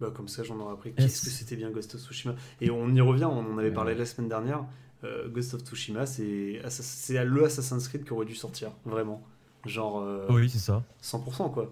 [0.01, 0.92] Bah, comme ça, j'en aurais appris.
[0.95, 3.92] Qu'est-ce que c'était bien Ghost of Tsushima Et on y revient, on en avait parlé
[3.92, 3.99] Ouais.
[3.99, 4.64] la semaine dernière.
[5.05, 9.22] Euh, Ghost of Tsushima, c'est Assas- le Assassin's Creed qui aurait dû sortir, vraiment.
[9.66, 10.82] Genre euh, Oui, c'est ça.
[11.03, 11.70] 100% quoi.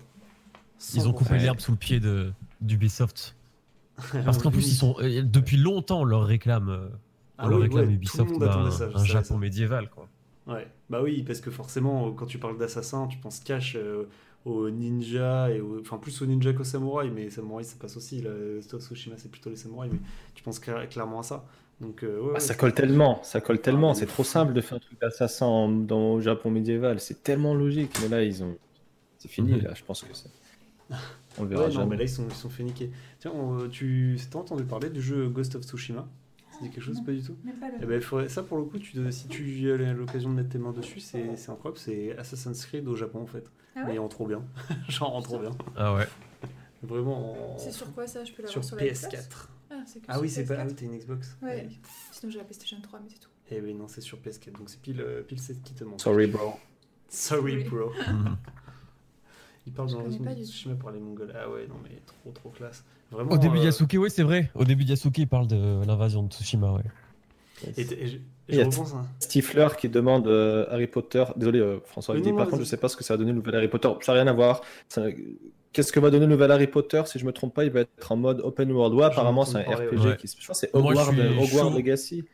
[0.95, 1.43] Ils ont coupé 100%.
[1.43, 3.37] l'herbe sous le pied de d'Ubisoft
[4.25, 6.89] parce qu'en plus ils sont euh, depuis longtemps on leur réclame euh,
[7.39, 9.37] on Ah leur oui, réclame ouais, Ubisoft bah, un, ça, Japon ça.
[9.37, 10.09] médiéval quoi.
[10.47, 14.07] Ouais, bah oui, parce que forcément, euh, quand tu parles d'assassin, tu penses cash euh,
[14.45, 18.23] aux ninjas, et au- enfin plus aux ninjas qu'aux samouraïs, mais samouraïs ça passe aussi.
[18.23, 20.01] Là, Ghost of Tsushima c'est plutôt les samouraïs, mais
[20.35, 21.45] tu penses cla- clairement à ça.
[21.81, 23.89] Donc, euh, ouais, Ah, ouais, ça colle tellement, ça colle tellement.
[23.91, 27.01] mais c'est trop simple de faire un truc d'assassin en- dans au Japon médiéval.
[27.01, 27.93] C'est tellement logique.
[28.03, 28.57] Mais là, ils ont.
[29.19, 29.63] C'est fini, Mhm.
[29.63, 30.31] là, je pense que c'est.
[31.39, 31.91] On le verra Ouais, non, jamais.
[31.91, 32.91] mais là ils sont, ils sont fait niquer.
[33.21, 36.09] Tiens, on- tu t'as entendu parler du jeu Ghost of Tsushima
[36.53, 37.05] Ça dit quelque chose Non.
[37.05, 37.75] Pas du tout Même pas le.
[37.83, 40.35] Eh ben, il faudrait- ça pour le coup, tu, dois- si tu as l'occasion de
[40.37, 41.79] mettre tes mains dessus, c'est c'est incroyable.
[41.79, 43.51] C'est Assassin's Creed au Japon en fait.
[43.75, 44.43] Ah ouais mais en trop bien.
[44.89, 45.51] Genre en trop bien.
[45.77, 46.07] Ah ouais.
[46.83, 49.49] Vraiment en- C'est sur quoi ça Je peux sur l'avoir sur, la Xbox PS4.
[49.71, 50.55] Ah, c'est que Ah sur oui, c'est pas.
[50.59, 50.69] Ah PS4.
[50.69, 51.69] oui, t'as une Xbox Ouais.
[52.11, 53.31] Sinon j'ai la PlayStation 3, mais c'est tout.
[53.51, 54.53] Eh oui, non, c'est sur PS4.
[54.59, 56.01] Donc c'est pile, euh, pile c'est ce qui te manque.
[56.01, 56.55] Sorry, bro.
[57.09, 57.93] Sorry, bro.
[59.67, 60.11] Il parle dans tout.
[60.45, 61.33] Tsushima par les Mongols.
[61.35, 62.85] Ah ouais, non mais trop trop classe.
[63.11, 63.31] Vraiment.
[63.33, 64.51] Au début de euh, Yasuke, oui, c'est vrai.
[64.55, 66.83] Au début de Yasuke, il parle de l'invasion de Tsushima, ouais.
[67.77, 68.93] Et, et je, Il je y a- repense.
[68.95, 69.07] hein.
[69.21, 71.25] Stifler qui demande euh, Harry Potter.
[71.37, 72.71] Désolé, euh, François, il dit non, par non, contre, je vas-y.
[72.71, 73.89] sais pas ce que ça va donner le nouvel Harry Potter.
[74.01, 74.63] Ça n'a rien à voir.
[74.89, 75.03] Ça-
[75.73, 77.03] Qu'est-ce que va donner le nouvel Harry Potter?
[77.07, 78.95] Si je me trompe pas, il va être en mode open world.
[78.95, 80.17] Ouais, apparemment, c'est un RPG ouais.
[80.19, 80.37] qui se.
[80.41, 81.71] Je pense que c'est Hogwarts, chaud.
[81.77, 82.25] Legacy.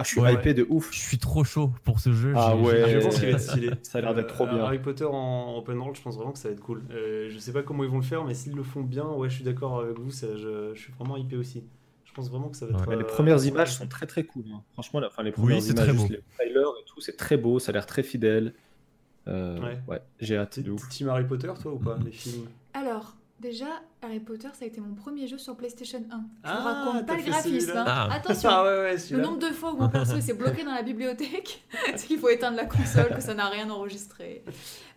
[0.00, 0.32] Ah, je suis Ouais.
[0.34, 0.90] hypé de ouf.
[0.92, 2.32] Je suis trop chaud pour ce jeu.
[2.36, 2.84] Ah ouais.
[2.86, 3.70] j'ai- Je pense qu'il va être stylé.
[3.82, 4.64] Ça a l'air d'être trop Euh, bien.
[4.64, 6.84] Harry Potter en open world, je pense vraiment que ça va être cool.
[6.92, 9.28] Euh, je sais pas comment ils vont le faire, mais s'ils le font bien, ouais,
[9.28, 10.10] je suis d'accord avec vous.
[10.10, 11.64] Ça, je, je suis vraiment hypé aussi.
[12.04, 12.78] Je pense vraiment que ça va Ouais.
[12.80, 12.88] être.
[12.88, 14.44] Mais les euh, premières images sont très très cool.
[14.54, 14.62] hein.
[14.72, 16.12] Franchement, enfin, les premières c'est images, très juste beau.
[16.14, 17.58] les trailers et tout, c'est très beau.
[17.58, 18.54] Ça a l'air très fidèle.
[19.26, 19.78] Euh, Ouais.
[19.88, 20.58] ouais, j'ai hâte
[20.90, 22.46] team Harry Potter, toi, ou pas Les films?
[22.72, 23.66] Alors, déjà,
[24.02, 26.16] Harry Potter, ça a été mon premier jeu sur PlayStation 1.
[26.18, 27.72] Je Ah, vous raconte pas le graphisme.
[27.76, 27.84] hein.
[27.86, 28.08] Ah.
[28.12, 30.82] Attention, Ah ouais, ouais, le nombre de fois où mon perso s'est bloqué dans la
[30.82, 31.64] bibliothèque,
[31.96, 34.42] c'est qu'il faut éteindre la console, que ça n'a rien enregistré.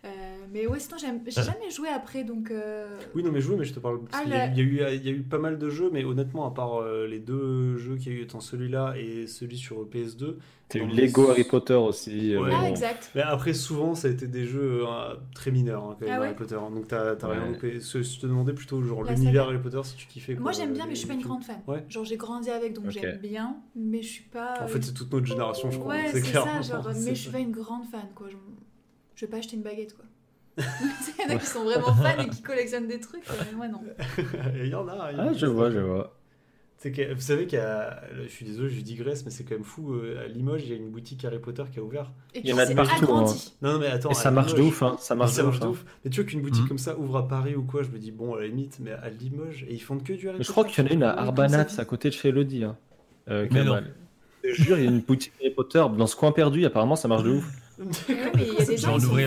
[0.04, 0.08] Euh,
[0.52, 2.50] mais ouais, sinon, j'ai jamais joué après, donc.
[2.50, 4.00] euh, Oui, non, mais jouer, mais je te parle.
[4.04, 5.68] parce Ah, y a- il, y a eu, il y a eu pas mal de
[5.70, 8.94] jeux, mais honnêtement, à part euh, les deux jeux qu'il y a eu, étant celui-là
[8.98, 10.36] et celui sur PS2.
[10.72, 12.34] T'as eu Lego Harry Potter aussi.
[12.34, 12.48] euh, Ouais.
[12.48, 12.66] mais Ah, bon.
[12.68, 13.10] exact.
[13.14, 16.20] Mais après, souvent, ça a été des jeux euh, très mineurs, hein, quand même, Ah
[16.20, 16.54] ouais Harry Potter.
[16.54, 17.48] Donc, t'as t'as rien Ouais.
[17.50, 17.80] loupé.
[17.80, 19.44] Je te demandais plutôt, genre, l'univers.
[19.44, 20.34] Harry Potter, si tu kiffais.
[20.34, 21.60] Moi j'aime bien, les- mais je suis pas une grande fan.
[21.66, 21.84] Ouais.
[21.88, 24.54] Genre j'ai grandi avec, donc j'aime bien, mais je suis pas.
[24.62, 25.94] En fait, c'est toute notre génération, je crois.
[25.94, 28.28] Ouais, c'est ça, genre, mais je suis pas une grande fan, quoi.
[28.30, 28.36] Je,
[29.14, 30.04] je vais pas acheter une baguette, quoi.
[30.58, 33.56] Il y en a qui sont vraiment fans et qui collectionnent des trucs, euh, mais
[33.56, 33.80] moi non.
[34.54, 35.10] Il y en a.
[35.12, 36.14] il y en Ah, je vois, je vois.
[36.82, 38.02] C'est que- vous savez qu'il y a.
[38.24, 39.92] Je suis désolé, je digresse, mais c'est quand même fou.
[39.94, 42.10] euh, À Limoges, il y a une boutique Harry Potter qui a ouvert.
[42.34, 43.54] Et Il y en a de partout, agrandi.
[43.62, 44.10] Non, non, mais attends.
[44.10, 44.96] Et ça marche de ouf, hein.
[44.98, 45.62] Ça marche ça de marche ouf.
[45.62, 45.70] de hein.
[45.70, 45.84] ouf.
[46.04, 46.68] Mais tu vois qu'une boutique Mhm.
[46.68, 48.90] comme ça ouvre à Paris ou quoi, je me dis, bon, à la limite, mais
[48.90, 50.52] à Limoges, et ils font que du Harry Mais je Potter.
[50.52, 52.64] crois qu'il y en a une à Arbanat, à côté de chez Elodie.
[52.64, 52.76] Hein.
[53.28, 53.94] Euh, Mais Kamal.
[54.42, 56.96] Je te jure, il y a une boutique Harry Potter dans ce coin perdu, apparemment
[56.96, 57.46] ça marche de ouf.
[57.78, 57.86] Oui,
[58.34, 59.22] mais il y a des gens qui sont aussi.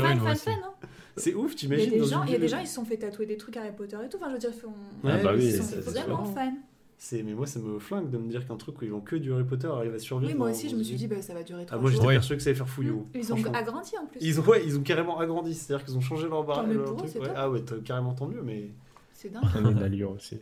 [0.45, 0.51] fans.
[0.51, 0.87] hein.
[1.17, 2.59] C'est ouf, Il y a t'imagines des dans gens, une il y a des gens,
[2.59, 4.17] ils se sont fait tatouer des trucs Harry Potter et tout.
[4.17, 4.73] Enfin, je veux dire, font-
[5.05, 6.53] Ah bah oui, ils c'est- sont vraiment fans.
[6.97, 9.15] C'est mais moi ça me flingue de me dire qu'un truc où ils vont que
[9.15, 10.31] du Harry Potter arrive à survivre.
[10.31, 12.07] Oui, moi aussi, je me suis dit, bah, ça va durer Ah trois moi j'étais
[12.07, 13.07] persuadé que ça allait faire fouillou.
[13.13, 13.57] Ils ont franchement.
[13.57, 14.19] agrandi en plus.
[14.21, 16.57] Ils ont, ouais, ils ont carrément agrandi, c'est-à-dire qu'ils ont changé leur bar.
[16.57, 17.27] Tant mieux leur pour eux, truc, c'est ouais.
[17.27, 17.35] top.
[17.37, 18.69] Ah ouais, t'as carrément tant mieux, mais.
[19.13, 19.43] C'est dingue.
[19.59, 20.39] Une allure aussi.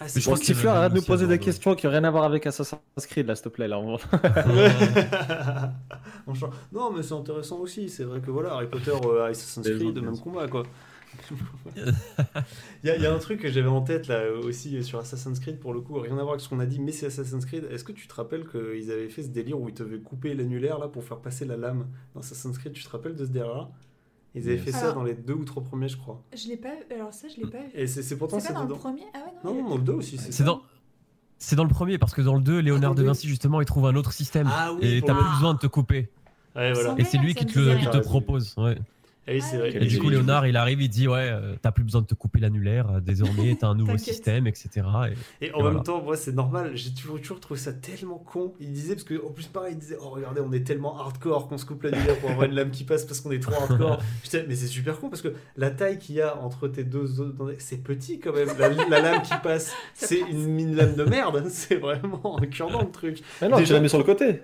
[0.00, 2.24] Ah, je crois qu'il arrête de nous poser des questions qui n'ont rien à voir
[2.24, 3.68] avec Assassin's Creed, là, s'il te plaît.
[3.68, 3.96] Là, on-.
[6.72, 7.88] Non, mais c'est intéressant aussi.
[7.88, 10.64] C'est vrai que voilà, Harry Potter, euh, Assassin's Creed, même combat quoi.
[12.84, 14.98] Il y, a- il y a un truc que j'avais en tête là aussi sur
[14.98, 17.06] Assassin's Creed pour le coup, rien à voir avec ce qu'on a dit, mais c'est
[17.06, 17.66] Assassin's Creed.
[17.70, 20.78] Est-ce que tu te rappelles qu'ils avaient fait ce délire où ils devaient couper l'annulaire
[20.78, 22.72] là pour faire passer la lame dans Assassin's Creed?
[22.72, 23.70] Tu te rappelles de ce délire là
[24.34, 26.22] Ils avaient fait ça dans les deux ou trois premiers, je crois.
[26.36, 26.74] Je l'ai pas.
[26.94, 27.70] Alors ça, je l'ai pas vu.
[27.74, 29.02] Et c'est pourtant C'est dans le premier?
[29.14, 29.54] Ah ouais, non.
[29.54, 30.18] Non, non, dans le 2 aussi.
[30.18, 30.44] C'est ça.
[30.44, 30.62] dans...
[31.38, 33.66] C'est dans le premier, parce que dans le 2, Léonard Ah, de Vinci, justement, il
[33.66, 34.48] trouve un autre système.
[34.50, 36.08] Ah oui, et t'as plus besoin de te couper.
[36.56, 36.94] Ouais, voilà.
[36.96, 38.54] Et c'est lui qui te, qui te propose.
[38.56, 38.78] Ouais.
[39.26, 39.70] Et c'est vrai.
[39.74, 42.06] Ah Et du coup, Léonard, il arrive, il dit Ouais, euh, t'as plus besoin de
[42.06, 44.68] te couper l'annulaire, euh, désormais, t'as un nouveau système, etc.
[45.40, 45.46] Et...
[45.46, 46.72] Et en même temps, moi, c'est normal.
[46.74, 48.52] J'ai toujours, toujours trouvé ça tellement con.
[48.60, 51.48] Il disait, parce que en plus, pareil, il disait Oh, regardez, on est tellement hardcore
[51.48, 53.54] qu'on se coupe la nuit pour avoir une lame qui passe parce qu'on est trop
[53.54, 53.98] hardcore.
[54.22, 57.20] Putain, mais c'est super con parce que la taille qu'il y a entre tes deux
[57.20, 58.48] os, c'est petit quand même.
[58.58, 61.42] La, la lame qui passe, c'est une, une lame de merde.
[61.48, 63.20] C'est vraiment un cure le truc.
[63.40, 64.42] Mais non, Déjà- tu l'as mis sur le côté.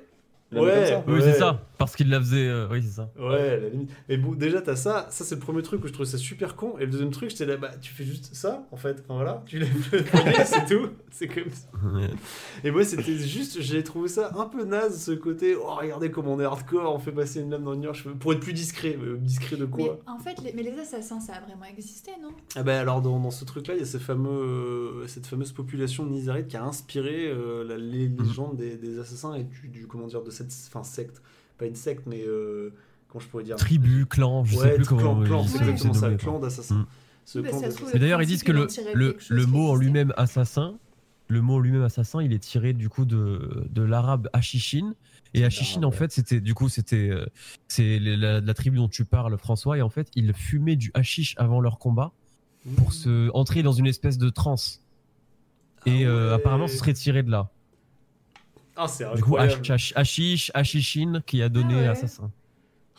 [0.53, 0.87] Ouais.
[0.87, 1.05] ça.
[1.07, 1.21] Oui, Ouais.
[1.21, 2.47] c'est ça, parce qu'il la faisait.
[2.47, 3.11] euh, Oui, c'est ça.
[3.19, 3.91] Ouais, à la limite.
[4.09, 5.07] Mais bon, déjà, t'as ça.
[5.11, 6.75] Ça, c'est le premier truc où je trouve ça super con.
[6.79, 9.03] Et le deuxième truc, j'étais là, bah, tu fais juste ça, en fait.
[9.05, 10.91] Enfin, voilà, tu lèves le poignet, c'est tout.
[11.11, 11.67] C'est comme ça.
[12.65, 16.35] Et moi, c'était juste, j'ai trouvé ça un peu naze, ce côté, oh, regardez comment
[16.35, 18.97] on est hardcore, on fait passer une lame dans une fais- pour être plus discret.
[19.01, 22.13] Mais discret de Mais quoi en fait, les, mais les assassins, ça a vraiment existé,
[22.23, 22.29] non?
[22.57, 25.53] Ah bah alors, dans, dans ce truc-là, il y a ce fameux, euh, cette fameuse
[25.53, 28.23] population de Nizarite qui a inspiré euh, la lé- Mhm.
[28.27, 31.21] légende des, des assassins et du, du, comment dire, de cette enfin, secte.
[31.61, 32.71] Pas une secte, mais euh,
[33.09, 35.93] comment je pourrais dire Tribu, clan, je sais Ouais, plus clan, comment clan, c'est exactement
[35.95, 36.75] ça, clan d'assassins.
[37.35, 37.41] Mm.
[37.43, 40.13] Bah, trouve, Mais Le d'ailleurs, ils disent que le, en le, le mot en lui-même
[40.17, 40.79] assassin,
[41.29, 44.95] le mot en lui-même assassin, il est tiré du coup de, de l'arabe Hachishin.
[45.35, 45.97] Et Hachishin, en ouais.
[45.97, 47.27] fait, c'était du coup, c'était euh,
[47.69, 49.77] c'est la, la tribu dont tu parles, François.
[49.79, 52.13] Et en fait, ils fumaient du hashish avant leur combat
[52.77, 54.83] pour se entrer dans une espèce de transe.
[55.87, 57.51] Et Ah euh, apparemment, ce serait tiré de là.
[58.83, 59.63] Ah, c'est Du coup, incroyable.
[59.95, 61.87] Hashish, Hashishin qui a donné Ah ouais.
[61.89, 62.31] assassin.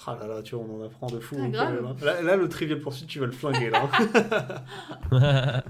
[0.05, 1.35] Ah là là, tu vois, on en apprend de fou.
[1.39, 1.73] Ah, quand grave.
[1.75, 1.95] même, hein.
[2.03, 3.89] Là, là, le trivial poursuite, tu vas le flinguer là.
[5.11, 5.63] ah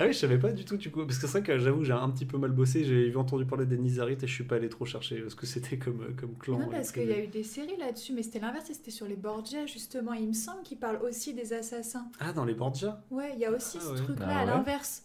[0.00, 1.04] oui, je savais pas du tout, du coup.
[1.04, 2.84] Parce que c'est vrai que j'avoue, j'ai un petit peu mal bossé.
[2.84, 5.78] J'ai entendu parler des Nizarites et je suis pas allé trop chercher parce que c'était
[5.78, 6.58] comme, euh, comme clan.
[6.58, 9.16] Non, parce qu'il y a eu des séries là-dessus, mais c'était l'inverse, c'était sur les
[9.16, 10.12] Borgia, justement.
[10.12, 12.06] Il me semble qu'ils parlent aussi des assassins.
[12.20, 13.00] Ah, dans les Borgia?
[13.10, 13.96] Ouais, il y a aussi Ah ce ouais.
[14.04, 14.50] truc-là Ah à ouais.
[14.52, 15.02] l'inverse.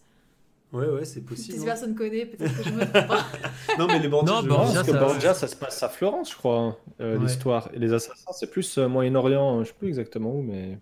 [0.74, 1.58] Ouais, ouais, c'est Si possible.
[1.60, 1.64] hein.
[1.64, 3.24] personne connaît, peut-être que je me trompe pas.
[3.78, 4.34] Non, mais les Borgia.
[4.34, 6.76] Non, je- Borgia, parce que ça- Borgia, ça se passe à Florence, je crois, hein,
[7.00, 7.24] euh, Ouais.
[7.24, 7.70] l'histoire.
[7.72, 10.78] Et les assassins, c'est plus euh, Moyen-Orient, je sais plus exactement où, mais.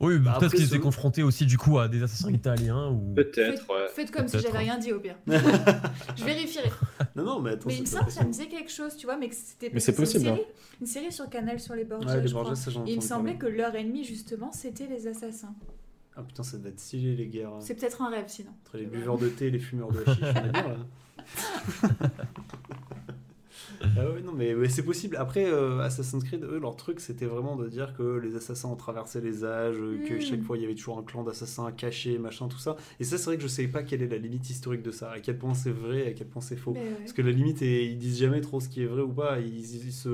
[0.00, 3.14] Oui, Bah, peut-être qu'ils étaient confrontés aussi du coup à des assassins italiens ou.
[3.14, 3.86] Peut-être, Faites, ouais.
[3.94, 4.60] faites comme si j'avais hein.
[4.60, 5.14] rien dit au pire.
[6.16, 6.70] je vérifierai.
[7.16, 7.68] Non, non, mais attends.
[7.68, 9.70] Mais il me semble que ça me disait quelque chose, tu vois, mais que c'était
[9.72, 10.42] Mais c'est une possible, série,
[10.80, 12.54] une série sur Canal sur les Borgias, Ouais, les je crois.
[12.56, 15.54] Ça, Et il me semblait que leur ennemi, justement, c'était les assassins.
[16.16, 17.52] Ah putain, ça devait être stylé, les guerres.
[17.60, 18.50] C'est peut-être un rêve, sinon.
[18.66, 20.76] Entre les buveurs de thé et les fumeurs de hashish, on est bien là.
[23.96, 25.16] ah ouais, non, mais, mais c'est possible.
[25.16, 28.76] Après, euh, Assassin's Creed, eux, leur truc, c'était vraiment de dire que les assassins ont
[28.76, 30.20] traversé les âges, euh, que Mm.
[30.20, 32.76] chaque fois il y avait toujours un clan d'assassins cachés, machin, tout ça.
[33.00, 35.10] Et ça, c'est vrai que je savais pas quelle est la limite historique de ça,
[35.10, 36.72] à quel point c'est vrai, à quel point c'est faux.
[36.72, 36.96] Ouais.
[37.02, 39.40] Parce que la limite, est, ils disent jamais trop ce qui est vrai ou pas.
[39.40, 40.08] Ils, ils se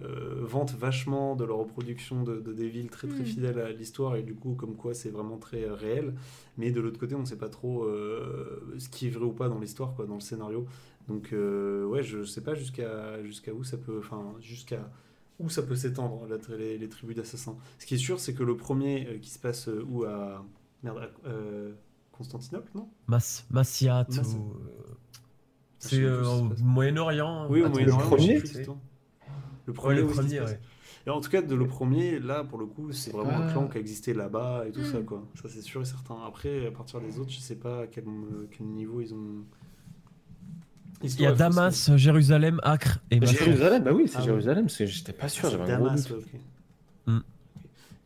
[0.00, 3.26] euh, vantent vachement de leur reproduction de, de des villes très très Mm.
[3.26, 6.14] fidèles à l'histoire et du coup, comme quoi c'est vraiment très euh, réel.
[6.58, 7.86] Mais de l'autre côté, on ne sait pas trop
[8.78, 10.66] ce qui est vrai ou pas dans l'histoire, quoi, dans le scénario.
[11.08, 14.90] Donc euh, ouais, je sais pas jusqu'à jusqu'à où ça peut, enfin jusqu'à
[15.38, 17.56] où ça peut s'étendre la- les, les tribus d'assassins.
[17.78, 20.44] Ce qui est sûr, c'est que le premier euh, qui se passe euh, où à
[20.82, 21.72] merde, à, euh,
[22.12, 22.88] Constantinople, non?
[23.06, 24.54] Mas, Massiat Mas- ou.
[25.78, 26.48] sais C'est euh, au.
[26.62, 27.46] Moyen-Orient.
[27.50, 28.38] Oui, au Attends, Moyen-Orient, le premier.
[29.66, 30.00] Le Ouais, premier,
[30.38, 30.60] le ouais.
[31.06, 33.52] Et en tout cas, de le premier, là, pour le coup, c'est vraiment un pas-
[33.52, 35.24] clan qui a existé là-bas et tout ça, quoi.
[35.40, 36.16] Ça, c'est sûr et certain.
[36.26, 38.04] Après, à partir des autres, je sais pas à quel,
[38.50, 39.44] quel niveau ils ont.
[41.02, 43.44] Il y a Damas, Jérusalem, Acre et Massia.
[43.44, 44.26] Jérusalem, bah oui, c'est Ah ouais.
[44.26, 46.16] Jérusalem, parce que j'étais pas sûr, Ah, j'avais un gros Damas, doute.
[46.16, 46.40] ouais, ok.
[47.14, 47.18] Mm.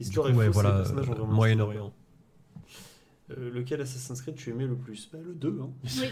[0.01, 1.93] Histoire coup, et ouais, voilà, euh, vraiment Moyen-Orient.
[3.31, 5.09] Euh, lequel Assassin's Creed tu aimais le plus?
[5.13, 5.71] Bah, Le 2, hein.
[5.85, 6.11] Oui.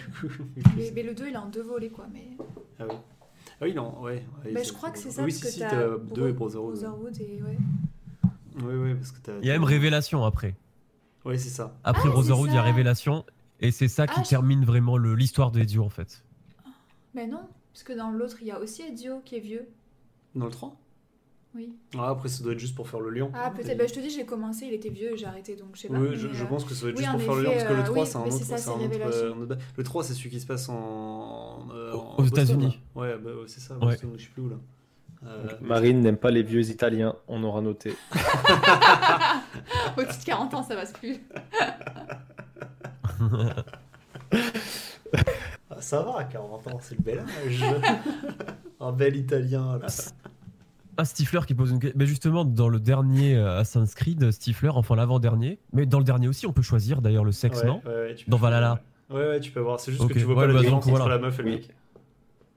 [0.76, 2.06] Mais, mais le 2, il est en deux volets, quoi.
[2.12, 2.28] Mais...
[2.78, 2.94] ah oui.
[3.60, 4.24] Ah oui, non, ouais.
[4.44, 6.14] ouais, Bah, je crois que c'est ça, Oui, parce si, que si, t'as t'as Bro-
[6.14, 6.74] 2 et Brotherhood.
[6.80, 7.58] Brotherhood et ouais.
[8.62, 9.32] Oui, oui, parce que t'as.
[9.42, 10.54] Il y a même Révélation après.
[11.24, 11.76] Oui, c'est ça.
[11.82, 12.62] Après Ah, Brotherhood, il y a.
[12.62, 13.24] Révélation.
[13.60, 16.22] Et c'est ça qui Ah, je- termine vraiment le- l'histoire de Ezio en fait.
[17.18, 19.66] Mais non, parce que dans l'autre, il y a aussi Ezio qui est vieux.
[20.36, 20.76] Dans le 3
[21.56, 21.72] Oui.
[21.98, 23.28] Ah, après, ça doit être juste pour faire le lien.
[23.34, 23.76] Ah, peut-être.
[23.76, 25.88] Bah, je te dis, j'ai commencé, il était vieux et j'ai arrêté, donc je sais
[25.88, 25.98] pas.
[25.98, 27.42] Oui, mais, je, je euh, pense que ça va être oui, juste pour faire le
[27.48, 28.44] effet, parce que le euh, 3, oui, c'est un autre.
[28.44, 31.66] ça, un autre, euh, Le 3, c'est celui qui se passe en.
[31.72, 32.78] euh, Aux- en aux États-Unis.
[32.94, 33.86] Ouais, bah, c'est ça, Ouais.
[33.86, 34.56] Boston, je sais plus où là.
[35.26, 37.96] Euh, Marine n'aime pas les vieux italiens, on aura noté.
[39.98, 41.16] Au-dessus de 40 ans, ça passe plus.
[45.80, 47.64] ça va, 40 ans, c'est le bel âge.
[48.80, 49.86] un bel italien, là.
[51.00, 51.96] Ah, Stifler qui pose une question.
[51.96, 56.26] Mais justement, dans le dernier euh, Assassin's Creed, Stifler, enfin l'avant-dernier, mais dans le dernier
[56.26, 58.82] aussi, on peut choisir d'ailleurs le sexe, Ouais, non ouais, Dans Valhalla.
[59.08, 59.78] Ouais, ouais, tu peux voir.
[59.78, 61.14] C'est juste que tu vois ouais, pas la bah, différence donc, entre voilà.
[61.14, 61.68] la meuf et le mec.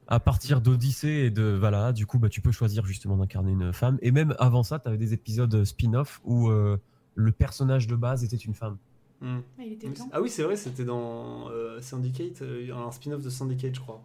[0.08, 3.72] À partir d'Odyssée et de Valhalla, du coup, bah, tu peux choisir justement d'incarner une
[3.74, 4.00] femme.
[4.02, 6.78] Et même avant ça, tu avais des épisodes spin-off où euh,
[7.14, 8.78] le personnage de base était une femme.
[9.22, 9.40] Hmm.
[9.60, 10.04] Ah, il était Oui, temps.
[10.06, 13.80] c'est- Ah oui, c'est vrai, c'était dans euh, Syndicate, euh, un spin-off de Syndicate, je
[13.82, 14.02] crois.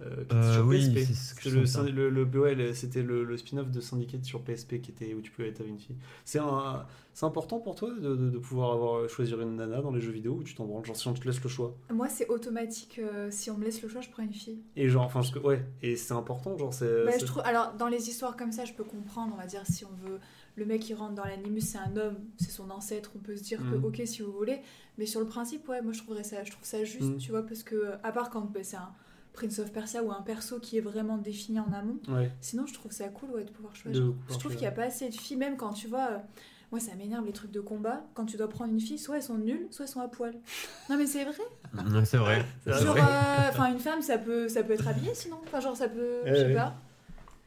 [0.00, 1.12] Euh, Euh, sur oui, PSP.
[1.12, 1.50] C'était
[1.90, 5.12] le, le, le- ouais, le- c'était le, le spin-off de Syndicate sur PSP qui était
[5.12, 5.96] où tu pouvais être avec une fille.
[6.24, 9.90] C'est un, c'est important pour toi de, de- de pouvoir avoir choisir une nana dans
[9.90, 10.84] les jeux vidéo ou tu t'en branles?
[10.84, 11.74] Genre si on te laisse le choix.
[11.92, 13.00] Moi, c'est automatique.
[13.00, 14.60] euh, si on me laisse le choix, je prends une fille.
[14.76, 17.04] Et genre enfin ouais et c'est important genre c'est.
[17.04, 19.46] Bah, c'est- je trouve, alors, dans les histoires comme ça, je peux comprendre, on va
[19.46, 20.20] dire, si on veut.
[20.58, 23.44] Le mec qui rentre dans l'animus, c'est un homme, c'est son ancêtre, on peut se
[23.44, 24.60] dire que, ok, si vous voulez.
[24.98, 27.18] Mais sur le principe, ouais, moi, je, trouverais ça, je trouve ça juste, Mhm.
[27.18, 28.90] tu vois, parce que, à part quand bah, c'est un
[29.34, 32.32] Prince of Persia ou un perso qui est vraiment défini en amont, Ouais.
[32.40, 34.02] sinon, je trouve ça cool, ouais, de pouvoir choisir.
[34.04, 36.08] De je trouve qu'il n'y a pas assez de filles, même quand tu vois.
[36.10, 36.18] euh,
[36.72, 38.04] moi, ça m'énerve les trucs de combat.
[38.14, 40.34] Quand tu dois prendre une fille, soit elles sont nulles, soit elles sont à poil.
[40.90, 41.34] Non, mais c'est vrai.
[41.72, 42.44] C'est vrai.
[42.66, 45.38] Genre, euh, enfin, une femme, ça peut, ça peut être habillé sinon.
[45.46, 46.22] Enfin, genre, ça peut.
[46.26, 46.74] Je sais pas.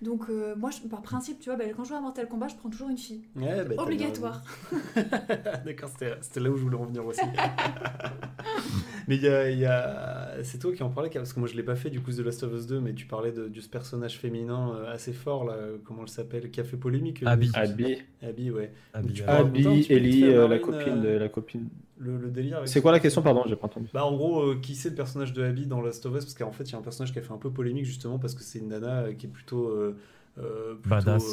[0.01, 2.47] Donc, euh, moi, je- par principe, tu vois, bah, quand je joue à Mortal Kombat,
[2.47, 3.21] je prends toujours une fille.
[3.35, 4.41] Ouais, bah, Obligatoire.
[5.65, 5.89] D'accord,
[6.21, 7.21] c'était là où je voulais en venir aussi.
[9.07, 11.47] mais il y a, il y a- c'est toi qui en parlais parce que moi
[11.47, 13.47] je l'ai pas fait du coup The Last of Us 2, mais tu parlais de,
[13.47, 17.23] de ce personnage féminin euh, assez fort là, comment elle s'appelle, qui a fait polémique.
[17.23, 17.51] euh, Abby.
[17.53, 18.71] Abby, Abby, ouais.
[18.93, 21.67] Abby, euh, Ellie, euh, la copine de euh, la copine.
[22.03, 22.57] Le, le délire.
[22.57, 23.87] avec C'est ce quoi la question, pardon, j'ai pas entendu.
[23.93, 26.25] Bah en gros, euh, qui c'est le personnage de Abby dans Last of Us?
[26.25, 28.17] Parce qu'en fait, il y a un personnage qui a fait un peu polémique justement
[28.17, 29.67] parce que c'est une nana euh, qui est plutôt.
[29.67, 29.95] euh,
[30.39, 31.23] euh, plutôt, Badass.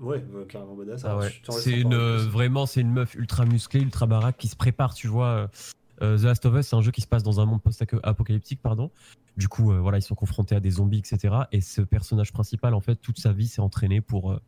[0.00, 1.04] euh, ouais, euh, carrément badass.
[1.04, 1.30] Ah Alors, ouais.
[1.52, 5.06] C'est une euh, vraiment c'est une meuf ultra musclée, ultra baraque qui se prépare, tu
[5.08, 5.48] vois.
[6.00, 8.90] The Last of Us, c'est un jeu qui se passe dans un monde post-apocalyptique, pardon.
[9.36, 11.34] Du coup, euh, voilà, ils sont confrontés à des zombies, etc.
[11.52, 14.40] Et ce personnage principal, en fait, toute sa vie s'est entraîné pour euh,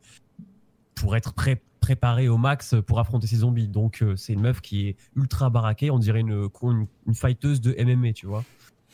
[0.95, 3.69] pour être pré- préparé au max pour affronter ces zombies.
[3.69, 7.61] Donc, euh, c'est une meuf qui est ultra baraquée, on dirait une une, une fighteuse
[7.61, 8.45] de MMA, tu vois.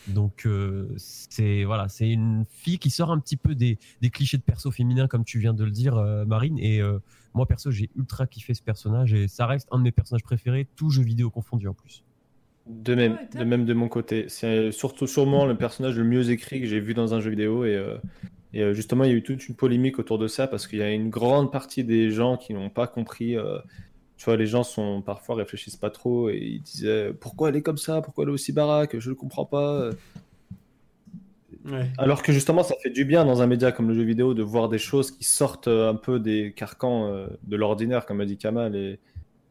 [0.06, 4.36] Donc euh, c'est voilà, c'est une fille qui sort un petit peu des, des clichés
[4.36, 6.98] de perso féminin comme tu viens de le dire euh, Marine et euh,
[7.34, 10.66] moi perso j'ai ultra kiffé ce personnage et ça reste un de mes personnages préférés,
[10.76, 12.04] tout jeu vidéo confondu en plus.
[12.66, 13.40] De même, top.
[13.40, 14.26] de même de mon côté.
[14.28, 17.64] C'est surtout sûrement le personnage le mieux écrit que j'ai vu dans un jeu vidéo
[17.64, 17.96] et, euh,
[18.52, 20.78] et, euh, justement il y a eu toute une polémique autour de ça parce qu'il
[20.78, 23.58] y a une grande partie des gens qui n'ont pas compris euh,
[24.16, 27.62] tu vois, les gens sont parfois réfléchissent pas trop et ils disaient pourquoi elle est
[27.62, 29.90] comme ça, pourquoi elle est aussi baraque, je ne comprends pas.
[31.64, 31.86] Ouais.
[31.98, 34.42] Alors que justement, ça fait du bien dans un média comme le jeu vidéo de
[34.42, 38.38] voir des choses qui sortent euh, un peu des carcans de l'ordinaire, comme a dit
[38.38, 38.98] Kamal, et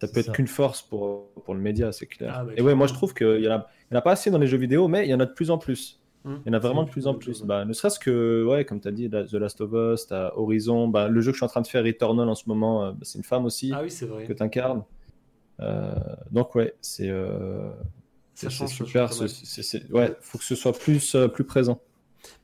[0.02, 2.34] ça peut être qu'une force pour, pour le média, c'est clair.
[2.36, 4.02] Ah, bah, et ouais, moi je trouve qu'il y en a, il y en a
[4.02, 6.00] pas assez dans les jeux vidéo, mais il y en a de plus en plus.
[6.28, 6.42] Hum.
[6.46, 7.44] Il y en a vraiment de plus en plus.
[7.44, 11.08] Bah, ne serait-ce que, ouais, comme tu as dit, The Last of Us, Horizon, bah,
[11.08, 13.00] le jeu que je suis en train de faire, Returnal en ce moment, euh, bah,
[13.04, 14.26] c'est une femme aussi Ah oui, c'est vrai.
[14.26, 14.84] que tu incarnes.
[16.32, 17.72] donc ouais, c'est euh,
[18.36, 19.12] super.
[19.14, 21.80] c'est- ouais, faut que ce soit plus, euh, plus présent.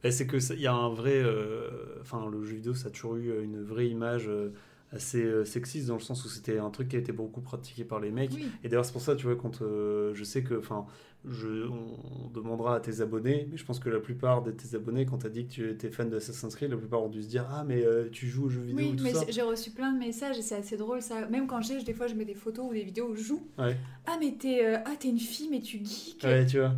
[0.02, 2.92] Bah, c'est que il y a un vrai, euh, enfin le jeu vidéo ça a
[2.92, 4.54] toujours eu une vraie image euh,
[4.94, 7.84] assez euh, sexiste dans le sens où c'était un truc qui a été beaucoup pratiqué
[7.84, 8.32] par les mecs.
[8.34, 8.48] Oui.
[8.64, 10.86] Et d'ailleurs c'est pour ça tu vois quand euh, je sais que, enfin,
[11.26, 15.06] on, on demandera à tes abonnés, mais je pense que la plupart de tes abonnés
[15.06, 17.28] quand t'as dit que tu étais fan de Assassin's Creed, la plupart ont dû se
[17.28, 19.94] dire ah mais euh, tu joues aux jeux vidéo Oui, tout mais j'ai reçu plein
[19.94, 21.26] de messages et c'est assez drôle ça.
[21.28, 23.48] Même quand j'ai, des fois je mets des photos ou des vidéos où je joue.
[23.58, 23.76] Ouais.
[24.06, 26.22] Ah mais t'es euh, ah, t'es une fille mais tu geeks.
[26.24, 26.74] Ouais, tu vois.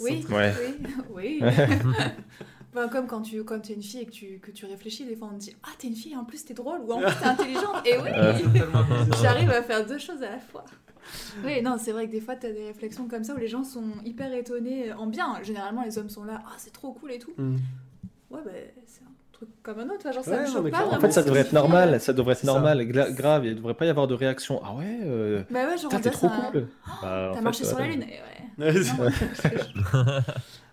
[0.00, 0.52] Oui, C'est- Ouais.
[1.14, 1.42] oui, oui.
[2.74, 5.14] Enfin, comme quand tu quand es une fille et que tu, que tu réfléchis, des
[5.14, 7.14] fois on te dit Ah, t'es une fille, en plus t'es drôle, ou en plus
[7.20, 7.86] t'es intelligente.
[7.86, 8.32] Et oui, Euh.
[9.22, 10.64] j'arrive à faire deux choses à la fois.
[11.44, 13.64] Oui, non, c'est vrai que des fois t'as des réflexions comme ça où les gens
[13.64, 15.38] sont hyper étonnés, en bien.
[15.42, 17.32] Généralement, les hommes sont là Ah, c'est trop cool et tout.
[17.38, 17.58] Hum.
[18.30, 18.50] Ouais, bah,
[18.86, 20.86] c'est un truc comme un autre, genre ça Ouais, me non, choque mais pas.
[20.86, 21.94] En fait, ça devrait être normal.
[21.94, 22.80] euh, Ça devrait être normal.
[22.82, 24.62] Gra- grave, il devrait pas y avoir de réaction.
[24.64, 26.68] Ah ouais, euh, Bah ouais, genre t'es trop ça- cool.
[27.02, 27.90] Bah, en T'as fait, marché sur la ouais.
[27.96, 28.04] lune.
[28.08, 29.10] Et ouais.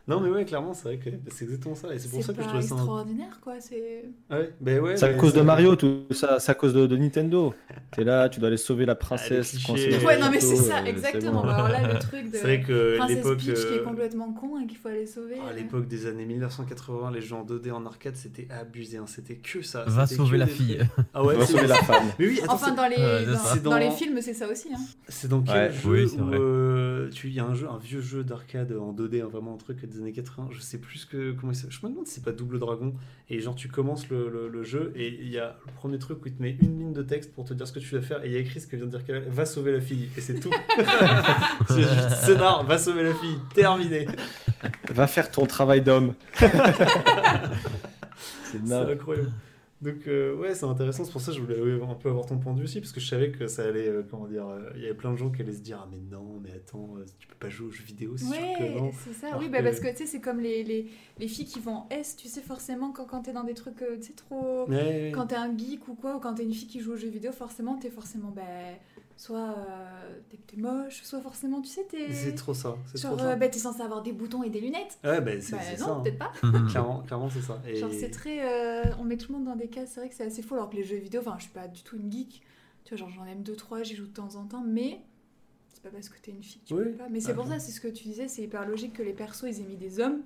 [0.08, 2.10] C'est- Non, c'est mais ouais clairement c'est vrai que bah, c'est exactement ça et c'est
[2.10, 2.74] pour ça c'est que je trouvais ça.
[2.74, 3.54] un- extraordinaire, quoi.
[3.60, 4.06] C'est.
[4.32, 4.98] Ouais, bah ouais.
[4.98, 6.40] C'est à cause de Mario, tout ça.
[6.40, 7.54] C'est à cause de, de Nintendo.
[7.92, 9.54] T'es là, tu dois aller sauver la princesse.
[9.68, 11.42] le Ouais, Ouais, non, mais c'est ça, euh, exactement.
[11.42, 11.48] bon.
[11.48, 12.38] Bah, alors là, le truc de.
[12.38, 13.24] C'est vrai que Princesse.
[13.26, 15.36] Peach qui est euh, complètement con et qu'il faut aller sauver.
[15.40, 15.54] À euh.
[15.54, 18.98] l'époque des années 1980, les jeux en 2D en arcade, c'était abusé.
[18.98, 19.06] hein.
[19.08, 19.84] C'était que ça.
[19.88, 20.80] Va sauver que la des fille.
[21.14, 22.06] Ah ouais, Va c'est sauver la femme.
[22.18, 23.26] Mais oui, attends, Enfin, c'est- dans les, Ouais,
[23.64, 24.70] dans, c'est les films, c'est ça aussi.
[24.74, 24.80] Hein.
[25.08, 26.18] c'est dans quel jeu c'est
[27.24, 29.86] il y a un jeu, un vieux jeu d'arcade en 2D, hein, vraiment un truc
[29.86, 30.50] des années 80.
[30.52, 31.58] Je sais plus que comment il.
[31.70, 32.94] Je me demande si c'est pas Double Dragon.
[33.30, 36.24] Et genre tu commences le, le- le jeu et il y a le premier truc
[36.24, 38.02] où il te met une ligne de texte pour te dire ce que tu dois
[38.02, 39.82] faire et il y a écrit ce que vient de dire Kamel, va sauver la
[39.82, 40.50] fille et c'est tout.
[41.68, 44.08] c'est juste scénar, va sauver la fille, terminé.
[44.92, 46.14] Va faire ton travail d'homme.
[48.44, 49.32] c'est incroyable.
[49.82, 51.06] Donc euh, ouais, c'est intéressant.
[51.06, 52.92] C'est pour ça que je voulais un peu avoir ton point de vue aussi, parce
[52.92, 55.18] que je savais que ça allait, euh, comment dire, euh, il y avait plein de
[55.18, 57.72] gens qui allaient se dire ah mais non, mais attends, tu peux pas jouer aux
[57.72, 59.28] jeux vidéo, c'est Ouais, c'est ça.
[59.28, 61.76] Alors Oui, bah, parce que tu sais, c'est comme les, les, les filles qui vont
[61.76, 64.68] en S, tu sais, forcément, quand, quand t'es dans des trucs, tu sais, trop.
[64.68, 65.12] Ouais, ouais.
[65.14, 67.10] Quand t'es un geek ou quoi, ou quand t'es une fille qui joue aux jeux
[67.10, 68.42] vidéo, forcément, t'es forcément, bah,
[69.22, 72.14] soit euh, t'es t'es moche, soit forcément, tu sais, t'es.
[72.14, 73.36] c'est trop ça, c'est Genre, trop euh, ça.
[73.36, 74.98] bah, t'es censé avoir des boutons et des lunettes.
[75.04, 75.88] Ouais, bah c'est Bah c'est ça.
[75.88, 76.00] non, hein.
[76.02, 76.32] peut-être pas.
[76.70, 77.62] Clairement, clairement c'est ça.
[77.68, 77.76] Et...
[77.76, 78.40] Genre, c'est très.
[78.42, 80.54] euh, on met tout le monde dans des cases, c'est vrai que c'est assez fou,
[80.56, 82.42] alors que les jeux vidéo, enfin, je suis pas du tout une geek.
[82.86, 85.02] Tu vois, genre, j'en aime deux, trois, j'y joue de temps en temps, mais.
[85.74, 86.84] C'est pas parce que t'es une fille que tu Oui.
[86.86, 87.10] peux pas.
[87.10, 87.52] Mais c'est Ah, pour non.
[87.52, 89.76] ça, c'est ce que tu disais, c'est hyper logique que les persos, ils aient mis
[89.78, 90.22] des hommes.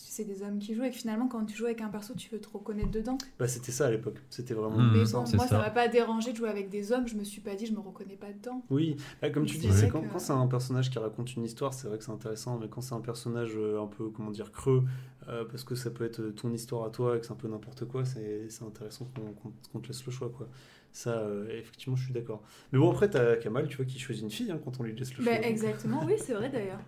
[0.00, 2.30] C'est des hommes qui jouent et que finalement, quand tu joues avec un perso, tu
[2.30, 3.18] veux te reconnaître dedans.
[3.38, 4.18] Bah c'était ça à l'époque.
[4.30, 4.92] C'était vraiment Hmm.
[4.92, 5.18] Mais ça.
[5.18, 7.56] bon, moi, ça m'a pas dérangé de jouer avec des hommes, je me suis pas
[7.56, 8.62] dit, je me reconnais pas dedans.
[8.70, 11.44] Oui, Bah, comme tu dis, c'est quand, que- quand c'est un personnage qui raconte une
[11.44, 14.30] histoire, c'est vrai que c'est intéressant, mais quand c'est un personnage euh, un peu, comment
[14.30, 14.84] dire, creux,
[15.28, 17.48] euh, parce que ça peut être ton histoire à toi et que c'est un peu
[17.48, 20.48] n'importe quoi, c'est c'est intéressant qu'on qu'on- qu'on te laisse le choix, quoi.
[20.92, 22.42] Ça, euh, effectivement, je suis d'accord.
[22.72, 24.94] Mais bon, après, t'as Kamal, tu vois, qui choisit une fille hein, quand on lui
[24.94, 25.32] laisse le choix.
[25.32, 25.46] Bah, donc.
[25.50, 26.80] exactement, oui, c'est vrai d'ailleurs.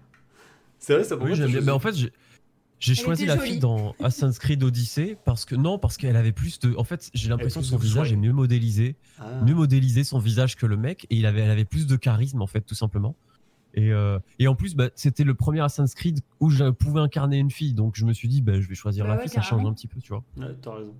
[0.79, 1.61] C'est vrai, ça pour Oui, moi, j'aime t'as bien.
[1.67, 1.93] Mais en fait,
[2.81, 3.51] j'ai- choisi la jolie.
[3.51, 6.75] fille dans Assassin's Creed Odyssey parce que non, parce qu'elle avait plus de.
[6.77, 9.41] En fait, j'ai l'impression que son visage est mieux modélisé, Ah.
[9.43, 12.43] mieux modélisé son visage que le mec, et il avait, elle avait plus de charisme
[12.43, 13.15] en fait, tout simplement.
[13.75, 17.39] Et, euh, et en plus, bah, c'était le premier Assassin's Creed où je pouvais incarner
[17.39, 19.31] une fille, donc je me suis dit, bah, je vais choisir Bah la ouais, fille,
[19.31, 20.25] ça change un petit peu, tu vois.
[20.37, 20.95] Ouais, t'as raison.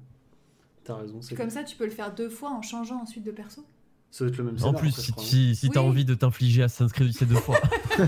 [0.85, 3.33] T'as raison, c'est Comme ça, tu peux le faire deux fois en changeant ensuite de
[3.33, 3.65] perso.
[4.11, 5.87] Ça doit être le même En scénar, plus, si, si, si t'as Oui.
[5.89, 7.59] envie de t'infliger Assassin's Creed Odyssey deux fois.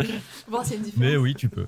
[0.00, 0.92] Y a une différence.
[0.96, 1.66] Mais oui, tu peux.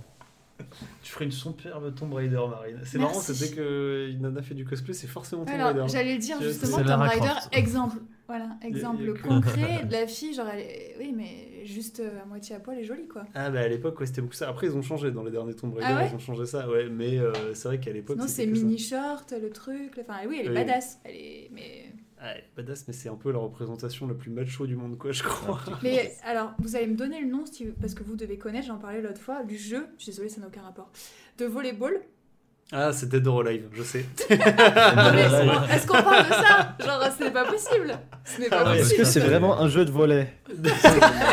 [1.03, 2.79] Tu ferais une superbe Tomb Raider, Marine.
[2.85, 2.99] C'est Merci.
[2.99, 5.85] marrant, c'est dès qu'une nana fait du cosplay, c'est forcément Tomb Alors, Raider.
[5.89, 7.49] j'allais dire C'est- justement, c'est Tomb Raider, Croft.
[7.53, 7.97] exemple.
[8.27, 10.97] Voilà, exemple y a que- concret de la fille, genre elle est...
[10.99, 13.25] Oui, mais juste euh, à moitié à poil et jolie, quoi.
[13.34, 14.49] Ah bah à l'époque ouais, c'était beaucoup ça.
[14.49, 16.68] Après ils ont changé dans les derniers Tomb Raider, Ah ouais ils ont changé ça.
[16.68, 18.63] Ouais, mais euh, c'est vrai qu'à l'époque c'était c'est que ça.
[18.64, 19.97] mini short, le truc.
[19.97, 20.55] le- Enfin, oui, elle est Oui.
[20.55, 21.01] badass.
[21.05, 21.51] Elle est...
[21.53, 21.87] Mais...
[22.21, 24.97] Ah, elle est badass, mais c'est un peu la représentation la plus macho du monde
[24.97, 25.61] quoi, je crois.
[25.83, 28.79] mais alors, vous allez me donner le nom, si- parce que vous devez connaître, j'en
[28.79, 30.91] parlais l'autre fois, du jeu, je suis désolée, ça n'a aucun rapport,
[31.38, 32.01] de volleyball.
[32.72, 34.04] Ah, c'est Dead or Alive, je sais.
[34.30, 34.36] Non,
[35.14, 35.66] mais Voilà.
[35.72, 36.76] Est-ce qu'on parle de ça?
[36.84, 37.99] Genre, ce n'est pas possible.
[38.24, 38.78] Ce n'est pas Ah ouais.
[38.78, 39.03] Est-ce possible.
[39.03, 40.32] que c'est vraiment un jeu de volet?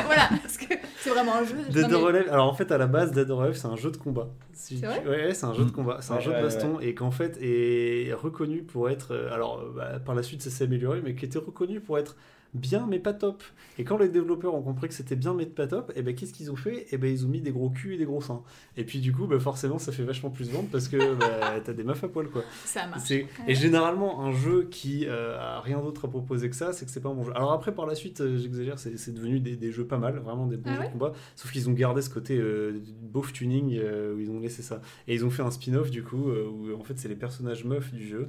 [0.05, 1.55] Voilà, parce que c'est vraiment un jeu?
[1.69, 3.67] Dead Non, mais- or Alive, alors en fait à la base Dead or Alive c'est
[3.67, 4.27] un jeu de combat.
[4.53, 5.03] Si C'est tu- vrai?
[5.27, 5.73] Ouais, c'est un jeu de Mm.
[5.73, 9.13] combat, c'est un Ouais, jeu de ouais, baston et qu'en fait est reconnu pour être,
[9.15, 12.15] euh, alors bah, par la suite ça s'est amélioré, mais qui était reconnu pour être
[12.53, 13.43] bien mais pas top.
[13.77, 16.33] Et quand les développeurs ont compris que c'était bien mais pas top, et ben qu'est-ce
[16.33, 16.87] qu'ils ont fait?
[16.91, 18.43] Et ben ils ont mis des gros culs et des gros seins.
[18.77, 21.73] Et puis du coup bah, forcément ça fait vachement plus vendre parce que bah, t'as
[21.73, 22.43] des meufs à poil quoi.
[22.65, 23.11] Ça marche.
[23.11, 26.91] Et généralement, un jeu qui euh, a rien d'autre à proposer que ça, c'est que
[26.91, 27.31] c'est pas un bon jeu.
[27.35, 30.47] Alors après, par la suite, euh, j'exagère, c'est devenu des, des jeux pas mal, vraiment
[30.47, 31.13] des bons Ah jeux de combat.
[31.35, 34.81] Sauf qu'ils ont gardé ce côté euh, beauf tuning euh, où ils ont laissé ça.
[35.07, 37.63] Et ils ont fait un spin-off du coup euh, où en fait c'est les personnages
[37.65, 38.27] meufs du jeu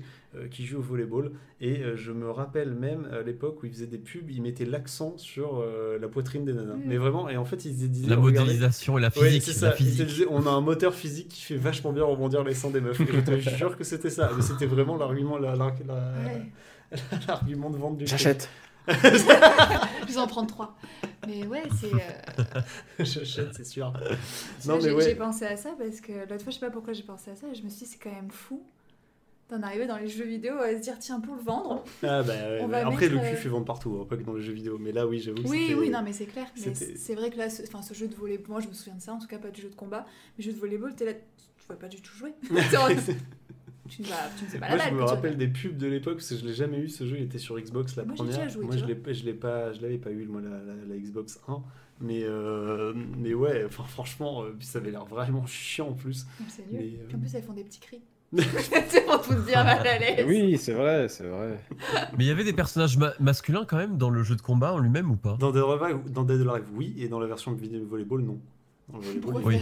[0.50, 1.32] qui jouent au volleyball.
[1.60, 4.64] Et euh, je me rappelle même à l'époque où ils faisaient des pubs, ils mettaient
[4.64, 6.76] l'accent sur euh, la poitrine des nanas.
[6.84, 9.46] Mais vraiment, et en fait ils disaient La regardez- modélisation et la Ouais, physique.
[9.48, 9.70] la ça.
[9.70, 10.06] Te physique.
[10.06, 13.00] disaient, on a un moteur physique qui fait vachement bien rebondir les seins des meufs.
[13.00, 14.30] Et je te jure que c'était ça.
[14.36, 16.50] Mais c'était vraiment l'argument, la- la- la- Ouais.
[17.28, 18.48] l'argument de vente du J'achète.
[18.88, 20.76] Je vais en prendre trois.
[21.28, 21.92] Mais ouais, c'est.
[21.94, 22.60] euh.
[22.98, 23.92] J'achète, c'est sûr.
[24.66, 25.04] Non, mais j'ai ouais.
[25.04, 27.36] j'ai pensé à ça parce que l'autre fois, je sais pas pourquoi j'ai pensé à
[27.36, 28.62] ça, et je me suis dit, c'est quand même fou
[29.52, 31.84] d'en arriver dans les jeux vidéo à se dire, tiens, pour le vendre.
[32.02, 34.22] Ah bah ouais, bah, après, mettre, le cul euh, fait vendre partout, hein, pas que
[34.22, 34.78] dans les jeux vidéo.
[34.80, 35.42] Mais là, oui, j'avoue.
[35.46, 36.46] Oui, oui, non, mais c'est clair.
[36.64, 38.94] Mais c'est vrai que là, ce, enfin, ce jeu de volleyball, moi je me souviens
[38.96, 40.04] de ça, en tout cas pas du jeu de combat,
[40.36, 42.32] mais jeu de volleyball, t'es là, tu vas pas du tout jouer.
[43.88, 44.90] tu ne vas, tu ne fais pas la Moi, balle.
[44.92, 46.88] je me rappelle des pubs de l'époque parce que je l'ai jamais eu.
[46.88, 48.36] Ce jeu, il était sur Xbox la Moi, première.
[48.36, 50.84] déjà joué, moi, je l'ai, je l'ai pas, je l'avais pas eu moi la, la-
[50.88, 51.62] la Xbox 1.
[52.00, 56.24] Mais euh, mais ouais, enfin franchement, euh, ça avait l'air vraiment chiant en plus.
[56.40, 56.80] Donc, C'est nul.
[56.80, 58.02] Mais, euh, en plus, elles font des petits cris.
[58.88, 60.24] C'est pour tout dire mal à l'aise.
[60.26, 61.58] Oui, c'est vrai, c'est vrai.
[62.16, 64.72] Mais il y avait des personnages ma- masculins quand même dans le jeu de combat
[64.72, 65.36] en lui-même ou pas?
[65.38, 68.38] Dans Dead or Alive, oui, et dans la version de vidéo volleyball, non.
[68.90, 69.52] Dans le volleyball, Pourquoi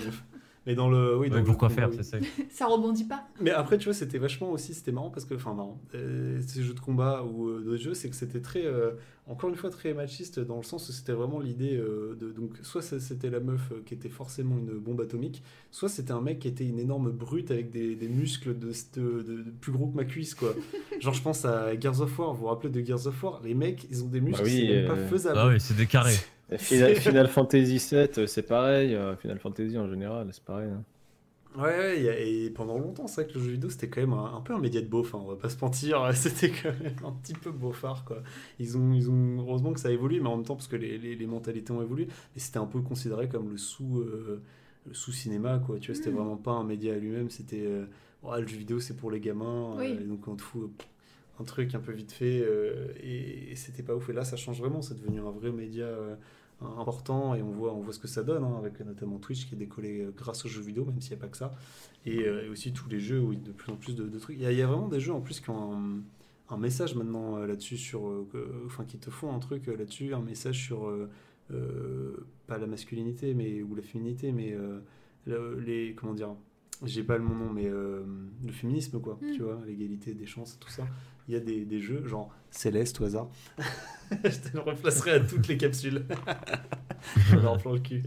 [0.71, 2.19] Mais dans le, oui, dans Ouais, le Pourquoi faire, c'est ça
[2.51, 3.27] Ça rebondit pas.
[3.41, 6.63] Mais après, tu vois, c'était vachement aussi, c'était marrant parce que, enfin, marrant, euh, ces
[6.63, 8.93] jeux de combat ou euh, d'autres jeux, c'est que c'était très, euh,
[9.27, 12.53] encore une fois, très machiste dans le sens où c'était vraiment l'idée euh, de, donc,
[12.63, 15.43] soit c'était la meuf qui était forcément une bombe atomique,
[15.73, 19.23] soit c'était un mec qui était une énorme brute avec des, des muscles de, de-
[19.23, 20.55] de- de plus gros que ma cuisse, quoi.
[21.01, 23.55] Genre, je pense à Gears of War, vous vous rappelez de Gears of War, les
[23.55, 25.39] mecs, ils ont des muscles, Bah oui, c'est même pas faisable.
[25.41, 26.15] Ah oui, c'est des carrés.
[26.59, 28.95] Final, Fantasy VII, euh, c'est pareil.
[28.95, 30.71] euh, Final Fantasy en général, c'est pareil.
[30.71, 30.85] hein.
[31.57, 32.01] Ouais,
[32.45, 34.55] et pendant longtemps, c'est vrai que le jeu vidéo, c'était quand même un, un peu
[34.55, 37.35] un média de beauf, hein, on va pas se mentir, c'était quand même un petit
[37.35, 38.23] peu beaufard, quoi.
[38.61, 40.77] Ils ont, ils ont, heureusement que ça a évolué, mais en même temps, parce que
[40.77, 44.41] les, les, les mentalités ont évolué, mais c'était un peu considéré comme le sous, euh,
[44.87, 46.15] le sous-cinéma, quoi, tu vois, c'était Mm.
[46.15, 47.87] vraiment pas un média à lui-même, c'était, euh,
[48.23, 49.99] le jeu vidéo, c'est pour les gamins, Oui.
[49.99, 50.71] euh, et donc on te fout
[51.41, 54.37] un truc un peu vite fait, euh, et, et c'était pas ouf, et là, ça
[54.37, 55.87] change vraiment, c'est devenu un vrai média...
[56.79, 59.55] important et on voit, on voit ce que ça donne hein, avec notamment Twitch qui
[59.55, 61.55] est décollé euh, grâce aux jeux vidéo même s'il n'y a pas que ça.
[62.07, 63.95] Et, euh, et aussi tous les jeux où il y a de plus en plus
[63.95, 64.37] de, de trucs.
[64.37, 66.01] Il y, a, il y a vraiment des jeux en plus qui ont un,
[66.51, 68.27] un message maintenant euh, là-dessus sur euh,
[68.67, 70.91] enfin qui te font un truc là-dessus un message sur
[72.47, 74.57] pas la masculinité mais ou la féminité mais
[75.27, 76.35] le- les comment dire
[76.85, 79.33] j'ai pas le mon nom mais le féminisme quoi Mm.
[79.35, 80.85] tu vois l'égalité des chances tout ça
[81.31, 83.29] il y a des, des jeux genre Céleste au hasard
[84.11, 86.05] je te le replacerai à toutes les capsules
[87.31, 88.03] J'adore plan le cul.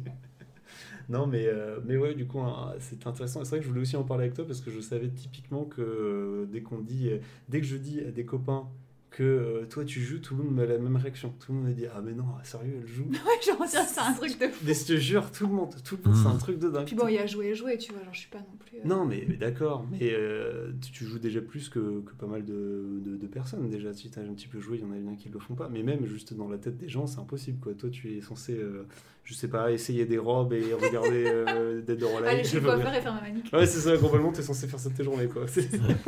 [1.10, 3.44] Non, mais, euh, mais ouais, du coup, hein, c'est intéressant.
[3.44, 5.66] C'est vrai que je voulais aussi en parler avec toi parce que je savais typiquement
[5.66, 7.20] que euh, dès qu'on dit, euh,
[7.50, 8.68] dès que je dis à des copains
[9.16, 11.34] que euh, toi tu joues, tout le monde a la même réaction.
[11.40, 13.04] Tout le monde me dit Ah, mais non, sérieux, elle joue.
[13.12, 14.64] Ouais, genre, c'est un truc de fou.
[14.66, 16.38] Mais je te jure, tout le monde, tout le monde, c'est un Mm.
[16.40, 16.86] truc de dingue.
[16.88, 18.58] Puis bon, il y a joué et joué, tu vois, genre, je suis pas non
[18.60, 18.78] plus.
[18.80, 22.44] euh, Non, mais, mais d'accord, mais euh, tu- joues déjà plus que, que pas mal
[22.44, 23.94] de, de, de personnes déjà.
[23.94, 25.54] Si tu as un petit peu joué, il y en a bien qui le font
[25.54, 25.70] pas.
[25.70, 27.74] Mais même juste dans la tête des gens, c'est impossible quoi.
[27.76, 28.88] Toi, tu es censé, euh,
[29.26, 32.94] je sais pas, essayer des robes et regarder euh, Dead or chez je pas coiffeur
[32.96, 33.60] et faire ma manicure.
[33.60, 35.46] Ouais, c'est ça, globalement, t'es censé faire ça de tes journées, quoi.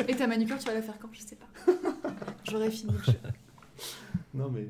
[0.08, 1.10] Et ta manicure, tu vas la faire quand?
[1.12, 1.46] Je sais pas.
[2.50, 3.14] J'aurais fini le jeu.
[4.34, 4.68] Non, mais.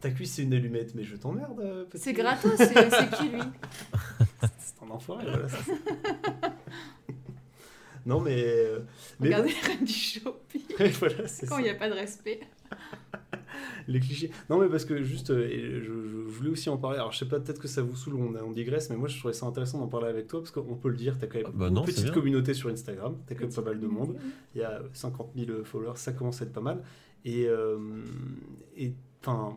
[0.00, 1.58] Ta cuisse, c'est une allumette, mais je t'emmerde.
[1.60, 2.02] euh, petit.
[2.02, 3.40] C'est gratos, c'est qui lui?
[4.58, 5.48] C'est un enfoiré, voilà.
[5.48, 5.56] ça.
[8.06, 8.42] non, mais.
[8.44, 8.80] euh,
[9.20, 10.62] mais Regardez les reines du shopping.
[10.98, 11.14] voilà,
[11.48, 12.40] Quand il n'y a pas de respect?
[13.88, 14.30] Les clichés.
[14.50, 16.98] Non, mais parce que juste, euh, et je, je voulais aussi en parler.
[16.98, 19.18] Alors, je sais pas, peut-être que ça vous saoule, on, on digresse, mais moi, je
[19.18, 21.46] trouvais ça intéressant d'en parler avec toi parce qu'on peut le dire, t'as quand même
[21.48, 23.86] Ah bah une non, c'est petite communauté sur Instagram, t'as quand même pas mal de
[23.86, 24.16] monde.
[24.54, 26.82] Il y a 50 000 followers, ça commence à être pas mal.
[27.24, 27.78] Et, euh,
[28.76, 29.56] et enfin,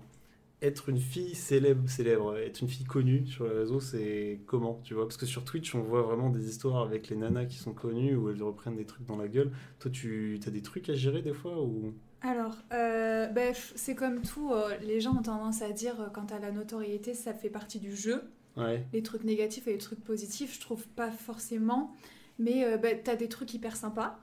[0.61, 4.93] être une fille célèbre, célèbre, être une fille connue sur les réseaux, c'est comment, tu
[4.93, 5.03] vois?
[5.05, 8.15] Parce que sur Twitch, on voit vraiment des histoires avec les nanas qui sont connues
[8.15, 9.51] où elles reprennent des trucs dans la gueule.
[9.79, 11.93] Toi, tu as des trucs à gérer des fois ou?
[12.21, 16.07] Alors, euh, bah, f- c'est comme tout, euh, les gens ont tendance à dire euh,
[16.09, 18.23] quant à la notoriété, ça fait partie du jeu.
[18.55, 18.85] Ouais.
[18.91, 21.95] Les trucs négatifs et les trucs positifs, je trouve pas forcément.
[22.39, 24.19] Mais bah, t'as des trucs hyper sympas.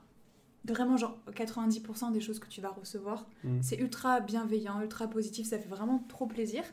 [0.65, 3.61] Vraiment, genre 90% des choses que tu vas recevoir, Mm.
[3.61, 6.63] c'est ultra bienveillant, ultra positif, ça fait vraiment trop plaisir.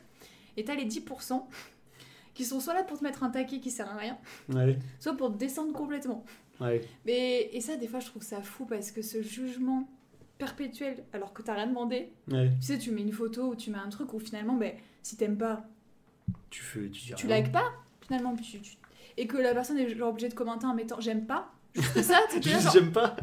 [0.57, 1.43] Et t'as les 10%
[2.33, 4.17] qui sont soit là pour te mettre un taquet qui sert à rien,
[4.53, 6.25] Ouais, soit pour te descendre complètement.
[6.59, 6.81] ouais.
[7.05, 9.87] Mais, et ça, des fois, je trouve ça fou parce que ce jugement
[10.45, 12.51] perpétuel, alors que t'as rien demandé, ouais.
[12.59, 15.15] tu sais, tu mets une photo ou tu mets un truc où finalement, ben, si
[15.17, 15.65] t'aimes pas,
[16.49, 16.89] Tu fais.
[16.89, 17.71] Tu, dis tu likes pas,
[18.05, 18.77] finalement, tu- tu-
[19.17, 22.19] et que la personne est genre obligée de commenter en mettant j'aime pas, juste ça,
[22.41, 23.15] Juste, genre, j'aime pas.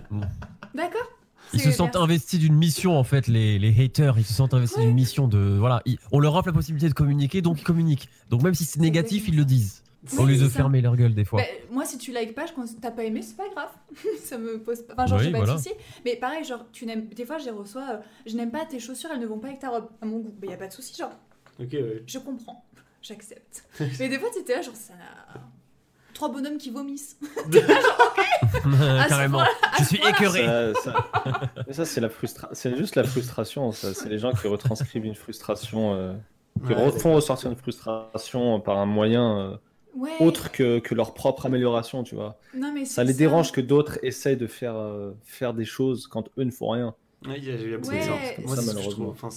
[0.74, 1.08] d'accord
[1.52, 4.80] Ils se sentent investis d'une mission en fait, les, les haters, ils se sentent investis
[4.80, 8.08] d'une mission de voilà, ils- on leur offre la possibilité de communiquer, donc ils communiquent.
[8.30, 9.82] Donc même si c'est négatif, ils le disent.
[10.18, 11.40] Au lieu de fermer leur gueule des fois.
[11.42, 13.68] Ben, moi, si tu likes pas, je t'as pas aimé, c'est pas grave.
[14.24, 14.94] ça me pose pas.
[14.94, 15.52] Enfin, genre, Oui, j'ai pas voilà.
[15.54, 15.74] de soucis.
[16.04, 17.06] Mais pareil, genre, tu n'aimes.
[17.08, 17.86] Des fois, j'ai reçois.
[17.90, 19.88] euh, je n'aime pas tes chaussures, elles ne vont pas avec ta robe.
[20.00, 20.34] À mon goût.
[20.38, 21.12] Ben, y a pas de souci, genre,
[21.60, 22.02] Ok, ouais.
[22.06, 22.64] je comprends.
[23.02, 23.64] J'accepte.
[23.98, 24.94] Mais des fois, t'étais là, genre, ça.
[26.14, 27.16] Trois bonhommes qui vomissent.
[27.52, 29.42] ce Carrément.
[29.78, 30.44] Je suis écœuré.
[30.44, 31.10] Ça, ça-
[31.66, 32.48] Mais ça, c'est la frustra...
[32.52, 33.70] c'est juste la frustration.
[33.72, 33.94] ça.
[33.94, 36.12] C'est les gens qui retranscrivent une frustration, euh,
[36.66, 39.56] qui Ouais, refont ressortir une frustration par un moyen euh,
[39.94, 40.10] Ouais.
[40.20, 42.38] autre que, que leur propre amélioration, tu vois.
[42.54, 46.28] Non, mais Ça les dérange que d'autres essayent de faire, euh, faire des choses quand
[46.38, 46.94] eux ne font rien.
[47.26, 47.98] Ouais, il y a, il y a beaucoup Ouais.
[47.98, 48.12] de ça.
[48.14, 49.00] Ça, Moi, c'est ce.
[49.02, 49.28] Enfin,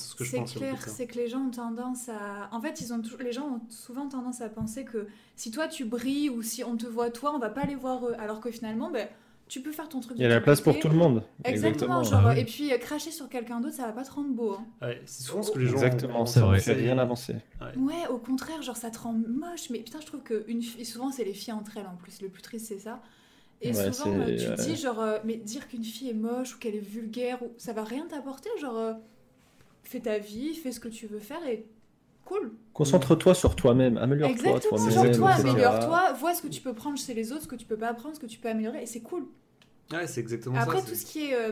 [0.46, 2.50] clair, c'est que les gens ont tendance à.
[2.54, 5.84] En fait, ils ont les gens ont souvent tendance à penser que si toi tu
[5.84, 8.16] brilles ou si on te voit toi, on va pas les voir eux.
[8.20, 9.08] Alors que finalement, ben,
[9.54, 10.18] tu peux faire ton truc.
[10.18, 11.22] Il y a la place pour tout le monde.
[11.44, 12.40] Exactement, Ah genre, oui.
[12.40, 14.54] et puis euh, cracher sur quelqu'un d'autre, ça va pas te rendre beau.
[14.54, 14.66] hein.
[14.82, 15.74] Ouais, c'est souvent ce que les gens.
[15.74, 16.58] Exactement, c'est ça vrai.
[16.58, 17.36] ne fait rien avancer.
[17.78, 19.70] Ouais, au contraire, genre ça te rend moche.
[19.70, 22.20] Mais putain, je trouve que une et souvent c'est les filles entre elles en plus.
[22.24, 23.00] Le plus triste, c'est ça.
[23.62, 24.56] Et Ouais, souvent, euh, tu te ouais.
[24.56, 27.74] dis, genre, euh, mais dire qu'une fille est moche ou qu'elle est vulgaire, ou ça
[27.74, 28.50] va rien t'apporter.
[28.60, 28.94] Genre, euh,
[29.84, 31.66] fais ta vie, fais ce que tu veux faire et
[32.26, 32.54] cool.
[32.74, 34.78] Concentre-toi sur toi-même, améliore-toi Exactement,
[35.12, 35.50] toi, etc.
[35.50, 37.90] améliore-toi, vois ce que tu peux prendre chez les autres, ce que tu peux pas
[37.90, 39.28] apprendre, ce que tu peux améliorer, et c'est cool.
[39.92, 40.84] Ouais, c'est exactement Après, ça.
[40.84, 41.52] tout c'est- ce qui est, euh,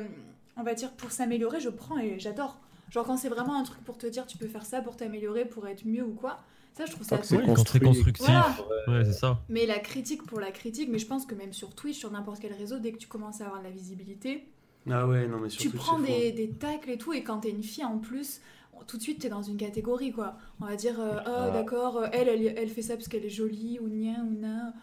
[0.57, 2.59] on va dire, pour s'améliorer, je prends et j'adore.
[2.89, 5.45] Genre quand c'est vraiment un truc pour te dire, tu peux faire ça pour t'améliorer,
[5.45, 6.39] pour être mieux ou quoi,
[6.73, 7.79] ça je trouve ça c'est construit.
[7.81, 8.25] constructif.
[8.27, 8.55] Voilà.
[8.87, 9.39] Ouais, c'est ça.
[9.49, 12.39] Mais la critique pour la critique, mais je pense que même sur Twitch, sur n'importe
[12.41, 14.45] quel réseau, dès que tu commences à avoir de la visibilité,
[14.89, 17.63] Ah ouais, non, mais tu prends des, des tacles et tout, et quand t'es une
[17.63, 18.41] fille en plus,
[18.87, 20.35] tout de suite t'es dans une catégorie quoi.
[20.59, 21.51] On va dire, euh, oh Ah.
[21.51, 24.73] d'accord, euh, elle, elle, elle fait ça parce qu'elle est jolie, ou nien, ou nain.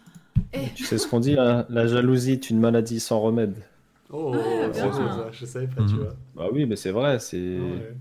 [0.52, 3.54] Eh, Tu sais ce qu'on dit, hein, la jalousie est une maladie sans remède.
[4.10, 4.92] Oh, Ah, c'est bien.
[4.92, 5.98] ça, je savais pas, tu Mhm.
[6.00, 6.14] vois.
[6.34, 7.94] Bah oui, mais c'est vrai, c'est Ouais.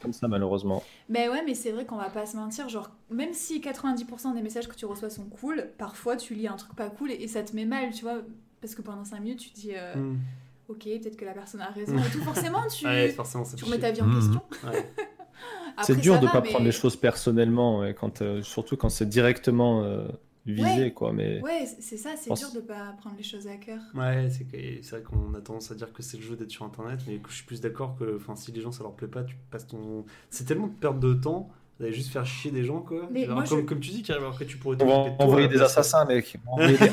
[0.00, 0.82] comme ça malheureusement.
[1.08, 4.40] Mais ouais, mais c'est vrai qu'on va pas se mentir, genre, même si 90% des
[4.42, 7.28] messages que tu reçois sont cool, parfois tu lis un truc pas cool et, et
[7.28, 8.20] ça te met mal, tu vois,
[8.62, 10.16] parce que pendant 5 minutes tu te dis, euh, Hmm.
[10.68, 12.20] ok, peut-être que la personne a raison et tout,
[12.52, 14.14] forcément tu, Ouais, forcément, ça tu remets ta vie en Mhm.
[14.14, 14.42] question.
[14.64, 14.90] Ouais.
[15.82, 18.88] C'est dur de va, pas mais- prendre les choses personnellement, ouais, quand, euh, surtout quand
[18.88, 20.06] c'est directement euh,
[20.46, 20.92] visé, Ouais.
[20.92, 21.12] quoi.
[21.12, 23.80] Mais Ouais, c'est ça, c'est pense- dur de pas prendre les choses à cœur.
[23.94, 27.00] Ouais, c'est vrai qu'on a tendance à dire que c'est le jeu d'être sur internet,
[27.06, 29.22] mais que je suis plus d'accord que enfin, si les gens ça leur plaît pas,
[29.24, 30.04] tu passes ton.
[30.30, 31.50] C'est tellement de perte de temps
[31.80, 33.08] d'aller juste faire chier des gens, quoi.
[33.10, 35.48] Mais Genre, moi, comme, je- comme tu dis, Karim, après tu pourrais on va envoyer
[35.48, 36.36] des assassins, mec.
[36.46, 36.86] On va envoyer des.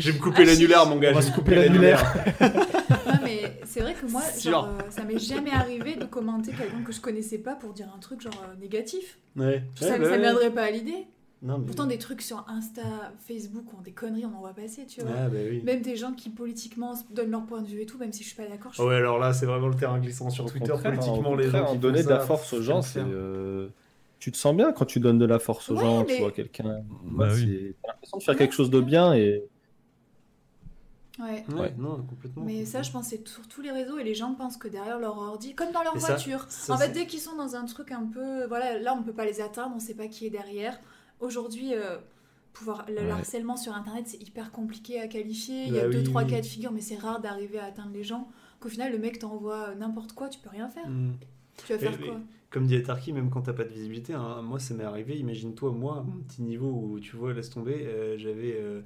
[0.00, 1.10] Je vais me couper l'annulaire, mon gars.
[1.10, 2.14] On va je se vais me couper l'annulaire.
[2.40, 2.48] Ouais,
[3.24, 6.92] mais c'est vrai que moi, genre, euh, ça m'est jamais arrivé de commenter quelqu'un que
[6.92, 9.18] je connaissais pas pour dire un truc genre euh, négatif.
[9.36, 9.62] Ouais.
[9.76, 10.18] Ça, Ouais, ça bah ouais.
[10.18, 11.06] viendrait pas à l'idée.
[11.42, 11.66] Non, mais...
[11.66, 12.82] Pourtant, des trucs sur Insta,
[13.26, 15.10] Facebook, ont des conneries, on en voit passer, tu vois.
[15.16, 15.60] Ah, bah oui.
[15.64, 18.28] Même des gens qui politiquement donnent leur point de vue et tout, même si je
[18.28, 18.72] suis pas d'accord.
[18.72, 20.70] je Ah ouais, alors là, c'est vraiment le terrain glissant sur Twitter.
[20.70, 23.00] contraire, Politiquement, les gens qui en donner de la force aux gens, c'est.
[23.00, 23.68] euh,
[24.20, 26.20] Tu te sens bien quand tu donnes de la force aux Ouais, gens, mais- tu
[26.22, 26.80] vois quelqu'un.
[27.04, 27.74] Bah Ouais, oui.
[27.82, 29.42] T'as l'impression de faire quelque chose de bien et.
[31.18, 31.44] Ouais.
[31.76, 32.42] Non, complètement.
[32.44, 34.98] Mais ça, je pense, c'est sur tous les réseaux et les gens pensent que derrière
[34.98, 36.46] leur ordi, comme dans leur Et voiture.
[36.48, 38.46] ça, en fait, dès qu'ils sont dans un truc un peu.
[38.46, 40.78] Voilà, là, on peut pas les atteindre, on sait pas qui est derrière.
[41.22, 41.96] Aujourd'hui, euh,
[42.52, 42.84] pouvoir...
[42.88, 43.10] le Ouais.
[43.10, 45.62] harcèlement sur internet, c'est hyper compliqué à qualifier.
[45.64, 46.30] Il y Bah a deux, oui, trois oui.
[46.30, 48.28] cas de figure, mais c'est rare d'arriver à atteindre les gens.
[48.60, 50.86] Qu'au final, le mec t'envoie n'importe quoi, tu peux rien faire.
[50.88, 51.12] Hmm.
[51.66, 52.20] Tu vas faire Et- quoi?
[52.50, 55.72] Comme dit Atarki, même quand t'as pas de visibilité, hein, moi ça m'est arrivé, imagine-toi,
[55.72, 58.82] moi, mon petit niveau où tu vois, laisse tomber, euh, j'avais euh,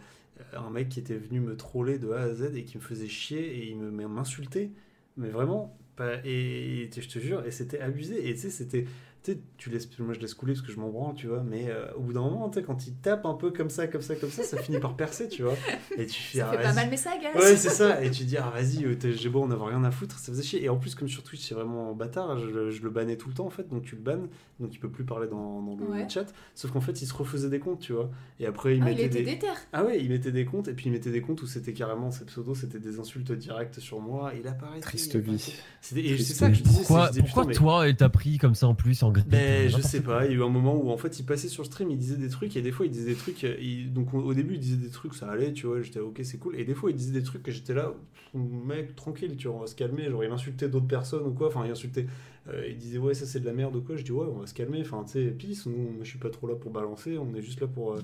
[0.56, 3.08] un mec qui était venu me troller de A à Z et qui me faisait
[3.08, 4.70] chier et il m'insultait,
[5.16, 5.76] mais vraiment,
[6.24, 8.84] et je te jure, et c'était abusé, et tu sais, c'était.
[9.26, 11.42] Tu sais, tu laisses, moi je laisse couler parce que je m'en branle, tu vois,
[11.42, 13.88] mais euh, au bout d'un moment, tu sais, quand il tape un peu comme ça,
[13.88, 15.54] comme ça, comme ça, ça finit par percer, tu vois.
[15.98, 17.34] Et tu fais, Ça ah, fait pas mal, mais ça agace.
[17.34, 18.04] Ouais, c'est ça.
[18.04, 20.44] Et tu dis, ah vas-y, euh, j'ai beau en avoir rien à foutre, ça faisait
[20.44, 20.62] chier.
[20.62, 23.28] Et en plus, comme sur Twitch, c'est vraiment bâtard, je, le- je le bannais tout
[23.28, 24.28] le temps en fait, donc tu le bannes,
[24.60, 26.08] donc il peut plus parler dans, dans le Ouais.
[26.08, 26.32] chat.
[26.54, 28.08] Sauf qu'en fait, il se refaisait des comptes, tu vois.
[28.38, 29.30] Et après, il Ah, il mettait était des.
[29.32, 29.46] déter.
[29.72, 32.12] Ah ouais, il mettait des comptes, et puis il mettait des comptes où c'était carrément,
[32.12, 34.30] ces pseudos, c'était des insultes directes sur moi.
[34.40, 34.78] Il apparaît.
[34.78, 35.52] Triste vie.
[35.96, 36.78] Et c'est ça que je disais.
[36.78, 39.28] Pourquoi, je pourquoi putain, mais- toi, elle t'a pris comme ça en plus en grippe.
[39.30, 41.24] Ben, euh, je sais pas, il y a eu un moment où en fait il
[41.26, 43.44] passait sur le stream, il disait des trucs et des fois il disait des trucs.
[43.44, 46.20] euh, il- Donc au début il disait des trucs, ça allait, tu vois, j'étais ok,
[46.22, 46.58] c'est cool.
[46.58, 47.92] Et des fois il disait des trucs que j'étais là,
[48.34, 50.10] mec, tranquille, tu vois, on va se calmer.
[50.10, 52.06] Genre il insultait d'autres personnes ou quoi, enfin il insultait.
[52.48, 53.96] euh, il disait ouais, ça c'est de la merde ou quoi.
[53.96, 56.18] Je dis ouais, on va se calmer, enfin tu sais, peace, nous, moi je suis
[56.18, 57.92] pas trop là pour balancer, on est juste là pour.
[57.94, 58.02] euh,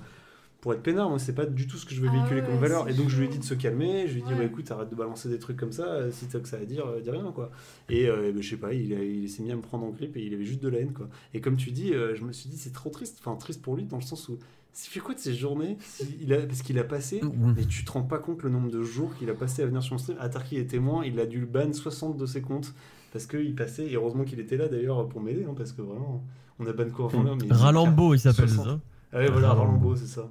[0.62, 2.46] pour être peinard, moi c'est pas du tout ce que je veux Ah véhiculer ouais,
[2.46, 2.84] comme valeur.
[2.86, 4.38] c'est Et donc je lui ai dit de se calmer, je lui ai dit Ouais.
[4.38, 6.64] bah écoute arrête de balancer des trucs comme ça, euh, si t'as que ça à
[6.64, 7.50] dire, euh, dis rien quoi.
[7.90, 10.24] Et euh, bah, je sais pas, il, s'est mis à me prendre en grippe et
[10.24, 11.08] il avait juste de la haine quoi.
[11.34, 13.76] Et comme tu dis, euh, je me suis dit c'est trop triste, enfin triste pour
[13.76, 14.38] lui dans le sens où
[14.72, 17.54] s'il fait quoi de ses journées Si- il a, Parce qu'il a passé, Mm.
[17.56, 19.82] mais tu te rends pas compte le nombre de jours qu'il a passé à venir
[19.82, 20.16] sur mon stream.
[20.20, 22.72] Atarki est témoin, il a dû le ban 60 de ses comptes
[23.12, 26.24] parce qu'il passait, et heureusement qu'il était là d'ailleurs pour m'aider, hein, parce que vraiment,
[26.58, 28.64] on a ban quoi enfin, là, mais- Ralambo, il s'appelle 60.
[28.66, 28.80] ça?
[29.12, 29.94] Ah ouais, voilà, Ralambo.
[29.96, 30.28] C'est ça.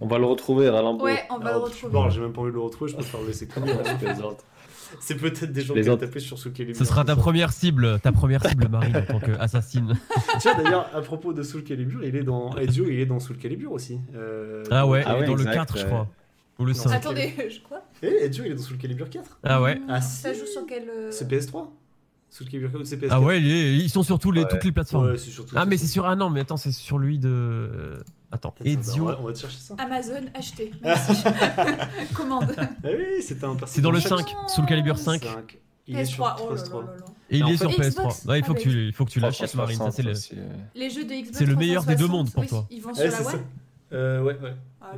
[0.00, 1.04] On va le retrouver, Ralambo.
[1.04, 1.92] Ouais, on va le Alors, retrouver.
[1.92, 3.48] Bon, j'ai même pas envie de le retrouver, je préfère le laisser.
[3.56, 4.44] Je plaisante.
[5.00, 6.06] C'est peut-être des gens Les qui ont autres.
[6.06, 9.94] tapé sur les Ce sera ta première cible, ta première cible, Marine, en tant qu'assassine.
[10.38, 13.36] Tiens, d'ailleurs, à propos de Soul Calibur, il est dans Ezio, il est dans Soul
[13.36, 13.98] Calibur aussi.
[14.14, 16.08] Euh, Ah ouais, Ah il est ouais, dans le exact, 4, je crois.
[16.60, 16.78] Ou le Non.
[16.78, 16.92] 5.
[16.94, 17.82] Attendez, je crois.
[18.02, 20.88] Eh, Ezio, il est dans Soul Calibur 4 Ah ouais Ah, Ça joue sur quel.
[20.88, 21.66] euh, C'est PS3
[22.36, 24.48] Soul Calibur 4 ou c'est PS4 Ah ouais, ils sont sur tous les, Ouais.
[24.48, 25.12] toutes les plateformes.
[25.12, 25.30] Ouais, c'est.
[25.54, 26.04] Ah mais c'est sur...
[26.06, 27.98] Ah non, mais attends, c'est sur lui de...
[28.30, 29.04] Attends, Attends, bah, on, Ezio.
[29.06, 29.74] va, on va te chercher ça.
[29.78, 30.70] Amazon, acheté.
[30.82, 31.22] Merci.
[32.14, 32.54] Commande.
[32.58, 33.68] Ah oui, c'était un personnage.
[33.70, 35.22] C'est dans le chaque 5, Soul Calibur 5.
[35.24, 35.58] 5.
[35.86, 36.36] Il est sur PS3.
[36.42, 36.80] Oh là là PS3.
[36.80, 37.04] là là.
[37.30, 38.24] Et il est sur Xbox.
[38.24, 38.28] PS3.
[38.28, 39.78] Ouais, il faut que tu, il faut que tu l'achètes, Marine.
[39.78, 40.10] Ça, c'est le...
[40.10, 40.46] ouais.
[40.74, 41.38] Les jeux de Xbox.
[41.38, 42.66] C'est le meilleur des deux 360, mondes pour toi.
[42.70, 43.40] Ils vont Ouais, sur la c'est web.
[43.92, 44.36] Euh, ouais,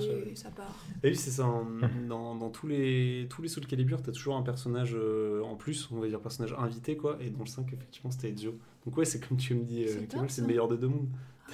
[0.06, 0.22] ouais.
[0.22, 0.74] Allez, ça part.
[1.02, 1.46] Et oui, c'est ça.
[1.46, 1.64] en-
[2.08, 5.88] Dans, dans tous les tous les Soul Calibur, t'as toujours un personnage euh, en plus,
[5.92, 7.16] on va dire personnage invité quoi.
[7.20, 8.58] Et dans le 5, effectivement, c'était Ezio.
[8.86, 11.08] Donc ouais, c'est comme tu me dis, euh, C'est le meilleur des deux mondes.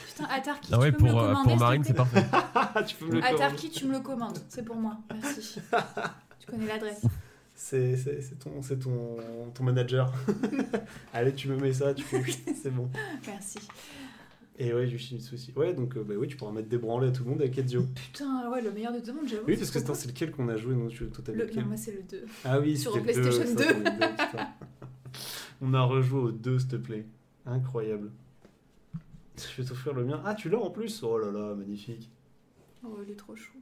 [0.08, 2.24] Putain, Atarki, Ah ouais, tu peux me pour, le euh, commander pour Marine, c'est parfait.
[2.86, 3.42] tu peux me le commander.
[3.42, 4.38] Atarki, tu me le commandes.
[4.48, 4.96] C'est pour moi.
[5.22, 5.60] Merci.
[6.40, 7.02] tu connais l'adresse.
[7.54, 7.96] C'est
[8.40, 9.16] ton, c'est ton,
[9.54, 10.12] ton manager.
[11.12, 12.90] Allez, tu me mets ça, tu fais oui, c'est bon.
[13.26, 13.58] Merci.
[14.56, 15.52] Et ouais, Yoshimitsu aussi.
[15.56, 17.58] Ouais, donc euh, bah oui, tu pourras mettre des branlées à tout le monde avec
[17.58, 17.82] Ezio.
[17.94, 19.42] Putain, ouais, le meilleur des deux mondes, j'avoue.
[19.48, 21.44] Oui, parce que c'est attends, c'est lequel qu'on a joué, nous tu- Toi, le...
[21.44, 22.24] lequel Non, moi, c'est le 2.
[22.44, 23.62] Ah oui, sur le PlayStation deux, 2.
[23.62, 24.48] ça, pour les deux, putain.
[25.60, 27.04] On a rejoué aux deux, s'il te plaît.
[27.46, 28.12] Incroyable.
[29.36, 30.22] Je vais t'offrir le mien.
[30.24, 31.02] Ah, tu l'as en plus?
[31.02, 32.08] Oh là là, magnifique.
[32.84, 33.54] Oh, il est trop chou.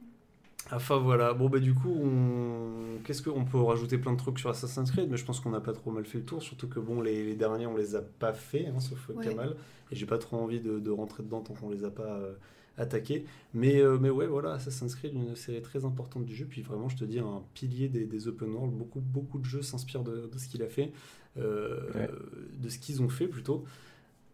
[0.71, 2.99] Enfin voilà, bon bah du coup, on...
[3.03, 5.59] qu'est-ce qu'on peut rajouter plein de trucs sur Assassin's Creed, mais je pense qu'on n'a
[5.59, 8.01] pas trop mal fait le tour, surtout que bon, les, les derniers on les a
[8.01, 9.23] pas fait, hein, sauf Ouais.
[9.25, 9.55] Kamal,
[9.91, 12.33] et j'ai pas trop envie de, de rentrer dedans tant qu'on les a pas euh,
[12.77, 13.25] attaqués.
[13.53, 16.87] Mais, euh, mais ouais, voilà, Assassin's Creed, une série très importante du jeu, puis vraiment,
[16.89, 20.27] je te dis, un pilier des, des open world, beaucoup, beaucoup de jeux s'inspirent de,
[20.31, 20.91] de ce qu'il a fait,
[21.37, 22.09] euh, Ouais.
[22.57, 23.65] de ce qu'ils ont fait plutôt.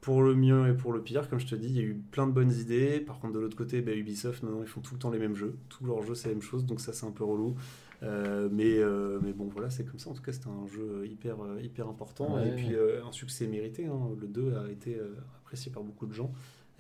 [0.02, 1.96] Pour le mieux et pour le pire, comme je te dis, il y a eu
[1.96, 3.02] plein de bonnes idées.
[3.02, 5.36] Par contre, de l'autre côté, bah, Ubisoft, maintenant, ils font tout le temps les mêmes
[5.36, 5.56] jeux.
[5.68, 7.56] Tous leurs jeux, c'est la même chose, donc ça, c'est un peu relou.
[8.02, 10.10] Euh, mais, euh, mais bon, voilà, c'est comme ça.
[10.10, 12.36] En tout cas, c'était un jeu hyper, euh, hyper important.
[12.36, 12.48] Ouais.
[12.48, 13.88] Et puis, euh, un succès mérité.
[13.88, 14.00] hein.
[14.20, 16.32] Le 2 a été euh, apprécié par beaucoup de gens.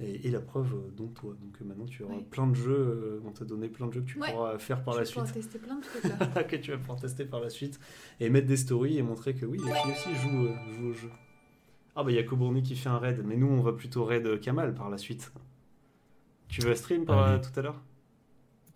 [0.02, 1.36] Et, et la preuve, euh, dont toi.
[1.42, 2.24] Donc euh, maintenant, tu auras Oui.
[2.32, 2.72] plein de jeux.
[2.72, 4.32] euh, on t'a donné plein de jeux que tu Ouais.
[4.32, 5.34] pourras faire par Je la suite.
[5.34, 6.04] tester plein de trucs
[6.48, 7.82] que tu vas pouvoir tester par la suite.
[8.22, 10.94] Et mettre des stories et montrer que oui, les filles aussi jouent, euh, jouent au
[10.94, 11.10] jeu.
[12.00, 14.06] Ah bah il y a Kobourni qui fait un raid, mais nous on va plutôt
[14.06, 15.34] raid Kamal par la suite.
[16.48, 17.82] Tu veux stream par, euh, tout à l'heure?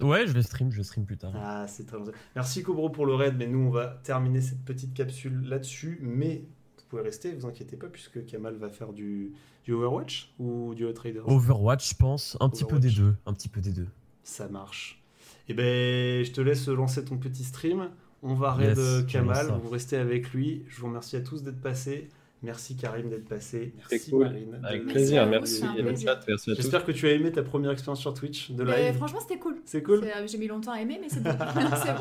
[0.01, 1.31] Ouais, je vais stream, je stream plus tard.
[1.33, 1.97] Ah c'est très
[2.35, 5.99] Merci Cobro pour le raid, mais nous on va terminer cette petite capsule là-dessus.
[6.01, 6.43] Mais
[6.77, 9.31] vous pouvez rester, vous inquiétez pas, puisque Kamal va faire du,
[9.63, 11.25] du Overwatch ou du Outriders.
[11.25, 13.15] Overwatch, je pense, un petit peu des deux.
[13.25, 13.87] Un petit peu des deux.
[14.23, 15.01] Ça marche.
[15.47, 17.89] Et ben, je te laisse lancer ton petit stream.
[18.21, 20.65] On va raid Yes, Kamal, vous restez avec lui.
[20.67, 22.09] Je vous remercie à tous d'être passés.
[22.44, 23.74] Merci Karim d'être passé.
[23.78, 24.26] Merci C'est cool.
[24.26, 24.60] Marine.
[24.64, 26.52] Avec plaisir, Merci merci.
[26.56, 28.98] J'espère que tu as aimé ta première expérience sur Twitch de Mais live.
[28.98, 29.56] franchement, c'était cool.
[29.65, 30.02] C'est cool.
[30.03, 31.32] C'est- J'ai mis longtemps à aimer, mais c'est bon.
[31.32, 31.94] c'est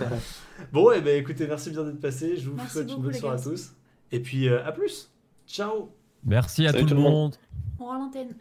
[0.08, 0.16] bon.
[0.72, 2.36] Bon, et ben écoutez, merci bien d'être passé.
[2.38, 3.72] Je vous Merci souhaite une bonne soirée à tous.
[4.10, 5.10] Et puis euh, à plus.
[5.46, 5.90] Ciao.
[6.24, 7.12] Merci à Salut tout le tout le monde.
[7.12, 7.34] monde.
[7.78, 8.34] On rend l'antenne.